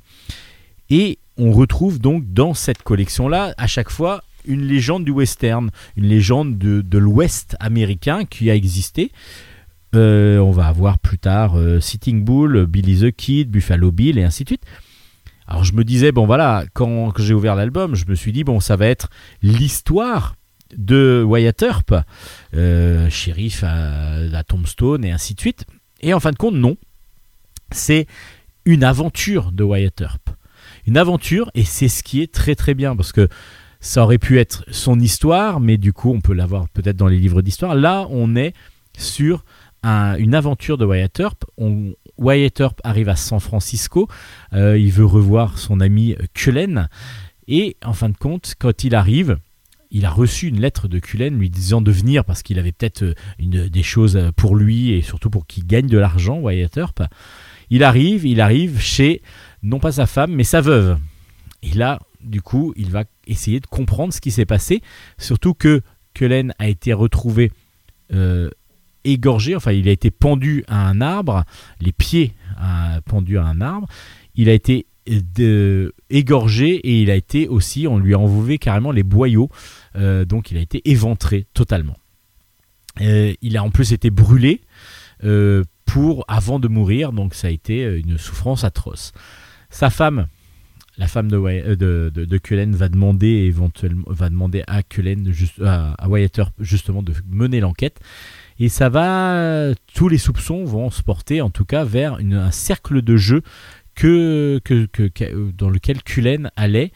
[0.89, 6.05] Et on retrouve donc dans cette collection-là, à chaque fois, une légende du western, une
[6.05, 9.11] légende de, de l'ouest américain qui a existé.
[9.93, 14.23] Euh, on va avoir plus tard euh, Sitting Bull, Billy the Kid, Buffalo Bill et
[14.23, 14.63] ainsi de suite.
[15.51, 18.61] Alors je me disais, bon voilà, quand, j'ai ouvert l'album, je me suis dit, bon,
[18.61, 19.09] ça va être
[19.41, 20.37] l'histoire
[20.77, 21.93] de Wyatt Earp,
[22.53, 25.65] euh, shérif à, à Tombstone et ainsi de suite.
[25.99, 26.77] Et en fin de compte, non.
[27.69, 28.07] C'est
[28.63, 30.29] une aventure de Wyatt Earp.
[30.87, 33.27] Une aventure, et c'est ce qui est très très bien, parce que
[33.81, 37.19] ça aurait pu être son histoire, mais du coup, on peut l'avoir peut-être dans les
[37.19, 37.75] livres d'histoire.
[37.75, 38.53] Là, on est
[38.97, 39.43] sur
[39.83, 41.43] un- une aventure de Wyatt Earp.
[42.22, 44.07] Wyatt Earp arrive à San Francisco.
[44.53, 46.88] Euh, il veut revoir son ami Cullen.
[47.48, 49.38] Et en fin de compte, quand il arrive,
[49.89, 53.03] il a reçu une lettre de Cullen lui disant de venir parce qu'il avait peut-être
[53.03, 57.02] euh, des choses pour lui et surtout pour qu'il gagne de l'argent, Wyatt Earp.
[57.69, 59.22] Il arrive, il arrive chez
[59.64, 60.98] non pas sa femme, mais sa veuve.
[61.64, 64.81] Et là, du coup, il va essayer de comprendre ce qui s'est passé,
[65.18, 65.81] surtout que
[66.14, 67.52] Cullen a été retrouvé
[68.14, 68.49] euh,
[69.03, 71.43] égorgé, enfin il a été pendu à un arbre,
[71.79, 73.87] les pieds euh, pendus à un arbre,
[74.35, 74.85] il a été
[76.09, 79.49] égorgé et il a été aussi, on lui a enlevé carrément les boyaux,
[79.95, 81.97] euh, donc il a été éventré totalement.
[83.01, 84.61] Euh, il a en plus été brûlé
[85.85, 89.11] pour avant de mourir, donc ça a été une souffrance atroce.
[89.69, 90.27] Sa femme,
[90.97, 95.31] la femme de, de, Cullen va demander éventuellement va demander à Cullen
[95.63, 96.07] à, à
[96.59, 97.99] justement de mener l'enquête
[98.61, 103.01] et ça va tous les soupçons vont se porter en tout cas vers un cercle
[103.01, 103.41] de jeu
[103.95, 104.61] que-
[105.57, 106.91] dans lequel Cullen allait.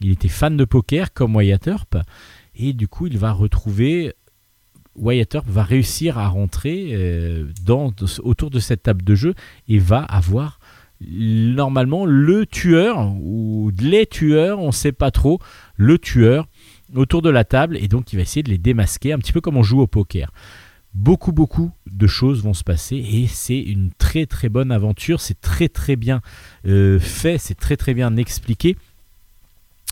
[0.00, 1.96] Il était fan de poker comme Wyatt Earp.
[2.54, 4.14] Et du coup il va retrouver
[4.94, 7.92] Wyatt Earp va réussir à rentrer euh, dans,
[8.22, 9.34] autour de cette table de jeu
[9.66, 10.60] et va avoir
[11.00, 15.40] normalement le tueur ou les tueurs, on ne sait pas trop,
[15.76, 16.46] le tueur
[16.94, 17.76] autour de la table.
[17.76, 19.88] Et donc il va essayer de les démasquer un petit peu comme on joue au
[19.88, 20.30] poker.
[20.94, 25.40] Beaucoup beaucoup de choses vont se passer et c'est une très très bonne aventure, c'est
[25.40, 26.20] très très bien
[26.66, 28.76] euh, fait, c'est très très bien expliqué.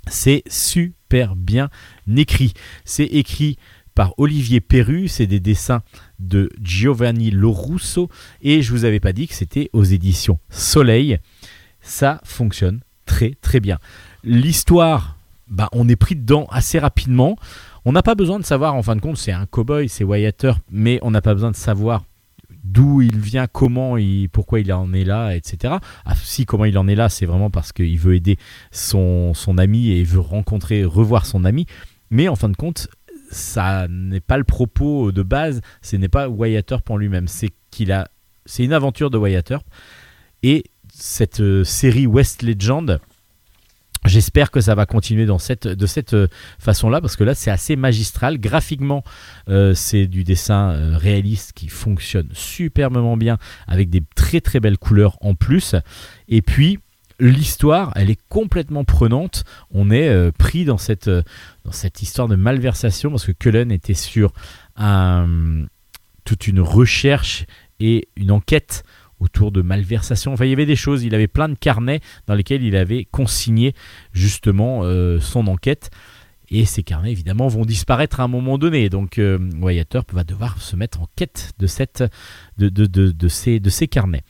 [0.09, 1.69] C'est super bien
[2.17, 2.55] écrit.
[2.85, 3.59] C'est écrit
[3.95, 5.83] par Olivier Perru, c'est des dessins
[6.19, 8.09] de Giovanni Lorusso
[8.43, 11.19] et je vous avais pas dit que c'était aux éditions Soleil.
[11.81, 13.79] Ça fonctionne très très bien.
[14.23, 15.17] L'histoire,
[15.49, 17.37] bah, on est pris dedans assez rapidement.
[17.89, 20.43] On n'a pas besoin de savoir, en fin de compte, c'est un cowboy, c'est Wyatt
[20.43, 22.03] Earp, mais on n'a pas besoin de savoir
[22.65, 25.75] d'où il vient, comment il, pourquoi il en est là, etc.
[26.05, 28.39] Ah, si, comment il en est là, c'est vraiment parce qu'il veut aider
[28.73, 31.67] son, son ami et il veut rencontrer, revoir son ami.
[32.11, 32.89] Mais en fin de compte,
[33.31, 37.51] ça n'est pas le propos de base, ce n'est pas Wyatt Earp en lui-même, c'est
[37.71, 38.09] qu'il a,
[38.47, 39.67] c'est une aventure de Wyatt Earp
[40.43, 42.99] et cette euh, série West Legend.
[44.07, 46.29] J'espère que ça va continuer dans cette, de cette euh,
[46.59, 48.39] façon-là parce que là c'est assez magistral.
[48.39, 49.03] Graphiquement,
[49.49, 54.79] euh, c'est du dessin euh, réaliste qui fonctionne superbement bien avec des très très belles
[54.79, 55.75] couleurs en plus.
[56.29, 56.79] Et puis
[57.19, 59.45] l'histoire, elle est complètement prenante.
[59.71, 64.33] On est pris dans cette, dans cette histoire de malversation parce que Cullen était sur
[66.25, 67.47] toute une recherche
[67.81, 68.85] et une enquête
[69.21, 70.33] autour de malversation.
[70.33, 71.05] Enfin, il y avait des choses.
[71.05, 73.75] Il avait plein de carnets dans lesquels il avait consigné
[74.13, 75.91] justement euh, son enquête.
[76.49, 78.89] Et ces carnets, évidemment, vont disparaître à un moment donné.
[78.89, 84.23] Donc, euh, Wyatt Earp va devoir se mettre en quête de ces, de ces carnets.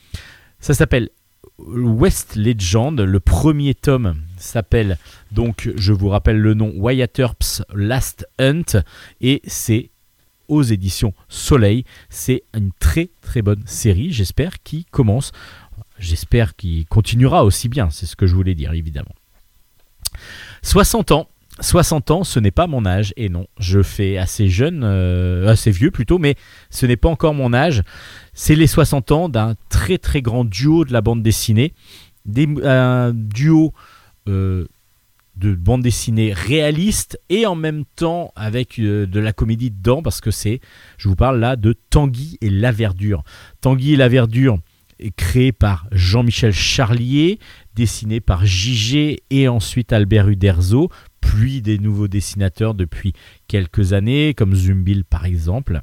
[0.58, 1.10] Ça s'appelle
[1.58, 2.98] West Legend.
[2.98, 4.96] Le premier tome s'appelle,
[5.30, 8.82] donc, je vous rappelle le nom, Wyatt Earp's Last Hunt.
[9.20, 9.90] Et c'est
[10.48, 11.84] aux éditions Soleil.
[12.08, 15.32] C'est une très très bonne série, j'espère, qui commence.
[15.98, 19.14] J'espère qu'il continuera aussi bien, c'est ce que je voulais dire, évidemment.
[20.62, 21.28] 60 ans.
[21.60, 25.70] 60 ans, ce n'est pas mon âge, et non, je fais assez jeune, euh, assez
[25.70, 26.34] vieux plutôt, mais
[26.68, 27.82] ce n'est pas encore mon âge.
[28.34, 31.72] C'est les 60 ans d'un très très grand duo de la bande dessinée,
[32.26, 33.72] des, un duo
[34.28, 34.66] euh,
[35.36, 40.20] de bande dessinée réaliste et en même temps avec euh, de la comédie dedans, parce
[40.20, 40.60] que c'est,
[40.98, 43.22] je vous parle là de Tanguy et la Verdure.
[43.60, 44.58] Tanguy et la Verdure
[44.98, 47.38] est créé par Jean-Michel Charlier,
[47.74, 50.90] dessiné par JG et ensuite Albert Uderzo,
[51.20, 53.12] puis des nouveaux dessinateurs depuis
[53.46, 55.82] quelques années, comme Zumbil par exemple.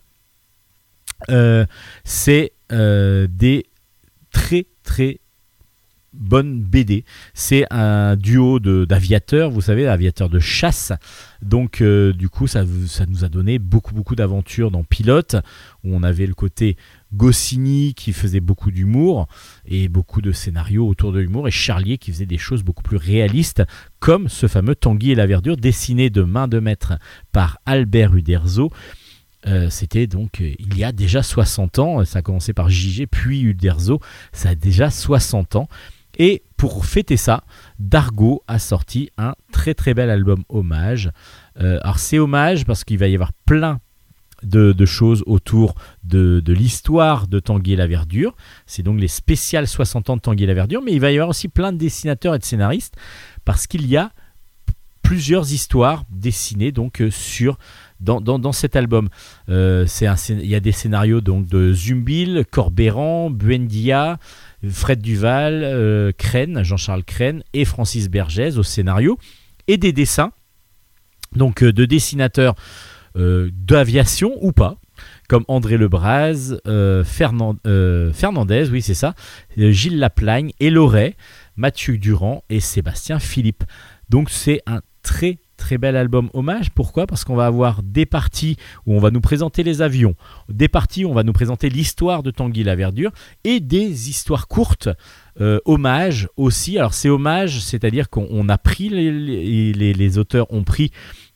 [1.29, 1.65] Euh,
[2.03, 3.65] c'est euh, des
[4.31, 5.19] très très
[6.13, 7.05] bonnes BD.
[7.33, 10.91] C'est un duo d'aviateurs, vous savez, aviateurs de chasse.
[11.41, 15.35] Donc euh, du coup, ça, ça nous a donné beaucoup beaucoup d'aventures dans Pilote,
[15.83, 16.77] où on avait le côté
[17.13, 19.27] Goscinny qui faisait beaucoup d'humour
[19.65, 22.97] et beaucoup de scénarios autour de l'humour, et Charlier qui faisait des choses beaucoup plus
[22.97, 23.63] réalistes,
[23.99, 26.93] comme ce fameux Tanguy et la Verdure, dessiné de main de maître
[27.31, 28.71] par Albert Uderzo.
[29.45, 33.07] Euh, C'était donc euh, il y a déjà 60 ans, ça a commencé par JG,
[33.11, 33.99] puis Uderzo,
[34.31, 35.67] ça a déjà 60 ans.
[36.17, 37.43] Et pour fêter ça,
[37.79, 41.11] Dargo a sorti un très très bel album hommage.
[41.59, 43.79] Euh, alors c'est hommage parce qu'il va y avoir plein
[44.43, 48.35] de, choses autour de, l'histoire de Tanguy et la Verdure.
[48.65, 51.15] C'est donc les spéciales 60 ans de Tanguy et la Verdure, mais il va y
[51.15, 52.95] avoir aussi plein de dessinateurs et de scénaristes
[53.45, 54.11] parce qu'il y a
[55.01, 57.57] plusieurs histoires dessinées donc euh, sur
[57.99, 59.09] dans, cet album.
[59.49, 59.85] Euh,
[60.29, 64.17] il y a des scénarios donc de Zumbil, Corbéran, Buendia,
[64.69, 66.11] Fred Duval, euh,
[66.63, 69.17] Jean-Charles Crène et Francis Bergès au scénario
[69.67, 70.31] et des dessins
[71.35, 72.55] donc euh, de dessinateurs
[73.15, 74.77] euh, d'aviation ou pas
[75.27, 77.57] comme André Lebras, euh, Fernand-
[78.13, 79.15] Fernandez, oui c'est ça,
[79.57, 81.15] Gilles Laplagne, Eloret,
[81.55, 83.63] Mathieu Durand et Sébastien Philippe.
[84.09, 86.71] Donc c'est un très très bel album hommage.
[86.71, 87.07] Pourquoi?
[87.07, 90.13] Parce qu'on va avoir des parties où on va nous présenter les avions,
[90.49, 93.11] des parties où on va nous présenter l'histoire de Tanguy la Verdure
[93.45, 94.89] et des histoires courtes
[95.39, 96.77] euh, hommage aussi.
[96.77, 100.91] Alors c'est hommage, c'est-à-dire qu'on on a pris les- les auteurs ont pris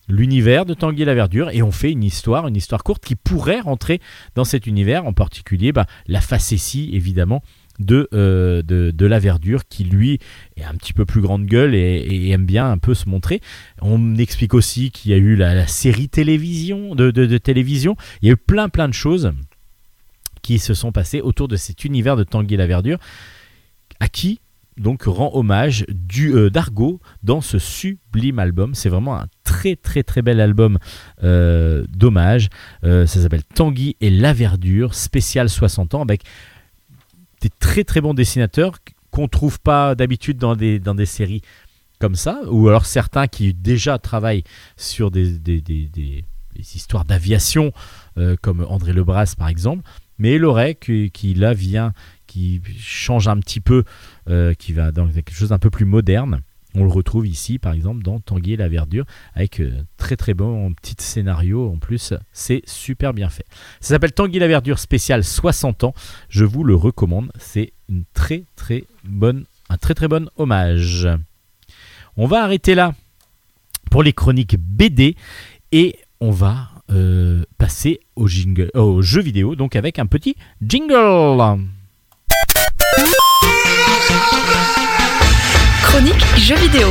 [0.10, 3.60] l'univers de Tanguy la Verdure et on fait une histoire, une histoire courte qui pourrait
[3.62, 4.00] rentrer
[4.36, 7.42] dans cet univers, en particulier bah, la facétie évidemment
[7.80, 10.20] de, euh, de, de la verdure qui lui
[10.56, 13.42] est un petit peu plus grande gueule et, aime bien un peu se montrer.
[13.82, 17.96] On explique aussi qu'il y a eu la, série télévision de, de- télévision.
[18.22, 19.32] Il y a eu plein plein de choses
[20.42, 23.00] qui se sont passées autour de cet univers de Tanguy la Verdure
[24.00, 24.40] à qui
[24.78, 28.76] donc rend hommage du euh, d'Argo dans ce sublime album.
[28.76, 30.78] C'est vraiment un très très très bel album
[31.24, 32.50] euh, d'hommage.
[32.84, 36.24] Ça s'appelle Tanguy et la Verdure, spécial 60 ans, avec
[37.42, 38.78] des très très bons dessinateurs
[39.12, 41.42] qu'on trouve pas d'habitude dans des, séries
[42.00, 44.44] comme ça, ou alors certains qui déjà travaillent
[44.76, 45.40] sur des,
[46.58, 47.72] histoires d'aviation,
[48.18, 49.84] euh, comme André Lebras par exemple,
[50.20, 51.94] mais Loret qui, qui là vient,
[52.26, 53.84] qui change un petit peu,
[54.30, 56.42] euh, qui va dans quelque chose d'un peu plus moderne.
[56.80, 60.72] On le retrouve ici, par exemple, dans Tanguy la Verdure, avec euh, très très bon
[60.74, 62.14] petit scénario en plus.
[62.34, 63.48] C'est super bien fait.
[63.82, 65.96] Ça s'appelle Tanguy la Verdure spécial 60 ans.
[66.30, 67.32] Je vous le recommande.
[67.40, 71.10] C'est une très très bonne, un très très bon hommage.
[72.16, 72.94] On va arrêter là
[73.90, 75.16] pour les chroniques BD
[75.72, 81.68] et on va euh, passer au, jingle, au jeu vidéo, donc avec un petit jingle.
[85.88, 86.88] Chronique jeux vidéo.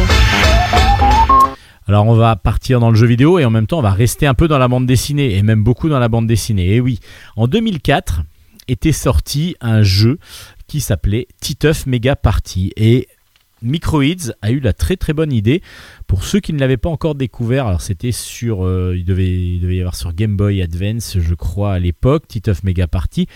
[1.87, 4.27] Alors on va partir dans le jeu vidéo et en même temps on va rester
[4.27, 6.75] un peu dans la bande dessinée et même beaucoup dans la bande dessinée.
[6.75, 6.99] Et oui,
[7.37, 8.23] en 2004
[8.69, 10.19] était sorti un jeu
[10.67, 13.07] qui s'appelait Titeuf Mega Party et
[13.63, 15.63] Microids a eu la très très bonne idée
[16.07, 17.67] pour ceux qui ne l'avaient pas encore découvert.
[17.67, 21.35] Alors c'était sur, euh, il, devait, il devait y avoir sur Game Boy Advance, je
[21.35, 23.29] crois à l'époque, Titeuf Mega Party,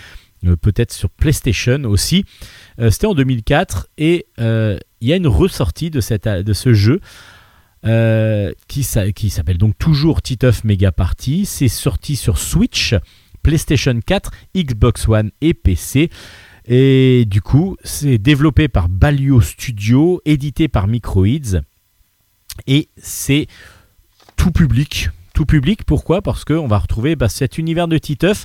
[0.61, 2.25] peut-être sur PlayStation aussi.
[2.79, 6.73] Euh, c'était en 2004 et euh, il y a une ressortie de, cette, de ce
[6.73, 7.01] jeu
[7.87, 11.47] euh, qui, qui s'appelle donc toujours Titeuf Mega Party.
[11.47, 12.95] C'est sorti sur Switch,
[13.43, 16.11] PlayStation 4, Xbox One et PC.
[16.67, 21.61] Et du coup, c'est développé par Balio Studio, édité par Microids.
[22.67, 23.47] Et c'est
[24.37, 25.11] tout public.
[25.35, 26.23] Tout public, pourquoi?
[26.23, 28.45] Parce qu'on va retrouver bah, cet univers de Titeuf.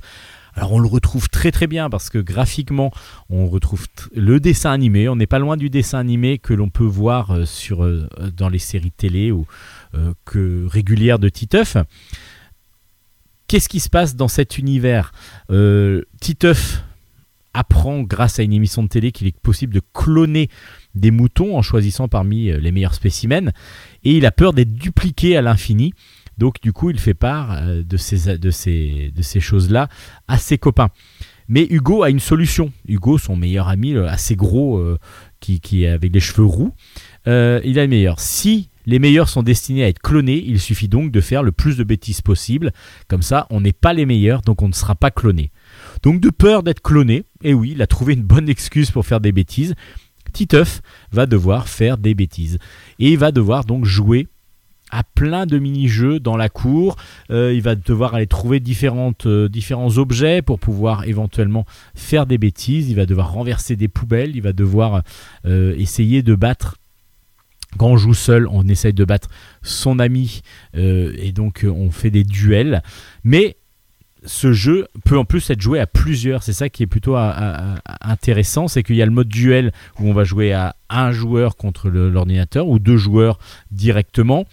[0.56, 2.92] Alors on le retrouve très très bien parce que graphiquement
[3.30, 6.86] on retrouve le dessin animé, on n'est pas loin du dessin animé que l'on peut
[6.86, 9.46] voir euh, euh, dans les séries télé ou
[9.96, 11.76] euh, que régulières de Titeuf.
[13.48, 15.12] Qu'est-ce qui se passe dans cet univers?
[16.20, 16.84] Titeuf
[17.54, 20.50] apprend grâce à une émission de télé qu'il est possible de cloner
[20.96, 23.52] des moutons en choisissant parmi les meilleurs spécimens
[24.04, 25.94] et il a peur d'être dupliqué à l'infini.
[26.38, 29.88] Donc du coup, il fait part euh, de ces, choses-là
[30.28, 30.90] à ses copains.
[31.48, 32.72] Mais Hugo a une solution.
[32.88, 34.98] Hugo, son meilleur ami, assez gros, euh,
[35.40, 36.74] qui, est avec les cheveux roux,
[37.28, 38.20] euh, il a le meilleur.
[38.20, 41.78] Si les meilleurs sont destinés à être clonés, il suffit donc de faire le plus
[41.78, 42.72] de bêtises possible.
[43.08, 45.52] Comme ça, on n'est pas les meilleurs, donc on ne sera pas cloné.
[46.04, 49.22] Donc de peur d'être cloné, et oui, il a trouvé une bonne excuse pour faire
[49.22, 49.76] des bêtises.
[50.34, 50.82] Titeuf
[51.12, 52.58] va devoir faire des bêtises.
[53.00, 54.28] Et il va devoir donc jouer
[54.92, 56.96] à plein de mini-jeux dans la cour.
[57.32, 62.90] Euh, il va devoir aller trouver euh, différents objets pour pouvoir éventuellement faire des bêtises.
[62.90, 64.36] Il va devoir renverser des poubelles.
[64.36, 65.04] Il va devoir
[65.46, 66.78] euh, essayer de battre.
[67.78, 69.28] Quand on joue seul, on essaye de battre
[69.62, 70.44] son ami
[70.76, 72.82] et donc on fait des duels.
[73.26, 73.58] Mais
[74.26, 76.44] ce jeu peut en plus être joué à plusieurs.
[76.44, 79.28] C'est ça qui est plutôt à- à- à- intéressant, c'est qu'il y a le mode
[79.28, 83.38] duel où on va jouer à un joueur contre l'ordinateur ou deux joueurs
[83.72, 84.46] directement.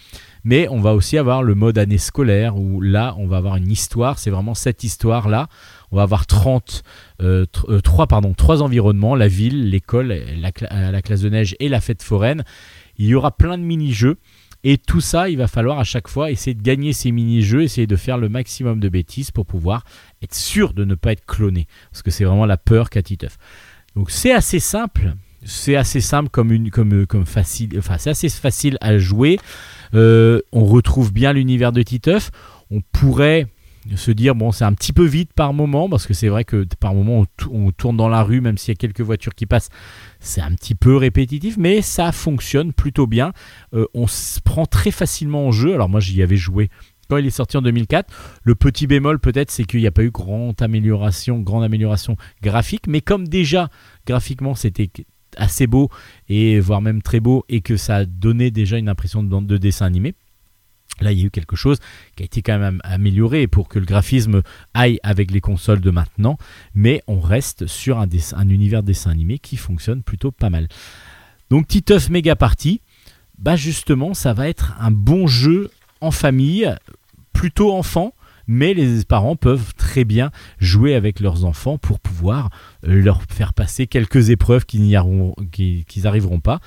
[0.44, 3.70] Mais on va aussi avoir le mode année scolaire où là, on va avoir une
[3.70, 4.18] histoire.
[4.18, 5.46] C'est vraiment cette histoire-là.
[5.92, 6.82] On va avoir 30,
[7.20, 11.68] euh, tr- euh, trois, pardon, trois environnements la ville, l'école, la classe de neige et
[11.68, 12.42] la fête foraine.
[12.98, 14.16] Il y aura plein de mini-jeux.
[14.64, 17.86] Et tout ça, il va falloir à chaque fois essayer de gagner ces mini-jeux, essayer
[17.86, 19.84] de faire le maximum de bêtises pour pouvoir
[20.22, 21.66] être sûr de ne pas être cloné.
[21.90, 23.38] Parce que c'est vraiment la peur qu'a Titeuf.
[23.96, 25.14] Donc c'est assez simple.
[25.44, 26.70] C'est assez simple comme, une,
[27.26, 27.76] facile.
[27.76, 29.40] Enfin, c'est assez facile à jouer.
[29.94, 32.30] Euh, on retrouve bien l'univers de Titeuf.
[32.70, 33.48] On pourrait
[33.96, 36.64] se dire, bon, c'est un petit peu vite par moment, parce que c'est vrai que
[36.78, 39.34] par moment, on, tou- on tourne dans la rue, même s'il y a quelques voitures
[39.34, 39.70] qui passent,
[40.20, 43.32] c'est un petit peu répétitif, mais ça fonctionne plutôt bien.
[43.74, 45.74] Euh, on se prend très facilement en jeu.
[45.74, 46.70] Alors moi, j'y avais joué
[47.08, 48.12] quand il est sorti en 2004.
[48.42, 53.00] Le petit bémol, peut-être, c'est qu'il n'y a pas eu grande amélioration, amélioration graphique, mais
[53.00, 53.68] comme déjà,
[54.06, 54.90] graphiquement, c'était
[55.36, 55.88] assez beau,
[56.28, 60.14] et voire même très beau, et que ça donnait déjà une impression de dessin animé.
[61.02, 61.78] Là, il y a eu quelque chose
[62.16, 64.42] qui a été quand même am- amélioré pour que le graphisme
[64.74, 66.38] aille avec les consoles de maintenant,
[66.74, 70.68] mais on reste sur un, dessin- un univers dessin animé qui fonctionne plutôt pas mal.
[71.50, 72.80] Donc Titeuf Mega Party,
[73.38, 75.70] bah justement, ça va être un bon jeu
[76.00, 76.72] en famille,
[77.32, 78.14] plutôt enfant,
[78.46, 82.50] mais les parents peuvent très bien jouer avec leurs enfants pour pouvoir
[82.86, 85.34] euh, leur faire passer quelques épreuves qu'ils n'y arriveront,
[86.04, 86.60] arriveront pas.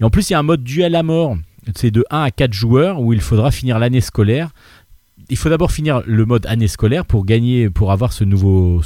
[0.00, 1.36] Et en plus, il y a un mode duel à mort.
[1.76, 4.50] C'est de 1 à 4 joueurs où il faudra finir l'année scolaire.
[5.30, 8.82] Il faut d'abord finir le mode année scolaire pour gagner, pour avoir ce nouveau,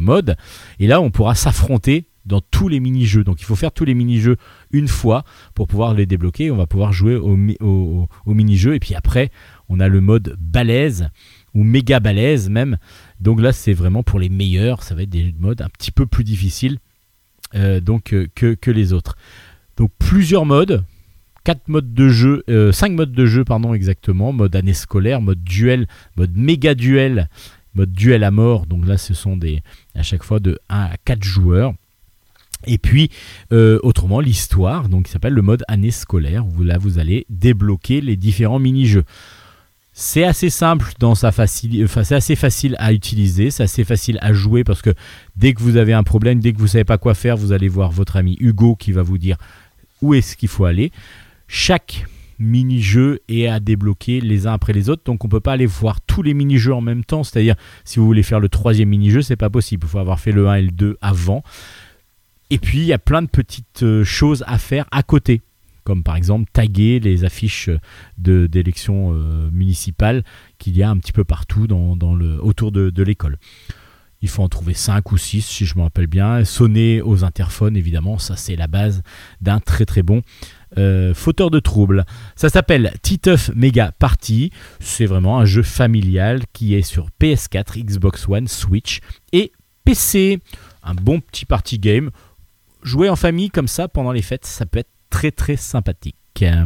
[0.00, 0.36] mode.
[0.78, 3.24] Et là, on pourra s'affronter dans tous les mini-jeux.
[3.24, 4.36] Donc il faut faire tous les mini-jeux
[4.70, 5.24] une fois
[5.54, 6.50] pour pouvoir les débloquer.
[6.50, 8.74] On va pouvoir jouer au, mi- au, au- au mini-jeu.
[8.76, 9.30] Et puis après,
[9.68, 11.08] on a le mode balèze
[11.54, 12.78] ou méga balèze même.
[13.20, 14.82] Donc là, c'est vraiment pour les meilleurs.
[14.84, 16.78] Ça va être des modes un petit peu plus difficiles
[17.56, 17.80] euh,
[18.12, 19.16] euh, que les autres.
[19.76, 20.84] Donc plusieurs modes.
[21.44, 22.42] 4 modes de jeu,
[22.72, 27.28] 5 modes de jeu pardon exactement, mode année scolaire, mode duel, mode méga duel,
[27.74, 28.66] mode duel à mort.
[28.66, 29.62] Donc là ce sont des
[29.94, 31.74] à chaque fois de 1 à 4 joueurs.
[32.66, 33.10] Et puis
[33.52, 38.00] euh, autrement l'histoire, donc qui s'appelle le mode année scolaire, où là vous allez débloquer
[38.00, 39.04] les différents mini-jeux.
[39.92, 44.32] C'est assez simple dans sa enfin c'est assez facile à utiliser, c'est assez facile à
[44.32, 44.90] jouer parce que
[45.36, 47.68] dès que vous avez un problème, dès que vous savez pas quoi faire, vous allez
[47.68, 49.36] voir votre ami Hugo qui va vous dire
[50.02, 50.90] où est-ce qu'il faut aller.
[51.56, 52.04] Chaque
[52.40, 56.00] mini-jeu est à débloquer les uns après les autres, donc on peut pas aller voir
[56.00, 57.22] tous les mini-jeux en même temps.
[57.22, 57.54] C'est-à-dire,
[57.84, 59.86] si vous voulez faire le troisième mini-jeu, c'est pas possible.
[59.86, 61.44] Il faut avoir fait le 1 et le 2 avant.
[62.50, 65.42] Et puis, il y a plein de petites euh, choses à faire à côté,
[65.84, 67.70] comme par exemple taguer les affiches
[68.18, 70.24] d'élections euh, municipales
[70.58, 71.96] qu'il y a un petit peu partout dans,
[72.40, 73.38] autour de, de l'école.
[74.22, 76.44] Il faut en trouver 5 ou 6 si je me rappelle bien.
[76.44, 79.04] Sonner aux interphones, évidemment, ça c'est la base
[79.40, 80.20] d'un très très bon
[80.78, 82.04] euh, fauteur de troubles.
[82.36, 84.50] Ça s'appelle Titeuf Mega Party.
[84.80, 89.00] C'est vraiment un jeu familial qui est sur PS4, Xbox One, Switch
[89.32, 89.52] et
[89.84, 90.40] PC.
[90.82, 92.10] Un bon petit party game.
[92.82, 96.16] Jouer en famille comme ça pendant les fêtes, ça peut être très très sympathique.
[96.42, 96.64] Euh,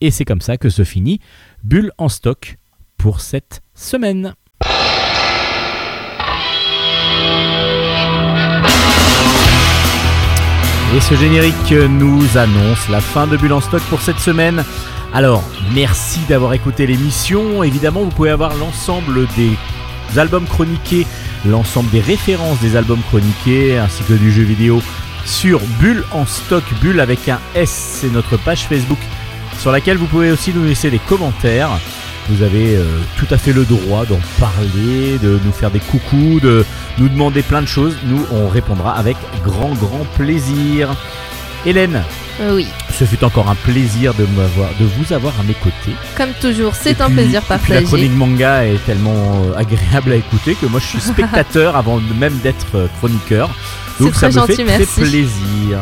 [0.00, 1.20] Et c'est comme ça que se finit
[1.62, 2.56] Bulle en stock
[2.96, 4.34] pour cette semaine.
[10.94, 14.64] Et ce générique nous annonce la fin de Bulle en stock pour cette semaine.
[15.12, 15.42] Alors,
[15.74, 17.64] merci d'avoir écouté l'émission.
[17.64, 19.56] Évidemment, vous pouvez avoir l'ensemble des
[20.16, 21.04] albums chroniqués,
[21.44, 24.80] l'ensemble des références des albums chroniqués, ainsi que du jeu vidéo
[25.24, 27.98] sur Bulle en stock, Bulle avec un S.
[28.00, 29.00] C'est notre page Facebook
[29.58, 31.70] sur laquelle vous pouvez aussi nous laisser des commentaires.
[32.30, 32.84] Vous avez euh,
[33.18, 36.64] tout à fait le droit d'en parler, de nous faire des coucous, de
[36.98, 37.96] nous demander plein de choses.
[38.06, 40.88] Nous, on répondra avec grand, grand plaisir.
[41.66, 42.02] Hélène,
[42.40, 45.94] Euh, oui, ce fut encore un plaisir de, m'avoir- de vous avoir à mes côtés.
[46.16, 47.84] comme toujours, c'est un puis- plaisir puis La partagé.
[47.84, 52.36] chronique manga est tellement euh, agréable à écouter que moi je suis spectateur avant même
[52.42, 53.48] d'être chroniqueur.
[54.00, 55.78] Donc ça très me fait très plaisir.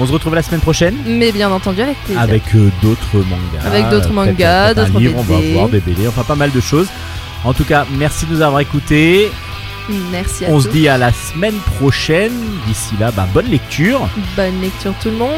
[0.00, 2.22] On se retrouve la semaine prochaine Mais bien entendu, avec plaisir.
[2.22, 3.66] avec euh, d'autres mangas.
[3.66, 5.52] Avec d'autres mangas, d'autres livre, On va BD.
[5.52, 6.88] voir des BD, enfin pas mal de choses.
[7.44, 9.30] En tout cas, merci de nous avoir écoutés.
[10.12, 10.62] Merci à On tous.
[10.64, 12.32] se dit à la semaine prochaine.
[12.66, 14.08] D'ici là, bah, bonne lecture.
[14.36, 15.30] Bonne lecture tout le monde.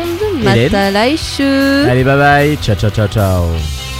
[0.42, 0.72] Hélène.
[0.72, 1.90] Mata.
[1.90, 2.58] Allez, bye bye.
[2.62, 3.91] Ciao, ciao, ciao, ciao.